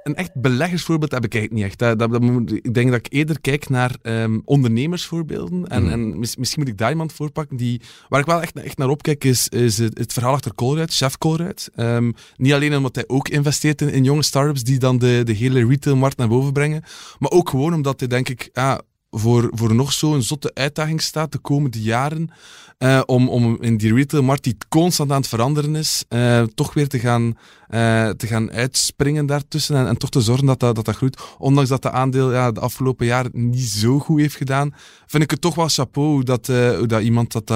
Een 0.04 0.16
echt 0.16 0.32
beleggersvoorbeeld 0.42 1.12
heb 1.12 1.26
ik 1.26 1.34
eigenlijk 1.34 1.64
niet 1.64 1.72
echt. 1.72 1.98
Dat, 2.00 2.12
dat, 2.12 2.22
ik 2.62 2.74
denk 2.74 2.90
dat 2.92 3.00
ik 3.06 3.14
eerder 3.14 3.42
kijk 3.42 3.70
naar 3.70 3.96
ehm, 4.02 4.40
ondernemersvoorbeelden. 4.46 5.68
En, 5.68 5.84
Mhm. 5.84 5.92
en 5.92 6.20
mis- 6.20 6.36
misschien 6.36 6.60
moet 6.62 6.72
ik 6.72 6.78
daar 6.78 6.90
iemand 6.92 7.14
voor 7.14 7.32
pakken. 7.32 7.58
Die, 7.58 7.82
waar 8.10 8.20
ik 8.20 8.26
wel 8.26 8.42
echt, 8.42 8.60
echt 8.60 8.78
naar 8.78 8.90
opkijk, 8.90 9.24
is, 9.24 9.48
is 9.50 9.78
het, 9.78 9.98
het 9.98 10.14
verhaal 10.14 10.34
achter 10.34 10.56
Colruyt, 10.56 10.94
chef 10.94 11.18
Colruyt. 11.18 11.70
Ehm, 11.76 12.12
niet 12.36 12.54
alleen 12.54 12.76
omdat 12.76 12.96
hij 12.96 13.04
ook 13.08 13.30
investeert 13.30 13.82
in, 13.82 13.90
in 13.90 14.04
jonge 14.04 14.24
startups 14.24 14.64
die 14.64 14.80
dan 14.80 14.98
de, 14.98 15.22
de 15.26 15.34
hele 15.34 15.68
retailmarkt 15.68 16.18
naar 16.18 16.28
boven 16.28 16.54
brengen. 16.54 16.84
Maar 17.20 17.32
ook 17.32 17.50
gewoon 17.50 17.74
omdat 17.74 18.00
hij, 18.00 18.10
denk 18.10 18.30
ik, 18.30 18.50
ja, 18.54 18.82
voor, 19.12 19.50
voor 19.54 19.76
nog 19.76 19.94
zo'n 19.94 20.22
zotte 20.22 20.52
uitdaging 20.54 21.02
staat 21.02 21.32
de 21.32 21.38
komende 21.38 21.82
jaren. 21.82 22.30
eh, 22.78 23.02
om, 23.06 23.30
om 23.30 23.58
in 23.62 23.78
die 23.78 23.94
retailmarkt 23.94 24.44
die 24.44 24.58
constant 24.70 25.12
aan 25.12 25.18
het 25.18 25.28
veranderen 25.28 25.76
is, 25.76 26.06
eh, 26.08 26.44
toch 26.44 26.74
weer 26.74 26.88
te 26.88 27.00
gaan, 27.00 27.38
eh, 27.68 28.10
te 28.10 28.28
gaan 28.28 28.52
uitspringen 28.52 29.26
daartussen 29.26 29.76
en, 29.76 29.88
en 29.88 29.98
toch 29.98 30.10
te 30.10 30.22
zorgen 30.22 30.46
dat 30.46 30.60
dat, 30.60 30.76
dat 30.76 30.96
groeit. 30.96 31.22
Ondanks 31.38 31.70
dat 31.70 31.82
de 31.82 31.92
aandeel 31.92 32.32
ja, 32.32 32.52
de 32.52 32.60
afgelopen 32.60 33.06
jaren 33.06 33.32
niet 33.34 33.70
zo 33.70 34.00
goed 34.00 34.20
heeft 34.20 34.36
gedaan, 34.36 34.74
vind 35.06 35.24
ik 35.24 35.32
het 35.32 35.42
toch 35.42 35.56
wel 35.56 35.68
chapeau 35.68 36.08
hoe 36.08 36.24
dat, 36.24 36.48
hoe 36.48 36.88
dat 36.88 37.02
iemand 37.02 37.32
dat, 37.32 37.48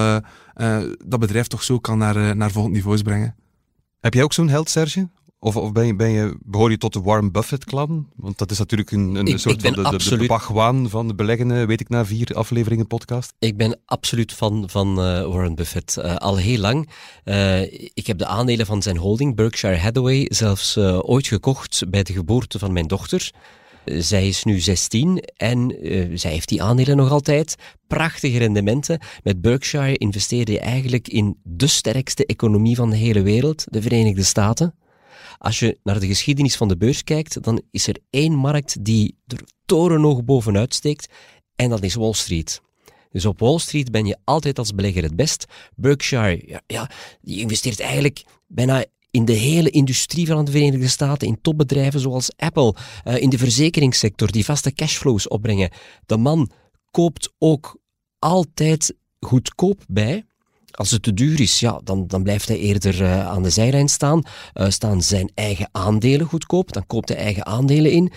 dat 1.05 1.19
bedrijf 1.19 1.47
toch 1.47 1.63
zo 1.63 1.79
kan 1.79 1.97
naar, 1.97 2.35
naar 2.35 2.51
volgende 2.51 2.77
niveaus 2.77 3.01
brengen. 3.01 3.35
Heb 3.99 4.13
jij 4.13 4.23
ook 4.23 4.33
zo'n 4.33 4.49
held, 4.49 4.69
Serge? 4.69 5.09
Of, 5.39 5.55
of 5.57 5.71
ben 5.71 5.85
je, 5.85 5.95
ben 5.95 6.09
je, 6.09 6.37
behoor 6.41 6.71
je 6.71 6.77
tot 6.77 6.93
de 6.93 7.01
Warren 7.01 7.31
Buffett-clan? 7.31 8.07
Want 8.15 8.37
dat 8.37 8.51
is 8.51 8.57
natuurlijk 8.57 8.91
een, 8.91 9.15
een 9.15 9.25
Ik- 9.27 9.37
soort 9.37 9.55
ik 9.55 9.61
van 9.61 9.71
de, 9.71 9.75
de, 9.77 9.89
de 9.89 9.95
absoluut- 9.95 10.27
bagwaan 10.27 10.89
van 10.89 11.07
de 11.07 11.15
beleggende, 11.15 11.65
weet 11.65 11.79
ik 11.81 11.89
na 11.89 12.05
vier 12.05 12.33
afleveringen 12.33 12.87
podcast. 12.87 13.33
Ik 13.39 13.57
ben 13.57 13.79
absoluut 13.85 14.33
fan 14.33 14.63
van 14.69 14.89
eh, 14.89 15.25
Warren 15.27 15.55
Buffett. 15.55 15.97
Eh, 15.97 16.15
al 16.15 16.37
heel 16.37 16.57
lang. 16.59 16.89
Eh, 17.23 17.61
ik 17.93 18.07
heb 18.07 18.17
de 18.17 18.25
aandelen 18.25 18.65
van 18.65 18.81
zijn 18.81 18.97
holding, 18.97 19.35
Berkshire 19.35 19.77
Hathaway, 19.77 20.25
zelfs 20.29 20.77
ooit 20.77 21.27
gekocht 21.27 21.83
bij 21.89 22.03
de 22.03 22.13
geboorte 22.13 22.59
van 22.59 22.73
mijn 22.73 22.87
dochter. 22.87 23.31
Zij 23.85 24.27
is 24.27 24.43
nu 24.43 24.59
16 24.59 25.23
en 25.37 25.75
zij 26.13 26.31
heeft 26.31 26.49
die 26.49 26.63
aandelen 26.63 26.97
nog 26.97 27.11
altijd. 27.11 27.55
Prachtige 27.87 28.37
rendementen. 28.37 28.99
Met 29.23 29.41
Berkshire 29.41 29.97
investeerde 29.97 30.51
je 30.51 30.59
eigenlijk 30.59 31.07
in 31.07 31.37
de 31.43 31.67
sterkste 31.67 32.25
economie 32.25 32.75
van 32.75 32.89
de 32.89 32.95
hele 32.95 33.21
wereld, 33.21 33.63
de 33.69 33.81
Verenigde 33.81 34.23
Staten. 34.23 34.73
Als 35.37 35.59
je 35.59 35.79
naar 35.83 35.99
de 35.99 36.07
geschiedenis 36.07 36.55
van 36.55 36.67
de 36.67 36.77
beurs 36.77 37.03
kijkt, 37.03 37.43
dan 37.43 37.61
is 37.71 37.87
er 37.87 37.97
één 38.09 38.33
markt 38.33 38.83
die 38.83 39.17
er 39.27 39.43
torenhoog 39.65 40.23
bovenuit 40.23 40.73
steekt 40.73 41.09
en 41.55 41.69
dat 41.69 41.83
is 41.83 41.95
Wall 41.95 42.13
Street. 42.13 42.61
Dus 43.11 43.25
op 43.25 43.39
Wall 43.39 43.57
Street 43.57 43.91
ben 43.91 44.05
je 44.05 44.17
altijd 44.23 44.59
als 44.59 44.75
belegger 44.75 45.03
het 45.03 45.15
best. 45.15 45.45
Berkshire, 45.75 46.43
ja, 46.45 46.61
ja 46.67 46.89
die 47.21 47.39
investeert 47.39 47.79
eigenlijk 47.79 48.23
bijna 48.47 48.85
in 49.11 49.25
de 49.25 49.33
hele 49.33 49.69
industrie 49.69 50.27
van 50.27 50.45
de 50.45 50.51
Verenigde 50.51 50.87
Staten, 50.87 51.27
in 51.27 51.41
topbedrijven 51.41 51.99
zoals 51.99 52.31
Apple, 52.37 52.75
eh, 53.03 53.21
in 53.21 53.29
de 53.29 53.37
verzekeringssector, 53.37 54.31
die 54.31 54.45
vaste 54.45 54.73
cashflows 54.73 55.27
opbrengen. 55.27 55.69
De 56.05 56.17
man 56.17 56.49
koopt 56.91 57.33
ook 57.37 57.79
altijd 58.19 58.95
goedkoop 59.19 59.83
bij. 59.87 60.25
Als 60.75 60.91
het 60.91 61.03
te 61.03 61.13
duur 61.13 61.41
is, 61.41 61.59
ja, 61.59 61.79
dan, 61.83 62.07
dan 62.07 62.23
blijft 62.23 62.47
hij 62.47 62.57
eerder 62.57 63.03
eh, 63.03 63.27
aan 63.27 63.43
de 63.43 63.49
zijlijn 63.49 63.89
staan. 63.89 64.23
Eh, 64.53 64.69
staan 64.69 65.01
zijn 65.01 65.31
eigen 65.33 65.69
aandelen 65.71 66.27
goedkoop, 66.27 66.73
dan 66.73 66.85
koopt 66.87 67.09
hij 67.09 67.17
eigen 67.17 67.45
aandelen 67.45 67.91
in. 67.91 68.11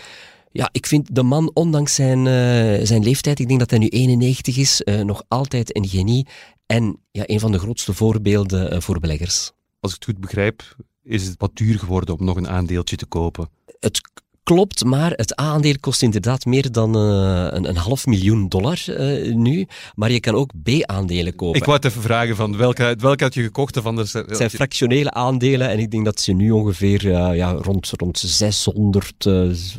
Ja, 0.52 0.68
ik 0.72 0.86
vind 0.86 1.14
de 1.14 1.22
man, 1.22 1.50
ondanks 1.54 1.94
zijn, 1.94 2.26
eh, 2.26 2.86
zijn 2.86 3.04
leeftijd, 3.04 3.38
ik 3.38 3.48
denk 3.48 3.60
dat 3.60 3.70
hij 3.70 3.78
nu 3.78 3.88
91 3.88 4.56
is, 4.56 4.82
nog 5.02 5.22
altijd 5.28 5.76
een 5.76 5.88
genie. 5.88 6.26
En 6.66 7.00
ja, 7.10 7.22
een 7.26 7.40
van 7.40 7.52
de 7.52 7.58
grootste 7.58 7.94
voorbeelden 7.94 8.82
voor 8.82 8.98
beleggers. 9.00 9.52
Als 9.80 9.94
ik 9.94 9.98
het 10.00 10.04
goed 10.04 10.20
begrijp, 10.20 10.76
is 11.02 11.26
het 11.26 11.34
wat 11.38 11.56
duur 11.56 11.78
geworden 11.78 12.18
om 12.18 12.24
nog 12.24 12.36
een 12.36 12.48
aandeeltje 12.48 12.96
te 12.96 13.06
kopen. 13.06 13.48
Het 13.80 14.00
Klopt, 14.48 14.84
maar 14.84 15.10
het 15.10 15.34
aandeel 15.34 15.74
kost 15.80 16.02
inderdaad 16.02 16.44
meer 16.44 16.72
dan 16.72 16.96
uh, 16.96 17.46
een, 17.50 17.68
een, 17.68 17.76
half 17.76 18.06
miljoen 18.06 18.48
dollar 18.48 18.84
uh, 18.88 19.34
nu. 19.34 19.66
Maar 19.94 20.10
je 20.10 20.20
kan 20.20 20.34
ook 20.34 20.50
B-aandelen 20.62 21.34
kopen. 21.34 21.60
Ik 21.60 21.64
wou 21.64 21.76
het 21.76 21.86
even 21.86 22.02
vragen, 22.02 22.36
van 22.36 22.56
welke, 22.56 22.96
welke 22.98 23.24
had 23.24 23.34
je 23.34 23.42
gekocht? 23.42 23.78
Van 23.82 23.96
de... 23.96 24.00
Het 24.00 24.36
zijn 24.36 24.50
fractionele 24.50 25.10
aandelen 25.10 25.68
en 25.68 25.78
ik 25.78 25.90
denk 25.90 26.04
dat 26.04 26.20
ze 26.20 26.32
nu 26.32 26.50
ongeveer 26.50 27.04
uh, 27.04 27.36
ja, 27.36 27.50
rond, 27.50 27.92
rond 27.96 28.18
600, 28.18 29.14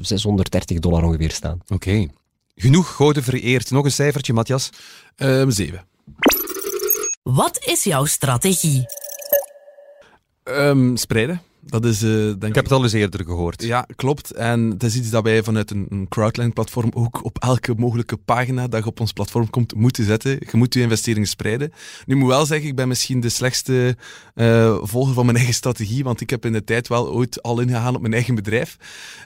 630 0.01 0.79
dollar 0.79 1.03
ongeveer 1.03 1.31
staan. 1.31 1.61
Oké. 1.63 1.73
Okay. 1.73 2.09
Genoeg 2.55 2.95
gouden 2.95 3.23
vereerd. 3.23 3.71
Nog 3.71 3.85
een 3.85 3.91
cijfertje, 3.91 4.33
Matthias? 4.33 4.69
Um, 5.17 5.51
zeven. 5.51 5.85
Wat 7.23 7.65
is 7.65 7.83
jouw 7.83 8.05
strategie? 8.05 8.85
Um, 10.43 10.97
spreiden. 10.97 11.41
Dat 11.61 11.85
is, 11.85 12.03
uh, 12.03 12.09
denk 12.11 12.43
ik 12.43 12.55
heb 12.55 12.63
het 12.63 12.73
al 12.73 12.83
eens 12.83 12.93
eerder 12.93 13.25
gehoord. 13.25 13.63
Ja, 13.63 13.85
klopt. 13.95 14.31
En 14.31 14.69
het 14.69 14.83
is 14.83 14.95
iets 14.95 15.09
dat 15.09 15.23
wij 15.23 15.43
vanuit 15.43 15.71
een, 15.71 15.85
een 15.89 16.07
crowdline-platform 16.07 16.91
ook 16.93 17.25
op 17.25 17.37
elke 17.39 17.73
mogelijke 17.77 18.17
pagina 18.17 18.67
dat 18.67 18.83
je 18.83 18.89
op 18.89 18.99
ons 18.99 19.13
platform 19.13 19.49
komt 19.49 19.75
moeten 19.75 20.05
zetten. 20.05 20.31
Je 20.31 20.57
moet 20.57 20.73
je 20.73 20.81
investeringen 20.81 21.27
spreiden. 21.27 21.71
Nu 22.05 22.15
moet 22.15 22.29
wel 22.29 22.45
zeggen, 22.45 22.67
ik 22.67 22.75
ben 22.75 22.87
misschien 22.87 23.19
de 23.19 23.29
slechtste 23.29 23.97
uh, 24.35 24.77
volger 24.81 25.13
van 25.13 25.25
mijn 25.25 25.37
eigen 25.37 25.55
strategie, 25.55 26.03
want 26.03 26.21
ik 26.21 26.29
heb 26.29 26.45
in 26.45 26.53
de 26.53 26.63
tijd 26.63 26.87
wel 26.87 27.11
ooit 27.11 27.41
al 27.41 27.59
ingegaan 27.59 27.95
op 27.95 28.01
mijn 28.01 28.13
eigen 28.13 28.35
bedrijf. 28.35 28.77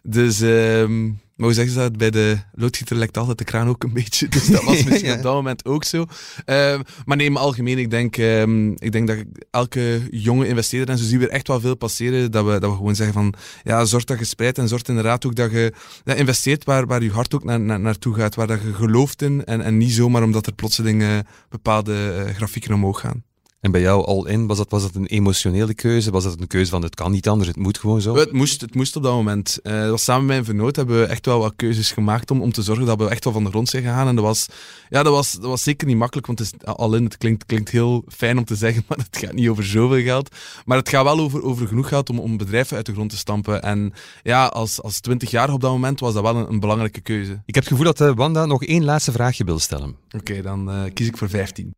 Dus... 0.03 0.41
Uh, 0.41 1.11
maar 1.35 1.45
hoe 1.45 1.53
zeggen 1.53 1.73
ze 1.73 1.79
dat? 1.79 1.97
Bij 1.97 2.09
de 2.09 2.37
loodgieter 2.51 2.95
lekt 2.95 3.17
altijd 3.17 3.37
de 3.37 3.43
kraan 3.43 3.67
ook 3.67 3.83
een 3.83 3.93
beetje. 3.93 4.27
Dus 4.27 4.47
dat 4.47 4.63
was 4.63 4.83
misschien 4.85 5.11
op 5.11 5.21
dat 5.21 5.33
moment 5.33 5.65
ook 5.65 5.83
zo. 5.83 6.05
Uh, 6.45 6.79
maar 7.05 7.17
nee, 7.17 7.31
maar 7.31 7.41
algemeen, 7.41 7.77
ik 7.77 7.89
denk, 7.89 8.17
um, 8.17 8.71
ik 8.77 8.91
denk 8.91 9.07
dat 9.07 9.17
elke 9.51 10.01
jonge 10.11 10.47
investeerder, 10.47 10.89
en 10.89 10.97
zo 10.97 11.05
zien 11.05 11.19
we 11.19 11.25
er 11.25 11.31
echt 11.31 11.47
wel 11.47 11.59
veel 11.59 11.75
passeren, 11.75 12.31
dat 12.31 12.45
we, 12.45 12.51
dat 12.51 12.69
we 12.69 12.75
gewoon 12.75 12.95
zeggen 12.95 13.13
van, 13.13 13.33
ja, 13.63 13.85
zorg 13.85 14.03
dat 14.03 14.19
je 14.19 14.25
spreidt 14.25 14.57
en 14.57 14.67
zorg 14.67 14.81
inderdaad 14.83 15.25
ook 15.25 15.35
dat 15.35 15.51
je 15.51 15.73
ja, 16.03 16.13
investeert 16.13 16.63
waar, 16.63 16.85
waar 16.85 17.03
je 17.03 17.11
hart 17.11 17.35
ook 17.35 17.43
naar, 17.43 17.59
naar, 17.59 17.79
naartoe 17.79 18.15
gaat, 18.15 18.35
waar 18.35 18.47
dat 18.47 18.61
je 18.61 18.73
gelooft 18.73 19.21
in 19.21 19.45
en, 19.45 19.61
en 19.61 19.77
niet 19.77 19.91
zomaar 19.91 20.23
omdat 20.23 20.47
er 20.47 20.53
plotseling 20.53 21.23
bepaalde 21.49 22.25
uh, 22.27 22.35
grafieken 22.35 22.73
omhoog 22.73 22.99
gaan. 22.99 23.23
En 23.63 23.71
bij 23.71 23.81
jou 23.81 24.05
al 24.05 24.27
in, 24.27 24.47
was 24.47 24.57
dat, 24.57 24.69
was 24.69 24.81
dat 24.81 24.95
een 24.95 25.05
emotionele 25.05 25.73
keuze? 25.73 26.11
Was 26.11 26.23
dat 26.23 26.39
een 26.39 26.47
keuze 26.47 26.71
van 26.71 26.83
het 26.83 26.95
kan 26.95 27.11
niet 27.11 27.27
anders, 27.27 27.47
het 27.47 27.57
moet 27.57 27.77
gewoon 27.77 28.01
zo? 28.01 28.15
Het 28.15 28.31
moest, 28.31 28.61
het 28.61 28.75
moest 28.75 28.95
op 28.95 29.03
dat 29.03 29.13
moment. 29.13 29.59
Uh, 29.63 29.89
was 29.89 30.03
samen 30.03 30.25
met 30.25 30.33
mijn 30.33 30.45
vernoot 30.45 30.75
hebben 30.75 30.99
we 30.99 31.05
echt 31.05 31.25
wel 31.25 31.39
wat 31.39 31.53
keuzes 31.55 31.91
gemaakt 31.91 32.31
om, 32.31 32.41
om 32.41 32.51
te 32.51 32.61
zorgen 32.61 32.85
dat 32.85 32.97
we 32.97 33.09
echt 33.09 33.23
wel 33.23 33.33
van 33.33 33.43
de 33.43 33.49
grond 33.49 33.69
zijn 33.69 33.83
gegaan. 33.83 34.07
En 34.07 34.15
dat 34.15 34.23
was, 34.23 34.47
ja, 34.89 35.03
dat 35.03 35.13
was, 35.13 35.31
dat 35.31 35.43
was 35.43 35.63
zeker 35.63 35.87
niet 35.87 35.97
makkelijk, 35.97 36.27
want 36.27 36.39
het 36.39 36.53
is, 36.53 36.65
al 36.65 36.95
in, 36.95 37.03
het 37.03 37.17
klinkt, 37.17 37.45
klinkt 37.45 37.69
heel 37.69 38.03
fijn 38.07 38.37
om 38.37 38.45
te 38.45 38.55
zeggen, 38.55 38.83
maar 38.87 38.97
het 38.97 39.17
gaat 39.17 39.33
niet 39.33 39.49
over 39.49 39.65
zoveel 39.65 40.03
geld. 40.03 40.35
Maar 40.65 40.77
het 40.77 40.89
gaat 40.89 41.03
wel 41.03 41.19
over, 41.19 41.43
over 41.43 41.67
genoeg 41.67 41.87
geld 41.87 42.09
om, 42.09 42.19
om 42.19 42.37
bedrijven 42.37 42.75
uit 42.75 42.85
de 42.85 42.93
grond 42.93 43.09
te 43.09 43.17
stampen. 43.17 43.61
En 43.61 43.93
ja, 44.23 44.45
als, 44.45 44.81
als 44.81 44.99
20 44.99 45.31
jaar 45.31 45.53
op 45.53 45.61
dat 45.61 45.71
moment 45.71 45.99
was 45.99 46.13
dat 46.13 46.23
wel 46.23 46.35
een, 46.35 46.49
een 46.49 46.59
belangrijke 46.59 47.01
keuze. 47.01 47.41
Ik 47.45 47.55
heb 47.55 47.63
het 47.63 47.73
gevoel 47.73 47.93
dat 47.93 48.01
uh, 48.01 48.15
Wanda 48.15 48.45
nog 48.45 48.63
één 48.63 48.83
laatste 48.83 49.11
vraagje 49.11 49.43
wil 49.43 49.59
stellen. 49.59 49.95
Oké, 50.15 50.41
dan 50.41 50.69
uh, 50.69 50.93
kies 50.93 51.07
ik 51.07 51.17
voor 51.17 51.29
15. 51.29 51.73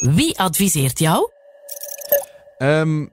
Wie 0.00 0.38
adviseert 0.38 0.98
jou? 0.98 1.30
Um, 2.58 3.12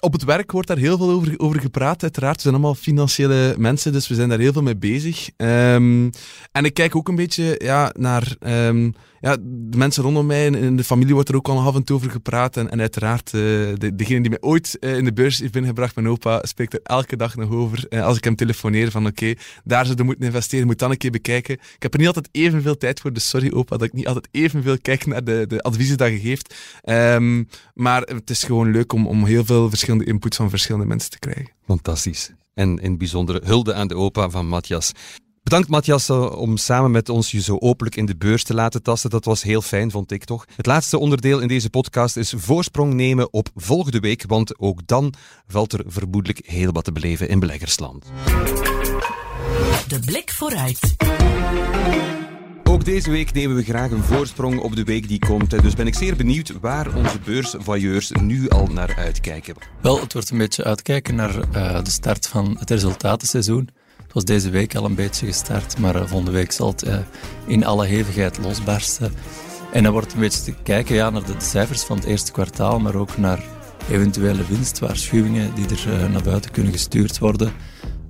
op 0.00 0.12
het 0.12 0.24
werk 0.24 0.52
wordt 0.52 0.68
daar 0.68 0.76
heel 0.76 0.96
veel 0.96 1.10
over, 1.10 1.34
over 1.36 1.60
gepraat, 1.60 2.02
uiteraard. 2.02 2.36
We 2.36 2.42
zijn 2.42 2.54
allemaal 2.54 2.74
financiële 2.74 3.54
mensen, 3.58 3.92
dus 3.92 4.08
we 4.08 4.14
zijn 4.14 4.28
daar 4.28 4.38
heel 4.38 4.52
veel 4.52 4.62
mee 4.62 4.76
bezig. 4.76 5.30
Um, 5.36 6.10
en 6.52 6.64
ik 6.64 6.74
kijk 6.74 6.96
ook 6.96 7.08
een 7.08 7.14
beetje 7.14 7.60
ja, 7.62 7.92
naar 7.96 8.36
um, 8.40 8.94
ja, 9.20 9.36
de 9.40 9.76
mensen 9.76 10.02
rondom 10.02 10.26
mij. 10.26 10.46
In 10.46 10.76
de 10.76 10.84
familie 10.84 11.14
wordt 11.14 11.28
er 11.28 11.36
ook 11.36 11.48
al 11.48 11.60
af 11.60 11.74
en 11.74 11.84
toe 11.84 11.96
over 11.96 12.10
gepraat. 12.10 12.56
En, 12.56 12.80
uiteraard, 12.80 13.32
uh, 13.32 13.40
de, 13.74 13.92
degene 13.96 14.20
die 14.20 14.30
mij 14.30 14.40
ooit 14.40 14.76
uh, 14.80 14.96
in 14.96 15.04
de 15.04 15.12
beurs 15.12 15.38
heeft 15.38 15.52
binnengebracht, 15.52 15.94
mijn 15.94 16.08
opa, 16.08 16.42
spreekt 16.42 16.72
er 16.72 16.80
elke 16.82 17.16
dag 17.16 17.36
nog 17.36 17.50
over. 17.50 17.86
Uh, 17.88 18.04
als 18.04 18.16
ik 18.16 18.24
hem 18.24 18.36
telefoneer 18.36 18.90
van 18.90 19.06
oké, 19.06 19.22
okay, 19.22 19.38
daar 19.64 19.84
zouden 19.84 20.06
moeten 20.06 20.24
investeren, 20.24 20.66
moet 20.66 20.78
dan 20.78 20.90
een 20.90 20.96
keer 20.96 21.10
bekijken. 21.10 21.54
Ik 21.54 21.82
heb 21.82 21.92
er 21.92 21.98
niet 21.98 22.06
altijd 22.06 22.28
evenveel 22.32 22.76
tijd 22.76 23.00
voor, 23.00 23.12
dus 23.12 23.28
sorry 23.28 23.52
opa 23.52 23.76
dat 23.76 23.86
ik 23.86 23.92
niet 23.92 24.06
altijd 24.06 24.28
evenveel 24.30 24.78
kijk 24.82 25.06
naar 25.06 25.24
de, 25.24 25.44
de 25.48 25.62
adviezen 25.62 25.96
dat 25.96 26.08
je 26.08 26.18
geeft. 26.18 26.54
Um, 26.84 27.48
maar 27.74 28.02
het 28.02 28.30
is 28.30 28.44
gewoon 28.44 28.70
leuk 28.70 28.92
om, 28.92 29.06
om 29.06 29.24
heel 29.24 29.44
veel 29.44 29.68
verschillende 29.68 29.86
inputs 29.88 30.36
van 30.36 30.50
verschillende 30.50 30.86
mensen 30.86 31.10
te 31.10 31.18
krijgen. 31.18 31.52
Fantastisch. 31.66 32.32
En 32.54 32.78
in 32.78 32.98
bijzonder 32.98 33.44
hulde 33.44 33.74
aan 33.74 33.88
de 33.88 33.94
opa 33.94 34.30
van 34.30 34.48
Matthias. 34.48 34.92
Bedankt 35.48 35.68
Matthias 35.68 36.08
eh, 36.08 36.38
om 36.38 36.56
samen 36.56 36.90
met 36.90 37.08
ons 37.08 37.30
je 37.30 37.40
zo 37.40 37.56
openlijk 37.58 37.96
in 37.96 38.06
de 38.06 38.16
beurs 38.16 38.44
te 38.44 38.54
laten 38.54 38.82
tasten. 38.82 39.10
Dat 39.10 39.24
was 39.24 39.42
heel 39.42 39.62
fijn, 39.62 39.90
vond 39.90 40.12
ik 40.12 40.24
toch. 40.24 40.44
Het 40.56 40.66
laatste 40.66 40.98
onderdeel 40.98 41.40
in 41.40 41.48
deze 41.48 41.70
podcast 41.70 42.16
is 42.16 42.34
voorsprong 42.36 42.94
nemen 42.94 43.32
op 43.32 43.48
volgende 43.54 44.00
week, 44.00 44.24
want 44.26 44.58
ook 44.58 44.86
dan 44.86 45.14
valt 45.46 45.72
er 45.72 45.84
vermoedelijk 45.86 46.40
heel 46.46 46.72
wat 46.72 46.84
te 46.84 46.92
beleven 46.92 47.28
in 47.28 47.38
beleggersland. 47.38 48.06
De 49.88 50.00
blik 50.04 50.30
vooruit. 50.30 50.96
Ook 52.78 52.84
deze 52.84 53.10
week 53.10 53.32
nemen 53.32 53.56
we 53.56 53.62
graag 53.62 53.90
een 53.90 54.02
voorsprong 54.02 54.60
op 54.60 54.76
de 54.76 54.84
week 54.84 55.08
die 55.08 55.18
komt. 55.18 55.62
Dus 55.62 55.74
ben 55.74 55.86
ik 55.86 55.94
zeer 55.94 56.16
benieuwd 56.16 56.52
waar 56.60 56.94
onze 56.94 57.18
beursvoyeurs 57.24 58.10
nu 58.10 58.48
al 58.48 58.66
naar 58.66 58.94
uitkijken. 58.96 59.54
Wel, 59.80 60.00
het 60.00 60.12
wordt 60.12 60.30
een 60.30 60.38
beetje 60.38 60.64
uitkijken 60.64 61.14
naar 61.14 61.34
uh, 61.36 61.82
de 61.82 61.90
start 61.90 62.26
van 62.26 62.56
het 62.58 62.70
resultatenseizoen. 62.70 63.68
Het 64.02 64.12
was 64.12 64.24
deze 64.24 64.50
week 64.50 64.74
al 64.74 64.84
een 64.84 64.94
beetje 64.94 65.26
gestart, 65.26 65.78
maar 65.78 65.94
uh, 65.94 66.06
volgende 66.06 66.30
week 66.30 66.52
zal 66.52 66.68
het 66.68 66.86
uh, 66.86 66.98
in 67.46 67.64
alle 67.64 67.86
hevigheid 67.86 68.38
losbarsten. 68.38 69.12
En 69.72 69.82
dan 69.82 69.92
wordt 69.92 70.12
een 70.12 70.20
beetje 70.20 70.42
te 70.42 70.54
kijken 70.62 70.94
ja, 70.94 71.10
naar 71.10 71.24
de 71.24 71.34
cijfers 71.38 71.82
van 71.82 71.96
het 71.96 72.06
eerste 72.06 72.32
kwartaal, 72.32 72.80
maar 72.80 72.94
ook 72.94 73.16
naar 73.16 73.42
eventuele 73.90 74.46
winstwaarschuwingen 74.48 75.54
die 75.54 75.66
er 75.68 76.10
naar 76.10 76.22
buiten 76.22 76.50
kunnen 76.50 76.72
gestuurd 76.72 77.18
worden. 77.18 77.52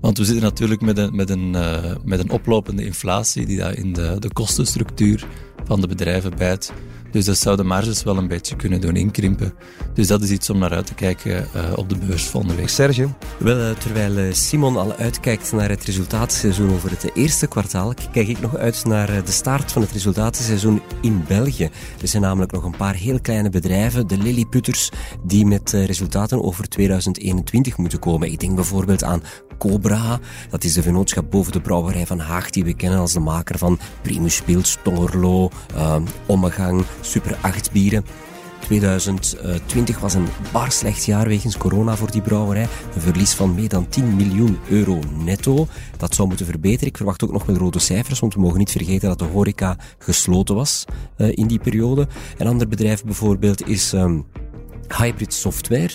Want 0.00 0.18
we 0.18 0.24
zitten 0.24 0.42
natuurlijk 0.44 0.80
met 0.80 0.98
een, 0.98 1.16
met 1.16 1.30
een, 1.30 1.54
uh, 1.54 1.96
met 2.04 2.18
een 2.18 2.30
oplopende 2.30 2.84
inflatie 2.84 3.46
die 3.46 3.58
daar 3.58 3.76
in 3.76 3.92
de, 3.92 4.16
de 4.18 4.32
kostenstructuur 4.32 5.26
van 5.64 5.80
de 5.80 5.86
bedrijven 5.86 6.36
bijt. 6.36 6.72
Dus 7.10 7.24
dat 7.24 7.38
zou 7.38 7.56
de 7.56 7.64
marges 7.64 8.02
wel 8.02 8.16
een 8.16 8.28
beetje 8.28 8.56
kunnen 8.56 8.80
doen 8.80 8.96
inkrimpen. 8.96 9.52
Dus 9.94 10.06
dat 10.06 10.22
is 10.22 10.30
iets 10.30 10.50
om 10.50 10.58
naar 10.58 10.72
uit 10.72 10.86
te 10.86 10.94
kijken 10.94 11.48
uh, 11.56 11.62
op 11.76 11.88
de 11.88 11.96
beurs 11.96 12.24
volgende 12.24 12.54
week. 12.54 12.68
Sergio? 12.68 13.14
Wel, 13.38 13.70
uh, 13.70 13.76
terwijl 13.76 14.34
Simon 14.34 14.76
al 14.76 14.94
uitkijkt 14.94 15.52
naar 15.52 15.68
het 15.68 15.84
resultatenseizoen 15.84 16.72
over 16.72 16.90
het 16.90 17.10
eerste 17.14 17.46
kwartaal, 17.46 17.94
kijk 18.12 18.28
ik 18.28 18.40
nog 18.40 18.56
uit 18.56 18.84
naar 18.84 19.24
de 19.24 19.32
start 19.32 19.72
van 19.72 19.82
het 19.82 19.92
resultatenseizoen 19.92 20.82
in 21.00 21.24
België. 21.28 21.70
Er 22.00 22.08
zijn 22.08 22.22
namelijk 22.22 22.52
nog 22.52 22.64
een 22.64 22.76
paar 22.76 22.94
heel 22.94 23.20
kleine 23.20 23.50
bedrijven, 23.50 24.06
de 24.06 24.18
Lilliputters, 24.18 24.90
die 25.22 25.46
met 25.46 25.70
resultaten 25.70 26.42
over 26.42 26.68
2021 26.68 27.76
moeten 27.76 27.98
komen. 27.98 28.32
Ik 28.32 28.40
denk 28.40 28.54
bijvoorbeeld 28.54 29.04
aan 29.04 29.22
Cobra. 29.58 30.18
Dat 30.50 30.64
is 30.64 30.72
de 30.72 30.82
vennootschap 30.82 31.30
boven 31.30 31.52
de 31.52 31.60
brouwerij 31.60 32.06
van 32.06 32.18
Haag, 32.18 32.50
die 32.50 32.64
we 32.64 32.74
kennen 32.74 32.98
als 32.98 33.12
de 33.12 33.20
maker 33.20 33.58
van 33.58 33.78
Primus 34.02 34.42
Pils, 34.42 34.78
Tongerlo, 34.82 35.50
uh, 35.74 35.96
Ommegang, 36.26 36.84
Super 37.00 37.38
8 37.40 37.72
bieren. 37.72 38.04
2020 38.60 39.98
was 39.98 40.14
een 40.14 40.26
bar 40.52 40.72
slecht 40.72 41.04
jaar 41.04 41.28
wegens 41.28 41.56
corona 41.56 41.96
voor 41.96 42.10
die 42.10 42.22
brouwerij. 42.22 42.68
Een 42.94 43.00
verlies 43.00 43.34
van 43.34 43.54
meer 43.54 43.68
dan 43.68 43.88
10 43.88 44.16
miljoen 44.16 44.58
euro 44.68 44.98
netto. 45.24 45.66
Dat 45.96 46.14
zou 46.14 46.28
moeten 46.28 46.46
verbeteren. 46.46 46.88
Ik 46.88 46.96
verwacht 46.96 47.24
ook 47.24 47.32
nog 47.32 47.46
wel 47.46 47.56
rode 47.56 47.78
cijfers, 47.78 48.20
want 48.20 48.34
we 48.34 48.40
mogen 48.40 48.58
niet 48.58 48.70
vergeten 48.70 49.08
dat 49.08 49.18
de 49.18 49.24
horeca 49.24 49.76
gesloten 49.98 50.54
was 50.54 50.84
uh, 51.16 51.28
in 51.36 51.46
die 51.46 51.58
periode. 51.58 52.08
Een 52.38 52.46
ander 52.46 52.68
bedrijf 52.68 53.04
bijvoorbeeld 53.04 53.68
is 53.68 53.92
um, 53.92 54.26
Hybrid 54.96 55.34
Software, 55.34 55.90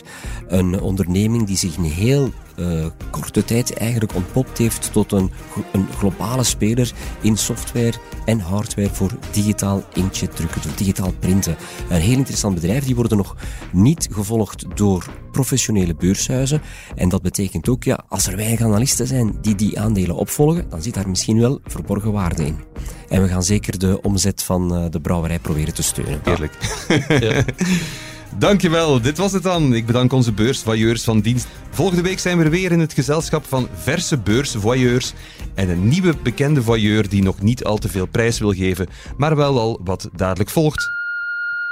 een 0.47 0.81
onderneming 0.81 1.47
die 1.47 1.57
zich 1.57 1.77
een 1.77 1.83
heel 1.83 2.31
uh, 2.55 2.85
korte 3.09 3.43
tijd 3.43 3.73
eigenlijk 3.73 4.15
ontpopt 4.15 4.57
heeft 4.57 4.91
tot 4.91 5.11
een, 5.11 5.31
een 5.71 5.87
globale 5.97 6.43
speler 6.43 6.91
in 7.21 7.37
software 7.37 7.93
en 8.25 8.39
hardware 8.39 8.89
voor 8.89 9.11
digitaal 9.31 9.83
inkjet 9.93 10.35
drukken, 10.35 10.61
voor 10.61 10.75
digitaal 10.75 11.13
printen. 11.19 11.55
Een 11.89 12.01
heel 12.01 12.17
interessant 12.17 12.55
bedrijf, 12.55 12.85
die 12.85 12.95
worden 12.95 13.17
nog 13.17 13.35
niet 13.71 14.07
gevolgd 14.11 14.65
door 14.75 15.05
professionele 15.31 15.95
beurshuizen. 15.95 16.61
En 16.95 17.09
dat 17.09 17.21
betekent 17.21 17.69
ook, 17.69 17.83
ja, 17.83 18.03
als 18.09 18.27
er 18.27 18.35
weinig 18.35 18.61
analisten 18.61 19.07
zijn 19.07 19.37
die 19.41 19.55
die 19.55 19.79
aandelen 19.79 20.15
opvolgen, 20.15 20.69
dan 20.69 20.81
zit 20.81 20.93
daar 20.93 21.09
misschien 21.09 21.39
wel 21.39 21.59
verborgen 21.65 22.11
waarde 22.11 22.45
in. 22.45 22.57
En 23.09 23.21
we 23.21 23.27
gaan 23.27 23.43
zeker 23.43 23.79
de 23.79 24.01
omzet 24.01 24.43
van 24.43 24.83
uh, 24.83 24.89
de 24.89 25.01
brouwerij 25.01 25.39
proberen 25.39 25.73
te 25.73 25.83
steunen. 25.83 26.21
Eerlijk. 26.25 26.53
ja. 27.07 27.43
Dankjewel, 28.39 29.01
dit 29.01 29.17
was 29.17 29.31
het 29.31 29.43
dan. 29.43 29.73
Ik 29.73 29.85
bedank 29.85 30.13
onze 30.13 30.33
beursvoyeurs 30.33 31.03
van 31.03 31.19
dienst. 31.19 31.47
Volgende 31.71 32.03
week 32.03 32.19
zijn 32.19 32.37
we 32.37 32.49
weer 32.49 32.71
in 32.71 32.79
het 32.79 32.93
gezelschap 32.93 33.43
van 33.43 33.67
verse 33.67 34.21
beursvoyeurs 34.21 35.13
en 35.55 35.69
een 35.69 35.87
nieuwe 35.87 36.13
bekende 36.23 36.61
voyeur 36.61 37.09
die 37.09 37.23
nog 37.23 37.41
niet 37.41 37.63
al 37.63 37.77
te 37.77 37.89
veel 37.89 38.07
prijs 38.07 38.39
wil 38.39 38.51
geven, 38.51 38.87
maar 39.17 39.35
wel 39.35 39.59
al 39.59 39.81
wat 39.83 40.09
dadelijk 40.15 40.49
volgt. 40.49 40.91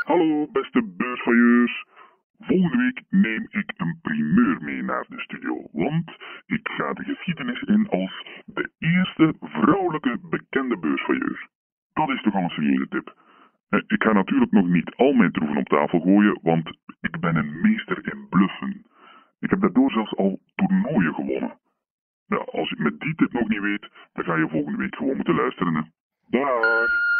Hallo 0.06 0.48
beste 0.52 0.82
beursvoyeurs. 0.98 1.86
Volgende 2.40 2.78
week 2.78 3.04
neem 3.10 3.48
ik 3.50 3.74
een 3.78 4.00
primeur 4.02 4.58
mee 4.62 4.84
naar 4.84 5.06
de 5.10 5.22
studio, 5.22 5.68
want 5.72 6.10
ik 6.46 6.68
ga 6.78 6.94
de 6.94 7.04
geschiedenis 7.04 7.62
in 7.62 7.88
als 7.90 8.26
de 8.46 8.70
eerste 8.80 9.34
vrouwelijke 9.42 10.20
bekende 10.30 10.78
beursvoyeur. 10.78 11.50
Dat 11.94 12.10
is 12.10 12.22
toch 12.22 12.34
al 12.34 12.44
een 12.44 12.50
serieuze 12.50 12.88
tip. 12.90 13.16
Eh, 13.72 13.80
ik 13.88 14.04
ga 14.04 14.12
natuurlijk 14.12 14.52
nog 14.52 14.68
niet 14.68 14.96
al 14.96 15.14
mijn 15.14 15.32
troeven 15.32 15.58
op 15.58 15.68
tafel 15.68 16.00
gooien, 16.00 16.40
want 16.42 16.78
ik 17.02 17.20
ben 17.20 17.36
een 17.36 17.62
meester 17.62 18.12
in 18.14 18.28
bluffen. 18.30 18.86
Ik 19.40 19.50
heb 19.50 19.62
daardoor 19.62 19.92
zelfs 19.92 20.16
al 20.16 20.40
toernooien 20.56 21.14
gewonnen. 21.14 21.60
Nou, 22.28 22.46
als 22.52 22.70
je 22.70 22.76
met 22.78 23.00
die 23.00 23.16
tip 23.16 23.32
nog 23.32 23.50
niet 23.50 23.60
weet, 23.60 23.90
dan 24.14 24.24
ga 24.24 24.36
je 24.36 24.48
volgende 24.50 24.78
week 24.78 24.96
gewoon 24.96 25.16
moeten 25.16 25.36
luisteren. 25.36 25.94
Dag! 26.30 27.11